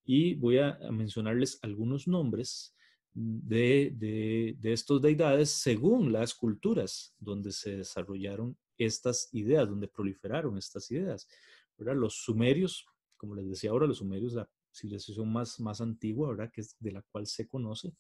Y 0.05 0.35
voy 0.35 0.59
a, 0.59 0.79
mencionarles 0.91 1.59
algunos 1.63 2.07
nombres 2.07 2.75
de, 3.15 4.55
de 4.59 4.73
estos 4.73 5.01
deidades 5.01 5.51
según 5.51 6.13
las 6.13 6.35
culturas 6.35 7.15
donde 7.19 7.53
se 7.53 7.79
desarrollaron 7.79 8.57
estas 8.77 9.29
ideas, 9.33 9.69
donde 9.69 9.89
proliferaron 9.89 10.59
estas 10.59 10.91
ideas. 10.91 11.27
Los 11.85 12.15
sumerios, 12.15 12.87
como 13.17 13.35
les 13.35 13.49
decía 13.49 13.71
ahora, 13.71 13.87
los 13.87 13.99
sumerios, 13.99 14.33
la 14.33 14.49
civilización 14.73 15.33
más, 15.33 15.61
más 15.61 15.81
antigua, 15.81 16.29
¿verdad? 16.29 16.51
Que 16.53 16.63
es 16.63 16.77
de 16.79 16.93
la 16.93 17.03
cual 17.03 17.27
se 17.27 17.47
conoce, 17.47 17.95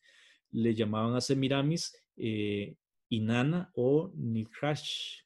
le 0.53 0.74
llamaban 0.74 1.14
a 1.14 1.20
Semiramis 1.20 1.95
eh, 2.16 2.76
Inanna 3.09 3.70
o 3.74 4.12
Nikrash. 4.14 5.20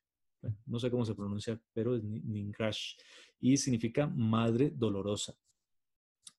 no 0.67 0.79
sé 0.79 0.91
cómo 0.91 1.05
se 1.05 1.15
pronuncia, 1.15 1.61
pero 1.73 1.97
es 1.97 2.03
Nikrash. 2.03 2.95
Y 3.41 3.57
significa 3.57 4.07
madre 4.07 4.73
dolorosa. 4.75 5.35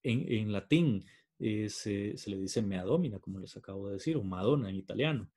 En, 0.03 0.51
latín 0.51 1.05
eh, 1.39 1.69
se, 1.69 2.15
le 2.27 2.37
dice 2.37 2.61
Meadomina, 2.61 3.19
como 3.19 3.39
les 3.39 3.55
acabo 3.57 3.87
de 3.87 3.95
decir, 3.95 4.15
o 4.17 4.23
Madonna 4.23 4.69
en 4.69 4.75
italiano. 4.75 5.29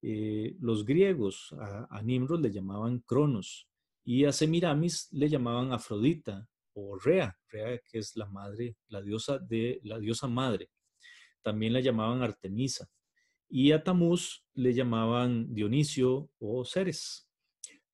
Eh, 0.00 0.56
los 0.60 0.84
griegos 0.84 1.54
a, 1.58 2.00
Nimrod 2.02 2.40
le 2.40 2.50
llamaban 2.50 3.00
Cronos 3.00 3.67
y 4.08 4.24
a 4.24 4.32
Semiramis 4.32 5.06
le 5.12 5.28
llamaban 5.28 5.70
Afrodita 5.70 6.48
o 6.72 6.96
Rea, 6.96 7.36
Rea 7.50 7.78
que 7.78 7.98
es 7.98 8.16
la 8.16 8.24
madre, 8.24 8.74
la 8.88 9.02
diosa 9.02 9.38
de 9.38 9.80
la 9.84 9.98
diosa 9.98 10.26
madre. 10.26 10.70
También 11.42 11.74
la 11.74 11.80
llamaban 11.80 12.22
Artemisa. 12.22 12.88
Y 13.50 13.70
a 13.72 13.84
Tamuz 13.84 14.46
le 14.54 14.72
llamaban 14.72 15.52
Dionisio 15.52 16.30
o 16.38 16.64
Ceres. 16.64 17.28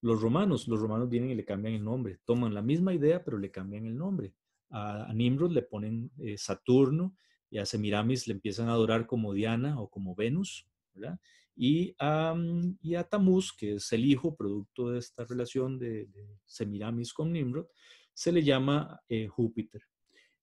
Los 0.03 0.23
romanos, 0.23 0.69
los 0.69 0.79
romanos 0.79 1.09
vienen 1.09 1.31
y 1.31 1.35
le 1.35 1.45
cambian 1.45 1.75
el 1.75 1.83
nombre. 1.83 2.21
Toman 2.25 2.55
la 2.55 2.63
misma 2.63 2.95
idea, 2.95 3.25
pero 3.25 3.37
le 3.37 3.51
cambian 3.51 3.85
el 3.87 3.99
nombre. 3.99 4.37
A, 4.71 5.13
Nimrod 5.13 5.51
le 5.51 5.63
ponen 5.63 6.13
eh, 6.19 6.39
Saturno 6.39 7.17
y 7.51 7.59
a 7.59 7.67
Semiramis 7.67 8.29
le 8.29 8.35
empiezan 8.35 8.69
a 8.69 8.75
adorar 8.75 9.09
como 9.09 9.33
Diana 9.33 9.81
o 9.81 9.91
como 9.91 10.15
Venus, 10.15 10.65
¿verdad? 10.93 11.19
Y 11.57 11.95
a, 11.99 12.35
y 12.81 12.95
a 12.95 13.05
Tamuz, 13.05 13.53
que 13.53 13.75
es 13.75 13.93
el 13.93 14.05
hijo 14.05 14.35
producto 14.35 14.91
de 14.91 14.99
esta 14.99 15.25
relación 15.25 15.79
de, 15.79 16.09
Semiramis 16.45 17.13
con 17.13 17.33
Nimrod, 17.33 17.67
se 18.13 18.33
le 18.33 18.43
llama 18.43 19.01
eh, 19.09 19.27
Júpiter. 19.29 19.83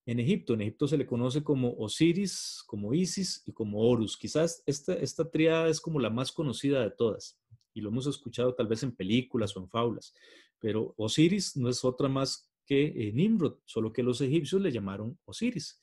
En 0.05 0.19
Egipto, 0.19 0.53
en 0.53 0.61
Egipto 0.61 0.87
se 0.87 0.97
le 0.97 1.05
conoce 1.05 1.43
como 1.43 1.73
Osiris, 1.77 2.63
como 2.65 2.93
Isis 2.93 3.43
y 3.45 3.53
como 3.53 3.81
Horus. 3.81 4.17
Quizás 4.17 4.63
esta, 4.65 4.93
esta 4.95 5.29
triada 5.29 5.69
es 5.69 5.79
como 5.79 5.99
la 5.99 6.09
más 6.09 6.31
conocida 6.31 6.81
de 6.81 6.91
todas 6.91 7.37
y 7.73 7.81
lo 7.81 7.89
hemos 7.89 8.07
escuchado 8.07 8.53
tal 8.55 8.67
vez 8.67 8.83
en 8.83 8.95
películas 8.95 9.55
o 9.55 9.59
en 9.59 9.69
fábulas, 9.69 10.13
pero 10.59 10.93
Osiris 10.97 11.55
no 11.55 11.69
es 11.69 11.83
otra 11.85 12.09
más 12.09 12.51
que 12.65 12.85
eh, 12.85 13.11
Nimrod, 13.13 13.59
solo 13.65 13.91
que 13.93 14.03
los 14.03 14.21
egipcios 14.21 14.61
le 14.61 14.71
llamaron 14.71 15.17
Osiris 15.25 15.79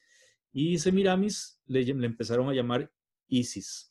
y 0.53 0.79
Semiramis 0.79 1.61
le, 1.67 1.85
le 1.85 2.07
empezaron 2.07 2.49
a 2.49 2.55
llamar 2.55 2.91
Isis. 3.29 3.88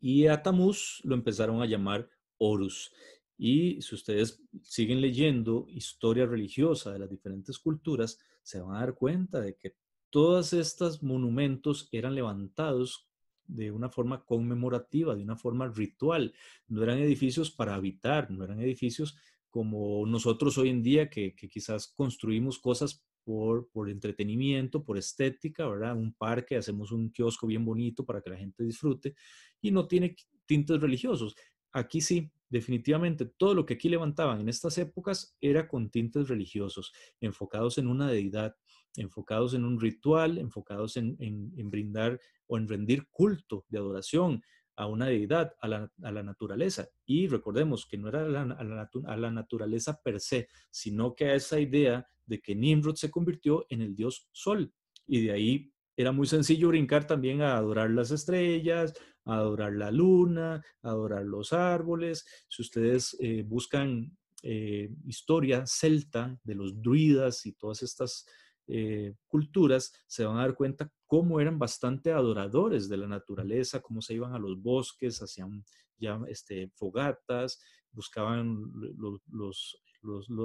Y 0.00 0.26
a 0.26 0.42
Tamuz 0.42 1.00
lo 1.04 1.14
empezaron 1.14 1.62
a 1.62 1.66
llamar 1.66 2.08
Horus. 2.38 2.92
Y 3.38 3.80
si 3.82 3.94
ustedes 3.94 4.42
siguen 4.62 5.00
leyendo 5.00 5.66
historia 5.68 6.26
religiosa 6.26 6.92
de 6.92 6.98
las 6.98 7.10
diferentes 7.10 7.58
culturas, 7.58 8.18
se 8.42 8.60
van 8.60 8.76
a 8.76 8.80
dar 8.80 8.94
cuenta 8.94 9.40
de 9.40 9.56
que 9.56 9.76
todos 10.10 10.52
estos 10.52 11.02
monumentos 11.02 11.88
eran 11.92 12.14
levantados 12.14 13.08
de 13.46 13.70
una 13.70 13.90
forma 13.90 14.24
conmemorativa, 14.24 15.14
de 15.14 15.22
una 15.22 15.36
forma 15.36 15.68
ritual. 15.68 16.34
No 16.68 16.82
eran 16.82 16.98
edificios 16.98 17.50
para 17.50 17.74
habitar, 17.74 18.30
no 18.30 18.44
eran 18.44 18.60
edificios 18.60 19.16
como 19.50 20.06
nosotros 20.06 20.58
hoy 20.58 20.70
en 20.70 20.82
día 20.82 21.08
que, 21.10 21.34
que 21.34 21.48
quizás 21.48 21.88
construimos 21.88 22.58
cosas 22.58 23.04
por, 23.26 23.90
entretenimiento, 23.90 24.84
por 24.84 24.96
estética, 24.96 25.66
¿verdad? 25.66 25.96
Un 25.96 26.14
parque, 26.14 26.56
hacemos 26.56 26.92
un 26.92 27.10
kiosco 27.10 27.48
bien 27.48 27.64
bonito 27.64 28.06
para 28.06 28.22
que 28.22 28.30
la 28.30 28.36
gente 28.36 28.62
disfrute 28.62 29.16
y 29.60 29.72
no 29.72 29.88
tiene 29.88 30.14
tintes 30.46 30.80
religiosos. 30.80 31.34
Aquí 31.72 32.00
sí, 32.00 32.30
definitivamente 32.48 33.26
todo 33.26 33.52
lo 33.52 33.66
que 33.66 33.74
aquí 33.74 33.88
levantaban 33.88 34.40
en 34.40 34.48
estas 34.48 34.78
épocas 34.78 35.36
era 35.40 35.66
con 35.66 35.90
tintes 35.90 36.28
religiosos, 36.28 36.92
enfocados 37.20 37.78
en 37.78 37.88
una 37.88 38.08
deidad, 38.08 38.54
enfocados 38.94 39.54
en 39.54 39.64
un 39.64 39.80
ritual, 39.80 40.38
enfocados 40.38 40.96
en, 40.96 41.16
en, 41.18 41.68
brindar 41.68 42.20
o 42.46 42.56
en 42.58 42.68
rendir 42.68 43.08
culto 43.10 43.66
de 43.68 43.78
adoración 43.78 44.40
a 44.76 44.86
una 44.86 45.06
deidad, 45.06 45.54
a 45.60 45.68
la, 45.68 45.90
a 46.02 46.12
la 46.12 46.22
naturaleza. 46.22 46.88
Y 47.06 47.28
recordemos 47.28 47.86
que 47.86 47.96
no 47.96 48.08
era 48.08 48.22
a 48.22 49.16
la, 49.16 49.30
naturaleza 49.30 50.00
per 50.02 50.20
se, 50.20 50.48
sino 50.70 51.14
que 51.14 51.26
a 51.26 51.34
esa 51.34 51.58
idea 51.58 52.06
de 52.26 52.40
que 52.40 52.54
Nimrod 52.54 52.96
se 52.96 53.10
convirtió 53.10 53.66
en 53.70 53.80
el 53.80 53.94
dios 53.94 54.28
Sol. 54.32 54.72
Y 55.06 55.24
de 55.24 55.32
ahí 55.32 55.72
era 55.96 56.12
muy 56.12 56.26
sencillo 56.26 56.68
brincar 56.68 57.06
también 57.06 57.40
a 57.40 57.56
adorar 57.56 57.90
las 57.90 58.10
estrellas, 58.10 58.92
a 59.24 59.36
adorar 59.36 59.72
la 59.72 59.90
luna, 59.90 60.62
a 60.82 60.90
adorar 60.90 61.24
los 61.24 61.52
árboles. 61.52 62.26
Si 62.48 62.60
ustedes 62.62 63.16
eh, 63.20 63.42
buscan 63.46 64.16
eh, 64.42 64.90
historia 65.06 65.66
celta 65.66 66.38
de 66.44 66.54
los 66.54 66.82
druidas 66.82 67.46
y 67.46 67.52
todas 67.52 67.82
estas 67.82 68.26
eh, 68.68 69.14
culturas 69.28 69.92
se 70.06 70.24
van 70.24 70.38
a 70.38 70.42
dar 70.42 70.54
cuenta 70.54 70.90
cómo 71.06 71.40
eran 71.40 71.58
bastante 71.58 72.12
adoradores 72.12 72.88
de 72.88 72.96
la 72.96 73.06
naturaleza, 73.06 73.80
cómo 73.80 74.02
se 74.02 74.14
iban 74.14 74.34
a 74.34 74.38
los 74.38 74.60
bosques, 74.60 75.22
hacían 75.22 75.64
ya 75.98 76.20
este, 76.28 76.70
fogatas, 76.74 77.60
buscaban 77.92 78.72
los, 78.98 79.78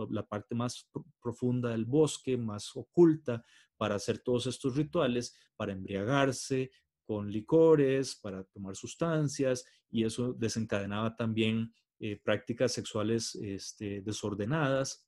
la 0.09 0.25
parte 0.25 0.55
más 0.55 0.89
profunda 1.21 1.69
del 1.69 1.85
bosque, 1.85 2.37
más 2.37 2.71
oculta, 2.75 3.43
para 3.77 3.95
hacer 3.95 4.19
todos 4.19 4.47
estos 4.47 4.75
rituales, 4.75 5.35
para 5.55 5.73
embriagarse 5.73 6.71
con 7.03 7.31
licores, 7.31 8.15
para 8.15 8.43
tomar 8.45 8.75
sustancias, 8.75 9.65
y 9.89 10.05
eso 10.05 10.33
desencadenaba 10.33 11.15
también 11.15 11.73
eh, 11.99 12.19
prácticas 12.23 12.71
sexuales 12.71 13.35
este, 13.35 14.01
desordenadas. 14.01 15.05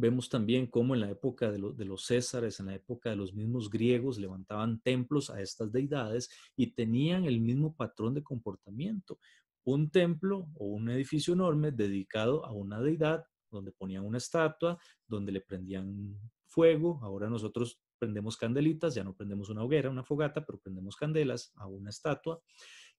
Vemos 0.00 0.30
también 0.30 0.66
cómo 0.66 0.94
en 0.94 1.02
la 1.02 1.10
época 1.10 1.50
de, 1.50 1.58
de, 1.76 1.84
los 1.84 2.06
Césares, 2.06 2.58
en 2.58 2.66
la 2.66 2.74
época 2.74 3.10
de 3.10 3.16
los 3.16 3.34
mismos 3.34 3.68
griegos, 3.68 4.18
levantaban 4.18 4.80
templos 4.80 5.28
a 5.28 5.42
estas 5.42 5.70
deidades 5.70 6.30
y 6.56 6.68
tenían 6.68 7.26
el 7.26 7.38
mismo 7.38 7.74
patrón 7.76 8.14
de 8.14 8.22
comportamiento. 8.22 9.18
Un 9.62 9.90
templo 9.90 10.48
o 10.54 10.68
un 10.68 10.88
edificio 10.88 11.34
enorme 11.34 11.70
dedicado 11.70 12.46
a 12.46 12.52
una 12.52 12.80
deidad, 12.80 13.26
donde 13.50 13.72
ponían 13.72 14.06
una 14.06 14.16
estatua, 14.16 14.78
donde 15.06 15.32
le 15.32 15.42
prendían 15.42 16.18
fuego. 16.46 16.98
Ahora 17.02 17.28
nosotros 17.28 17.78
prendemos 17.98 18.38
candelitas, 18.38 18.94
ya 18.94 19.04
no 19.04 19.14
prendemos 19.14 19.50
una 19.50 19.62
hoguera, 19.62 19.90
una 19.90 20.02
fogata, 20.02 20.46
pero 20.46 20.58
prendemos 20.58 20.96
candelas 20.96 21.52
a 21.56 21.66
una 21.66 21.90
estatua. 21.90 22.40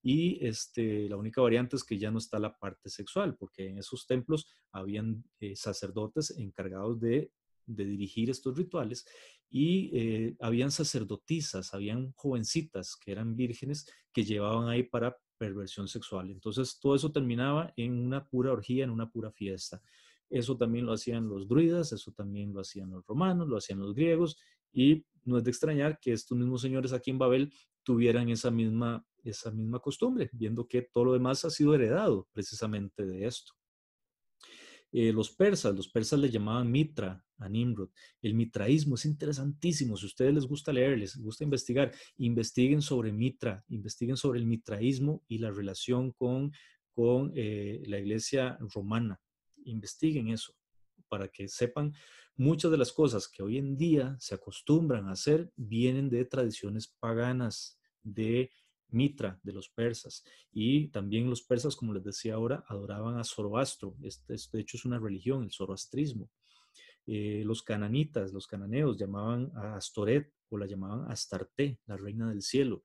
Y 0.04 0.44
este, 0.46 1.08
la 1.08 1.18
única 1.18 1.42
variante 1.42 1.76
es 1.76 1.84
que 1.84 1.98
ya 1.98 2.12
no 2.12 2.18
está 2.18 2.40
la 2.40 2.58
parte 2.58 2.90
sexual, 2.90 3.36
porque 3.38 3.70
en 3.70 3.78
esos 3.78 4.08
templos 4.08 4.48
habían 4.72 5.24
eh, 5.40 5.56
sacerdotes 5.56 6.32
encargados 6.38 7.00
de, 7.00 7.32
dirigir 7.68 8.30
estos 8.30 8.58
rituales 8.58 9.06
y 9.50 9.92
eh, 9.94 10.36
habían 10.42 10.72
sacerdotisas, 10.72 11.74
habían 11.74 12.12
jovencitas 12.18 12.98
que 12.98 13.14
eran 13.14 13.38
vírgenes 13.38 13.88
que 14.12 14.26
llevaban 14.26 14.68
ahí 14.68 14.84
para 14.84 15.16
perversión 15.38 15.88
sexual. 15.88 16.32
Entonces 16.32 16.80
todo 16.80 16.96
eso 16.96 17.12
terminaba 17.12 17.72
en 17.78 17.98
una 17.98 18.28
pura 18.28 18.52
orgía, 18.52 18.84
en 18.84 18.90
una 18.90 19.10
pura 19.10 19.32
fiesta. 19.32 19.82
Eso 20.30 20.56
también 20.56 20.86
lo 20.86 20.94
hacían 20.94 21.28
los 21.28 21.48
druidas, 21.48 21.92
eso 21.92 22.12
también 22.12 22.54
lo 22.54 22.62
hacían 22.62 22.90
los 22.90 23.06
romanos, 23.06 23.48
lo 23.48 23.58
hacían 23.58 23.80
los 23.80 23.94
griegos 23.94 24.38
y 24.72 25.06
no 25.26 25.38
es 25.38 25.44
de 25.44 25.52
extrañar 25.52 26.00
que 26.00 26.14
estos 26.14 26.38
mismos 26.38 26.62
señores 26.62 26.94
aquí 26.94 27.12
en 27.12 27.18
Babel 27.18 27.54
tuvieran 27.84 28.30
esa 28.30 28.52
misma, 28.52 29.06
esa 29.24 29.52
misma 29.52 29.80
costumbre, 29.80 30.30
viendo 30.34 30.68
que 30.68 30.82
todo 30.82 31.06
lo 31.06 31.14
demás 31.14 31.46
ha 31.46 31.50
sido 31.50 31.76
heredado 31.76 32.28
precisamente 32.34 33.06
de 33.06 33.26
esto. 33.26 33.54
Eh, 34.94 35.14
los 35.14 35.32
persas, 35.32 35.74
los 35.74 35.88
persas 35.88 36.20
le 36.20 36.30
llamaban 36.30 36.70
Mitra 36.70 37.24
a 37.38 37.48
Nimrod. 37.48 37.90
El 38.22 38.34
mitraísmo 38.34 38.96
es 38.96 39.06
interesantísimo. 39.06 39.96
Si 39.96 40.06
a 40.06 40.08
ustedes 40.08 40.34
les 40.34 40.46
gusta 40.46 40.74
leer, 40.74 40.98
les 40.98 41.16
gusta 41.18 41.46
investigar, 41.46 41.94
investiguen 42.18 42.82
sobre 42.82 43.14
Mitra, 43.14 43.64
investiguen 43.70 44.18
sobre 44.18 44.40
el 44.40 44.46
mitraísmo 44.46 45.24
y 45.28 45.38
la 45.38 45.50
relación 45.52 46.12
con, 46.12 46.52
con 46.94 47.32
eh, 47.36 47.82
la 47.86 48.00
iglesia 48.00 48.58
romana. 48.60 49.20
Investiguen 49.64 50.28
eso 50.28 50.54
para 51.08 51.30
que 51.30 51.48
sepan 51.48 51.94
muchas 52.36 52.72
de 52.72 52.78
las 52.78 52.92
cosas 52.92 53.28
que 53.28 53.44
hoy 53.44 53.58
en 53.58 53.78
día 53.78 54.16
se 54.20 54.36
acostumbran 54.36 55.08
a 55.08 55.12
hacer 55.12 55.52
vienen 55.56 56.10
de 56.10 56.26
tradiciones 56.26 56.88
paganas 57.00 57.80
de 58.04 58.50
Mitra, 58.92 59.40
de 59.44 59.54
los 59.54 59.70
persas. 59.70 60.24
Y 60.52 60.88
también 60.90 61.30
los 61.30 61.42
persas, 61.42 61.76
como 61.76 61.94
les 61.94 62.04
decía 62.04 62.36
ahora, 62.36 62.64
adoraban 62.68 63.18
a 63.18 63.24
Zoroastro. 63.24 63.96
Este, 64.04 64.36
de 64.52 64.62
hecho, 64.62 64.78
es 64.78 64.86
una 64.86 65.00
religión, 65.00 65.44
el 65.44 65.52
zoroastrismo. 65.52 66.30
Eh, 67.08 67.44
los 67.46 67.64
cananitas, 67.64 68.32
los 68.32 68.48
cananeos, 68.48 68.98
llamaban 68.98 69.52
a 69.56 69.76
Astoret 69.76 70.32
o 70.50 70.58
la 70.58 70.68
llamaban 70.68 71.10
Astarte, 71.12 71.80
la 71.88 71.98
reina 71.98 72.30
del 72.30 72.42
cielo. 72.42 72.84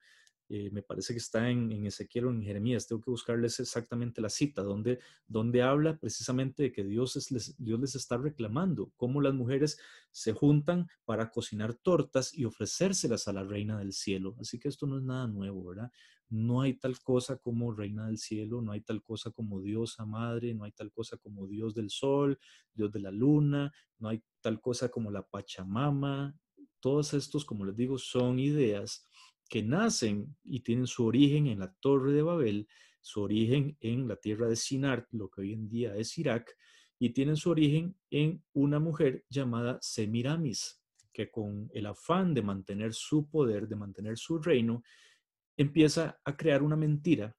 Eh, 0.49 0.71
me 0.71 0.83
parece 0.83 1.13
que 1.13 1.19
está 1.19 1.51
en, 1.51 1.87
Ezequiel 1.87 2.27
o 2.27 2.31
en 2.31 2.41
Jeremías, 2.41 2.87
tengo 2.87 3.03
que 3.03 3.11
buscarles 3.11 3.59
exactamente 3.59 4.21
la 4.21 4.29
cita, 4.29 4.63
donde, 4.63 5.01
donde 5.27 5.63
habla 5.63 5.99
precisamente 5.99 6.65
de 6.65 6.73
que 6.73 6.85
Dios, 6.85 7.31
les, 7.33 7.57
Dios 7.59 7.81
les 7.81 7.97
está 7.97 8.17
reclamando, 8.17 8.93
cómo 8.97 9.21
las 9.21 9.35
mujeres 9.35 9.79
se 10.13 10.33
juntan 10.33 10.89
para 11.05 11.31
cocinar 11.31 11.75
tortas 11.75 12.33
y 12.33 12.45
ofrecérselas 12.45 13.27
a 13.27 13.33
la 13.33 13.43
reina 13.43 13.79
del 13.79 13.93
cielo. 13.93 14.37
Así 14.41 14.61
que 14.61 14.69
esto 14.69 14.87
no 14.87 14.99
es 14.99 15.03
nada 15.03 15.27
nuevo, 15.27 15.65
¿verdad? 15.65 15.91
No 16.29 16.61
hay 16.61 16.75
tal 16.75 17.01
cosa 17.01 17.39
como 17.39 17.73
reina 17.73 18.07
del 18.07 18.19
cielo, 18.19 18.63
no 18.63 18.71
hay 18.71 18.83
tal 18.83 19.03
cosa 19.03 19.33
como 19.33 19.61
diosa 19.61 20.07
madre, 20.07 20.55
no 20.55 20.65
hay 20.65 20.73
tal 20.73 20.93
cosa 20.93 21.17
como 21.17 21.47
Dios 21.49 21.75
del 21.75 21.91
sol, 21.91 22.39
Dios 22.73 22.93
de 22.93 23.01
la 23.01 23.11
luna, 23.11 23.73
no 23.99 24.09
hay 24.09 24.23
tal 24.41 24.61
cosa 24.61 24.89
como 24.89 25.11
la 25.11 25.23
Pachamama. 25.23 26.37
Todos 26.81 27.15
estos, 27.15 27.45
como 27.45 27.65
les 27.65 27.77
digo, 27.77 27.99
son 27.99 28.39
ideas 28.39 29.07
que 29.49 29.63
nacen 29.63 30.37
y 30.45 30.61
tienen 30.61 30.87
su 30.87 31.07
origen 31.07 31.47
en 31.47 31.61
la 31.61 31.73
Torre 31.81 32.13
de 32.13 32.23
Babel, 32.23 32.69
su 33.01 33.23
origen 33.23 33.77
en 33.81 34.09
la 34.09 34.17
tierra 34.17 34.49
de 34.49 34.57
Sinar, 34.57 35.07
lo 35.13 35.31
que 35.31 35.43
hoy 35.43 35.53
en 35.53 35.69
día 35.69 35.95
es 35.97 36.19
Irak, 36.19 36.57
y 36.99 37.11
tienen 37.11 37.37
su 37.37 37.51
origen 37.51 37.97
en 38.11 38.43
una 38.53 38.81
mujer 38.81 39.25
llamada 39.29 39.79
Semiramis, 39.81 40.83
que 41.13 41.31
con 41.31 41.71
el 41.73 41.87
afán 41.87 42.35
de 42.35 42.43
mantener 42.43 42.95
su 42.95 43.29
poder, 43.29 43.69
de 43.69 43.77
mantener 43.77 44.19
su 44.19 44.39
reino, 44.39 44.83
empieza 45.57 46.21
a 46.25 46.37
crear 46.37 46.63
una 46.63 46.77
mentira. 46.77 47.37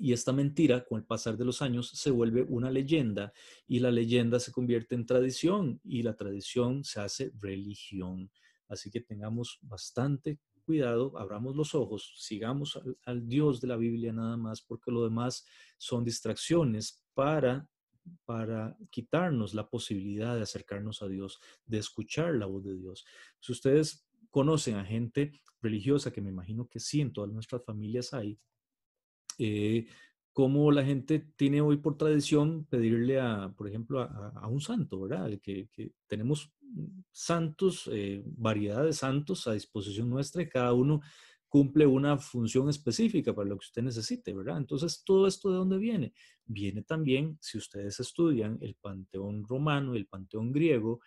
Y 0.00 0.12
esta 0.12 0.32
mentira, 0.32 0.84
con 0.84 1.00
el 1.00 1.06
pasar 1.06 1.36
de 1.36 1.44
los 1.44 1.60
años, 1.60 1.90
se 1.90 2.10
vuelve 2.10 2.42
una 2.42 2.70
leyenda 2.70 3.32
y 3.66 3.80
la 3.80 3.90
leyenda 3.90 4.38
se 4.38 4.52
convierte 4.52 4.94
en 4.94 5.06
tradición 5.06 5.80
y 5.82 6.02
la 6.02 6.14
tradición 6.14 6.84
se 6.84 7.00
hace 7.00 7.32
religión. 7.40 8.30
Así 8.68 8.90
que 8.90 9.00
tengamos 9.00 9.58
bastante 9.62 10.38
cuidado, 10.68 11.16
abramos 11.16 11.56
los 11.56 11.74
ojos, 11.74 12.12
sigamos 12.18 12.78
al, 13.06 13.26
Dios 13.26 13.58
de 13.58 13.68
la 13.68 13.76
Biblia 13.78 14.12
nada 14.12 14.36
más, 14.36 14.60
porque 14.60 14.90
lo 14.90 15.02
demás 15.02 15.46
son 15.78 16.04
distracciones 16.04 17.02
para, 17.14 17.66
para 18.26 18.76
quitarnos 18.90 19.54
la 19.54 19.70
posibilidad 19.70 20.36
de 20.36 20.42
acercarnos 20.42 21.00
a 21.00 21.08
Dios, 21.08 21.40
de 21.64 21.78
escuchar 21.78 22.34
la 22.34 22.44
voz 22.44 22.66
de 22.66 22.76
Dios. 22.76 23.06
Si 23.40 23.52
ustedes 23.52 24.06
conocen 24.30 24.76
a 24.76 24.84
gente 24.84 25.40
religiosa, 25.62 26.12
que 26.12 26.20
me 26.20 26.28
imagino 26.28 26.68
que 26.68 26.80
sí, 26.80 27.00
en 27.00 27.14
todas 27.14 27.32
nuestras 27.32 27.64
familias 27.64 28.12
hay, 28.12 28.38
eh, 29.38 29.86
como 30.34 30.70
la 30.70 30.84
gente 30.84 31.20
tiene 31.34 31.62
hoy 31.62 31.78
por 31.78 31.96
tradición 31.96 32.66
pedirle 32.66 33.18
a, 33.18 33.54
por 33.56 33.68
ejemplo, 33.68 34.02
a, 34.02 34.46
un 34.48 34.60
santo, 34.60 35.00
¿verdad? 35.00 35.30
Que, 35.40 35.70
que 35.72 35.92
tenemos 36.06 36.52
santos, 37.10 37.88
eh, 37.92 38.22
variedad 38.24 38.84
de 38.84 38.92
santos 38.92 39.46
a 39.46 39.52
disposición 39.52 40.08
nuestra 40.08 40.42
y 40.42 40.48
cada 40.48 40.72
uno 40.72 41.00
cumple 41.48 41.86
una 41.86 42.18
función 42.18 42.68
específica 42.68 43.34
para 43.34 43.48
lo 43.48 43.56
que 43.56 43.66
usted 43.66 43.82
necesite, 43.82 44.34
¿verdad? 44.34 44.58
Entonces, 44.58 45.02
¿todo 45.04 45.26
esto 45.26 45.50
de 45.50 45.56
dónde 45.56 45.78
viene? 45.78 46.12
Viene 46.44 46.82
también, 46.82 47.38
si 47.40 47.56
ustedes 47.56 48.00
estudian 48.00 48.58
el 48.60 48.74
panteón 48.74 49.44
romano 49.44 49.94
y 49.94 49.98
el 49.98 50.06
panteón 50.06 50.52
griego, 50.52 51.00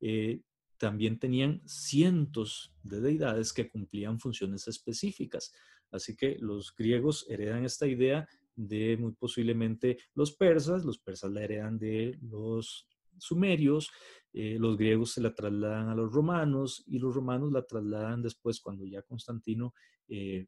eh, 0.00 0.40
también 0.78 1.18
tenían 1.18 1.60
cientos 1.66 2.72
de 2.84 3.00
deidades 3.00 3.52
que 3.52 3.68
cumplían 3.68 4.20
funciones 4.20 4.68
específicas. 4.68 5.52
Así 5.90 6.14
que 6.14 6.36
los 6.38 6.74
griegos 6.74 7.26
heredan 7.28 7.64
esta 7.64 7.86
idea 7.86 8.28
de 8.54 8.96
muy 8.96 9.12
posiblemente 9.12 9.98
los 10.14 10.32
persas, 10.32 10.84
los 10.84 10.98
persas 10.98 11.32
la 11.32 11.42
heredan 11.42 11.78
de 11.78 12.18
los 12.22 12.86
sumerios, 13.18 13.90
eh, 14.32 14.56
los 14.58 14.76
griegos 14.76 15.12
se 15.12 15.20
la 15.20 15.34
trasladan 15.34 15.88
a 15.88 15.94
los 15.94 16.12
romanos 16.12 16.84
y 16.86 16.98
los 16.98 17.14
romanos 17.14 17.50
la 17.52 17.64
trasladan 17.64 18.22
después 18.22 18.60
cuando 18.60 18.84
ya 18.84 19.02
Constantino 19.02 19.74
eh, 20.08 20.46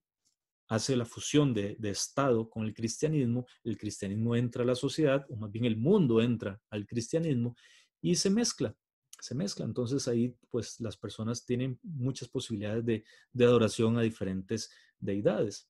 hace 0.68 0.96
la 0.96 1.04
fusión 1.04 1.52
de, 1.52 1.76
Estado 1.82 2.48
con 2.48 2.64
el 2.64 2.72
cristianismo, 2.72 3.46
el 3.64 3.76
cristianismo 3.76 4.36
entra 4.36 4.62
a 4.62 4.66
la 4.66 4.74
sociedad, 4.74 5.26
o 5.28 5.36
más 5.36 5.50
bien 5.50 5.64
el 5.64 5.76
mundo 5.76 6.20
entra 6.20 6.60
al 6.70 6.86
cristianismo 6.86 7.56
y 8.00 8.14
se 8.14 8.30
mezcla, 8.30 8.74
se 9.18 9.34
mezcla. 9.34 9.64
Entonces 9.64 10.06
ahí 10.06 10.36
pues 10.48 10.78
las 10.80 10.96
personas 10.96 11.44
tienen 11.44 11.78
muchas 11.82 12.28
posibilidades 12.28 12.84
de, 12.84 13.04
de 13.32 13.44
adoración 13.44 13.98
a 13.98 14.02
diferentes 14.02 14.70
deidades. 15.00 15.68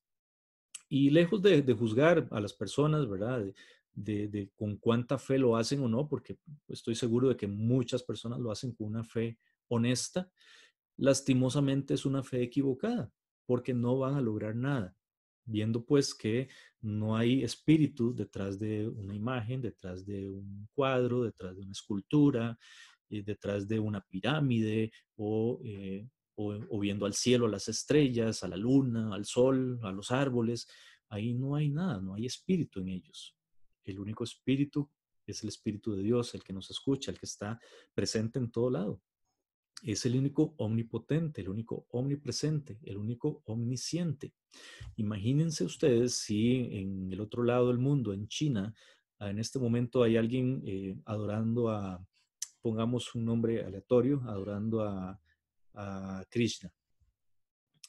Y 0.93 1.11
lejos 1.11 1.41
de, 1.41 1.63
juzgar 1.73 2.27
a 2.33 2.41
las 2.41 2.53
personas, 2.53 3.09
¿verdad? 3.09 3.45
Con 4.55 4.77
cuánta 4.77 5.19
fe 5.19 5.39
lo 5.39 5.57
hacen 5.57 5.83
o 5.83 5.89
no, 5.89 6.09
porque 6.09 6.39
estoy 6.69 6.95
seguro 6.95 7.29
de 7.29 7.37
que 7.37 7.47
muchas 7.47 8.03
personas 8.03 8.39
lo 8.39 8.51
hacen 8.51 8.73
con 8.73 8.89
una 8.89 9.05
fe 9.05 9.39
honesta, 9.69 10.31
lastimosamente 10.97 11.95
es 11.95 12.07
una 12.07 12.23
fe 12.23 12.43
equivocada, 12.43 13.13
porque 13.47 13.75
no 13.75 13.99
van 13.99 14.15
a 14.15 14.21
lograr 14.21 14.55
nada, 14.55 14.97
viendo 15.45 15.85
pues 15.85 16.15
que 16.15 16.49
no 16.81 17.17
hay 17.17 17.43
espíritu 17.43 18.15
detrás 18.15 18.59
de 18.59 18.89
una 18.89 19.15
imagen, 19.15 19.61
detrás 19.61 20.05
de 20.07 20.31
un 20.31 20.69
cuadro, 20.73 21.25
detrás 21.25 21.57
de 21.57 21.63
una 21.63 21.73
escultura, 21.73 22.59
eh, 23.09 23.23
detrás 23.23 23.67
de 23.67 23.79
una 23.79 24.01
pirámide 24.01 24.93
o 25.17 25.61
eh, 25.65 26.09
o, 26.41 26.79
viendo 26.79 27.07
al 27.07 27.15
cielo, 27.15 27.47
a 27.47 27.51
las 27.51 27.69
estrellas, 27.69 28.43
a 28.43 28.49
la 28.49 28.57
luna, 28.57 29.15
al 29.15 29.25
sol, 29.25 29.79
a 29.83 29.93
los 29.93 30.11
árboles, 30.11 30.67
ahí 31.09 31.35
no 31.35 31.55
hay 31.55 31.69
nada, 31.69 32.01
no 32.01 32.15
hay 32.15 32.27
espíritu 32.27 32.81
en 32.81 32.89
ellos. 32.89 33.37
El 33.85 33.99
único 33.99 34.25
espíritu 34.25 34.91
es 35.27 35.43
el 35.43 35.49
espíritu 35.49 35.95
de 35.95 36.03
Dios, 36.03 36.35
el 36.35 36.43
que 36.43 36.53
nos 36.53 36.71
escucha, 36.71 37.11
el 37.11 37.19
que 37.19 37.27
está 37.27 37.59
presente 37.95 38.39
en 38.39 38.51
todo 38.51 38.71
lado. 38.71 39.01
es 39.83 40.05
el 40.05 40.17
único 40.17 40.55
omnipotente, 40.59 41.41
el 41.41 41.49
único 41.49 41.87
omnipresente, 41.91 42.79
el 42.83 42.99
único 42.99 43.43
omnisciente. 43.47 44.35
Imagínense 44.97 45.65
ustedes 45.65 46.17
si 46.17 46.57
en 46.77 47.11
el 47.11 47.21
otro 47.21 47.43
lado 47.45 47.69
del 47.69 47.79
mundo, 47.79 48.13
en 48.13 48.29
China, 48.29 48.75
en 49.21 49.39
este 49.39 49.59
momento 49.59 50.03
hay 50.03 50.17
alguien 50.17 50.63
eh, 50.67 50.97
adorando 51.07 51.71
a, 51.71 52.05
pongamos 52.61 53.15
un 53.15 53.25
nombre 53.25 53.65
aleatorio, 53.65 54.23
adorando 54.27 54.83
a, 54.83 55.19
a 55.75 56.25
Krishna. 56.31 56.73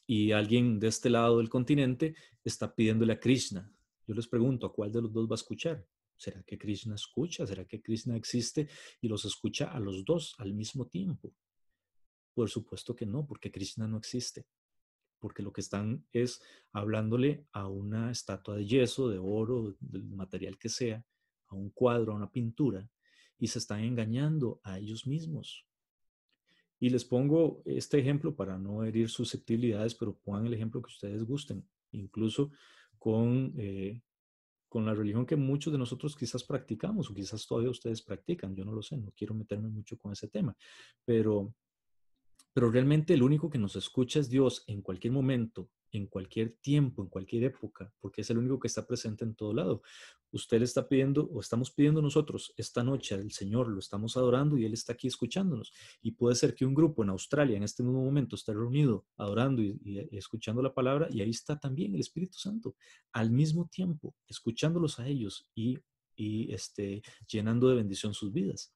Y 0.07 0.31
alguien 0.31 0.79
de 0.79 0.87
este 0.87 1.09
lado 1.09 1.37
del 1.37 1.49
continente 1.49 2.15
está 2.43 2.73
pidiéndole 2.73 3.13
a 3.13 3.19
Krishna. 3.19 3.71
Yo 4.07 4.13
les 4.13 4.27
pregunto, 4.27 4.67
¿a 4.67 4.73
cuál 4.73 4.91
de 4.91 5.01
los 5.01 5.13
dos 5.13 5.27
va 5.27 5.33
a 5.33 5.35
escuchar? 5.35 5.85
¿Será 6.15 6.43
que 6.43 6.57
Krishna 6.57 6.95
escucha? 6.95 7.47
¿Será 7.47 7.65
que 7.65 7.81
Krishna 7.81 8.15
existe 8.15 8.69
y 9.01 9.07
los 9.07 9.25
escucha 9.25 9.71
a 9.71 9.79
los 9.79 10.05
dos 10.05 10.35
al 10.37 10.53
mismo 10.53 10.87
tiempo? 10.87 11.33
Por 12.33 12.49
supuesto 12.49 12.95
que 12.95 13.05
no, 13.05 13.25
porque 13.25 13.51
Krishna 13.51 13.87
no 13.87 13.97
existe. 13.97 14.45
Porque 15.19 15.43
lo 15.43 15.51
que 15.51 15.61
están 15.61 16.05
es 16.11 16.41
hablándole 16.73 17.45
a 17.51 17.67
una 17.67 18.11
estatua 18.11 18.55
de 18.55 18.65
yeso, 18.65 19.09
de 19.09 19.19
oro, 19.19 19.75
del 19.79 20.03
material 20.03 20.57
que 20.57 20.69
sea, 20.69 21.03
a 21.47 21.55
un 21.55 21.69
cuadro, 21.69 22.13
a 22.13 22.15
una 22.15 22.31
pintura, 22.31 22.89
y 23.37 23.47
se 23.47 23.59
están 23.59 23.81
engañando 23.83 24.59
a 24.63 24.79
ellos 24.79 25.05
mismos. 25.07 25.65
Y 26.79 26.89
les 26.89 27.05
pongo 27.05 27.61
este 27.65 27.99
ejemplo 27.99 28.35
para 28.35 28.57
no 28.57 28.83
herir 28.83 29.09
susceptibilidades, 29.09 29.93
pero 29.95 30.15
pongan 30.15 30.47
el 30.47 30.53
ejemplo 30.53 30.81
que 30.81 30.91
ustedes 30.91 31.23
gusten, 31.23 31.67
incluso 31.91 32.51
con, 33.01 33.51
eh, 33.57 33.99
con 34.69 34.85
la 34.85 34.93
religión 34.93 35.25
que 35.25 35.35
muchos 35.35 35.73
de 35.73 35.79
nosotros 35.79 36.15
quizás 36.15 36.43
practicamos 36.43 37.09
o 37.09 37.15
quizás 37.15 37.47
todavía 37.47 37.71
ustedes 37.71 38.03
practican, 38.03 38.55
yo 38.55 38.63
no 38.63 38.71
lo 38.71 38.83
sé, 38.83 38.95
no 38.95 39.11
quiero 39.17 39.33
meterme 39.33 39.69
mucho 39.69 39.97
con 39.97 40.11
ese 40.11 40.27
tema, 40.27 40.55
pero 41.03 41.51
pero 42.53 42.69
realmente 42.69 43.13
el 43.13 43.23
único 43.23 43.49
que 43.49 43.57
nos 43.57 43.75
escucha 43.75 44.19
es 44.19 44.29
Dios 44.29 44.65
en 44.67 44.81
cualquier 44.81 45.13
momento, 45.13 45.69
en 45.91 46.07
cualquier 46.07 46.53
tiempo, 46.53 47.03
en 47.03 47.09
cualquier 47.09 47.43
época, 47.43 47.93
porque 47.99 48.21
es 48.21 48.29
el 48.29 48.37
único 48.37 48.59
que 48.59 48.67
está 48.67 48.85
presente 48.85 49.23
en 49.23 49.35
todo 49.35 49.53
lado. 49.53 49.81
Usted 50.31 50.59
le 50.59 50.65
está 50.65 50.87
pidiendo 50.87 51.25
o 51.25 51.41
estamos 51.41 51.71
pidiendo 51.71 52.01
nosotros 52.01 52.53
esta 52.55 52.83
noche 52.83 53.15
al 53.15 53.31
Señor, 53.31 53.67
lo 53.67 53.79
estamos 53.79 54.15
adorando 54.15 54.57
y 54.57 54.65
Él 54.65 54.73
está 54.73 54.93
aquí 54.93 55.07
escuchándonos. 55.07 55.73
Y 56.01 56.11
puede 56.11 56.35
ser 56.35 56.55
que 56.55 56.65
un 56.65 56.73
grupo 56.73 57.03
en 57.03 57.09
Australia 57.09 57.57
en 57.57 57.63
este 57.63 57.83
mismo 57.83 58.03
momento 58.03 58.35
esté 58.35 58.53
reunido 58.53 59.05
adorando 59.17 59.61
y, 59.61 60.07
escuchando 60.11 60.61
la 60.61 60.73
palabra 60.73 61.07
y 61.11 61.21
ahí 61.21 61.31
está 61.31 61.59
también 61.59 61.93
el 61.93 62.01
Espíritu 62.01 62.37
Santo 62.37 62.75
al 63.11 63.29
mismo 63.31 63.67
tiempo, 63.67 64.15
escuchándolos 64.27 64.99
a 64.99 65.07
ellos 65.07 65.49
y, 65.53 65.79
y 66.15 66.53
este, 66.53 67.01
llenando 67.27 67.67
de 67.67 67.75
bendición 67.75 68.13
sus 68.13 68.31
vidas. 68.31 68.73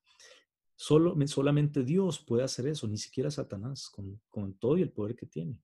Solo, 0.76 1.16
solamente 1.28 1.84
Dios 1.84 2.20
puede 2.20 2.44
hacer 2.44 2.68
eso, 2.68 2.86
ni 2.88 2.98
siquiera 2.98 3.32
Satanás, 3.32 3.90
con, 3.90 4.20
con 4.30 4.56
todo 4.56 4.78
y 4.78 4.82
el 4.82 4.92
poder 4.92 5.16
que 5.16 5.26
tiene. 5.26 5.58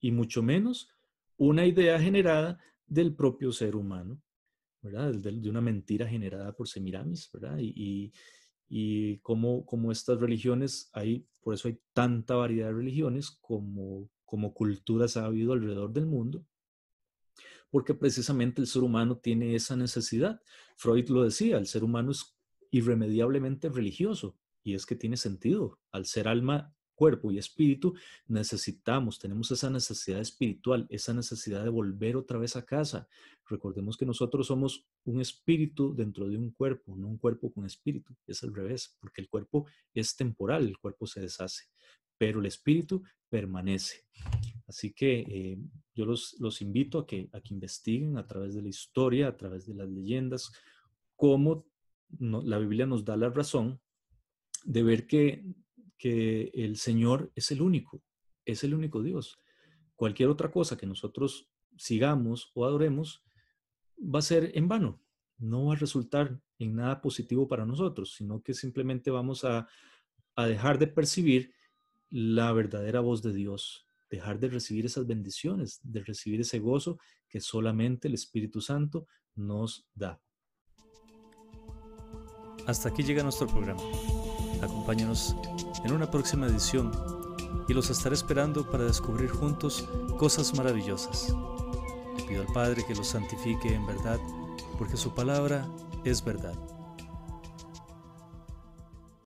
Y 0.00 0.12
mucho 0.12 0.42
menos 0.42 0.88
una 1.36 1.66
idea 1.66 2.00
generada 2.00 2.58
del 2.86 3.14
propio 3.14 3.52
ser 3.52 3.76
humano, 3.76 4.20
¿verdad? 4.82 5.12
De, 5.14 5.48
una 5.48 5.60
mentira 5.60 6.06
generada 6.06 6.52
por 6.52 6.68
Semiramis, 6.68 7.30
¿verdad? 7.32 7.58
Y, 7.58 7.72
y, 7.76 8.12
y 8.68 9.18
como, 9.18 9.64
como, 9.64 9.92
estas 9.92 10.18
religiones, 10.20 10.90
hay, 10.92 11.26
por 11.40 11.54
eso 11.54 11.68
hay 11.68 11.78
tanta 11.92 12.34
variedad 12.34 12.68
de 12.68 12.74
religiones 12.74 13.30
como, 13.30 14.08
como 14.24 14.52
culturas 14.52 15.16
ha 15.16 15.26
habido 15.26 15.52
alrededor 15.52 15.92
del 15.92 16.06
mundo, 16.06 16.44
porque 17.70 17.94
precisamente 17.94 18.60
el 18.60 18.66
ser 18.66 18.82
humano 18.82 19.18
tiene 19.18 19.54
esa 19.54 19.76
necesidad. 19.76 20.40
Freud 20.76 21.08
lo 21.08 21.24
decía, 21.24 21.58
el 21.58 21.66
ser 21.66 21.84
humano 21.84 22.12
es 22.12 22.38
irremediablemente 22.70 23.68
religioso. 23.68 24.36
Y 24.62 24.74
es 24.74 24.86
que 24.86 24.96
tiene 24.96 25.16
sentido. 25.16 25.78
Al 25.92 26.06
ser 26.06 26.28
alma, 26.28 26.74
cuerpo 26.98 27.30
y 27.30 27.38
espíritu, 27.38 27.94
necesitamos, 28.26 29.20
tenemos 29.20 29.52
esa 29.52 29.70
necesidad 29.70 30.20
espiritual, 30.20 30.84
esa 30.90 31.14
necesidad 31.14 31.62
de 31.62 31.70
volver 31.70 32.16
otra 32.16 32.38
vez 32.38 32.56
a 32.56 32.66
casa. 32.66 33.06
Recordemos 33.46 33.96
que 33.96 34.04
nosotros 34.04 34.48
somos 34.48 34.84
un 35.04 35.20
espíritu 35.20 35.94
dentro 35.94 36.28
de 36.28 36.36
un 36.36 36.50
cuerpo, 36.50 36.96
no 36.96 37.06
un 37.06 37.16
cuerpo 37.16 37.52
con 37.52 37.64
espíritu. 37.64 38.16
Es 38.26 38.42
al 38.42 38.52
revés, 38.52 38.96
porque 38.98 39.20
el 39.20 39.28
cuerpo 39.28 39.66
es 39.94 40.16
temporal, 40.16 40.66
el 40.66 40.78
cuerpo 40.78 41.06
se 41.06 41.20
deshace, 41.20 41.66
pero 42.18 42.40
el 42.40 42.46
espíritu 42.46 43.04
permanece. 43.28 44.04
Así 44.66 44.92
que 44.92 45.20
eh, 45.20 45.58
yo 45.94 46.04
los, 46.04 46.34
los 46.40 46.60
invito 46.60 46.98
a 46.98 47.06
que, 47.06 47.28
a 47.32 47.40
que 47.40 47.54
investiguen 47.54 48.18
a 48.18 48.26
través 48.26 48.56
de 48.56 48.62
la 48.62 48.68
historia, 48.68 49.28
a 49.28 49.36
través 49.36 49.66
de 49.66 49.74
las 49.74 49.88
leyendas, 49.88 50.50
cómo 51.14 51.64
la 52.18 52.58
Biblia 52.58 52.86
nos 52.86 53.04
da 53.04 53.16
la 53.16 53.30
razón 53.30 53.80
de 54.64 54.82
ver 54.82 55.06
que, 55.06 55.44
que 55.98 56.50
el 56.54 56.76
Señor 56.76 57.30
es 57.34 57.50
el 57.50 57.60
único, 57.60 58.02
es 58.44 58.64
el 58.64 58.74
único 58.74 59.02
Dios. 59.02 59.38
Cualquier 59.96 60.28
otra 60.28 60.50
cosa 60.50 60.76
que 60.76 60.86
nosotros 60.86 61.50
sigamos 61.76 62.50
o 62.54 62.64
adoremos 62.64 63.24
va 63.98 64.20
a 64.20 64.22
ser 64.22 64.52
en 64.54 64.68
vano, 64.68 65.02
no 65.38 65.66
va 65.66 65.74
a 65.74 65.78
resultar 65.78 66.40
en 66.58 66.76
nada 66.76 67.00
positivo 67.00 67.48
para 67.48 67.66
nosotros, 67.66 68.14
sino 68.14 68.42
que 68.42 68.54
simplemente 68.54 69.10
vamos 69.10 69.44
a, 69.44 69.68
a 70.36 70.46
dejar 70.46 70.78
de 70.78 70.86
percibir 70.86 71.52
la 72.10 72.52
verdadera 72.52 73.00
voz 73.00 73.22
de 73.22 73.32
Dios, 73.32 73.86
dejar 74.08 74.38
de 74.38 74.48
recibir 74.48 74.86
esas 74.86 75.06
bendiciones, 75.06 75.80
de 75.82 76.02
recibir 76.02 76.40
ese 76.40 76.58
gozo 76.58 76.98
que 77.28 77.40
solamente 77.40 78.08
el 78.08 78.14
Espíritu 78.14 78.60
Santo 78.60 79.06
nos 79.34 79.86
da. 79.94 80.20
Hasta 82.66 82.88
aquí 82.90 83.02
llega 83.02 83.22
nuestro 83.22 83.46
programa. 83.46 83.80
Acompáñanos 84.62 85.36
en 85.84 85.92
una 85.92 86.10
próxima 86.10 86.46
edición 86.46 86.90
y 87.68 87.74
los 87.74 87.90
estaré 87.90 88.14
esperando 88.14 88.68
para 88.70 88.84
descubrir 88.84 89.30
juntos 89.30 89.88
cosas 90.18 90.54
maravillosas. 90.56 91.34
Le 92.16 92.22
pido 92.24 92.42
al 92.42 92.52
Padre 92.52 92.84
que 92.86 92.94
los 92.94 93.08
santifique 93.08 93.74
en 93.74 93.86
verdad, 93.86 94.18
porque 94.78 94.96
su 94.96 95.10
palabra 95.14 95.66
es 96.04 96.24
verdad. 96.24 96.54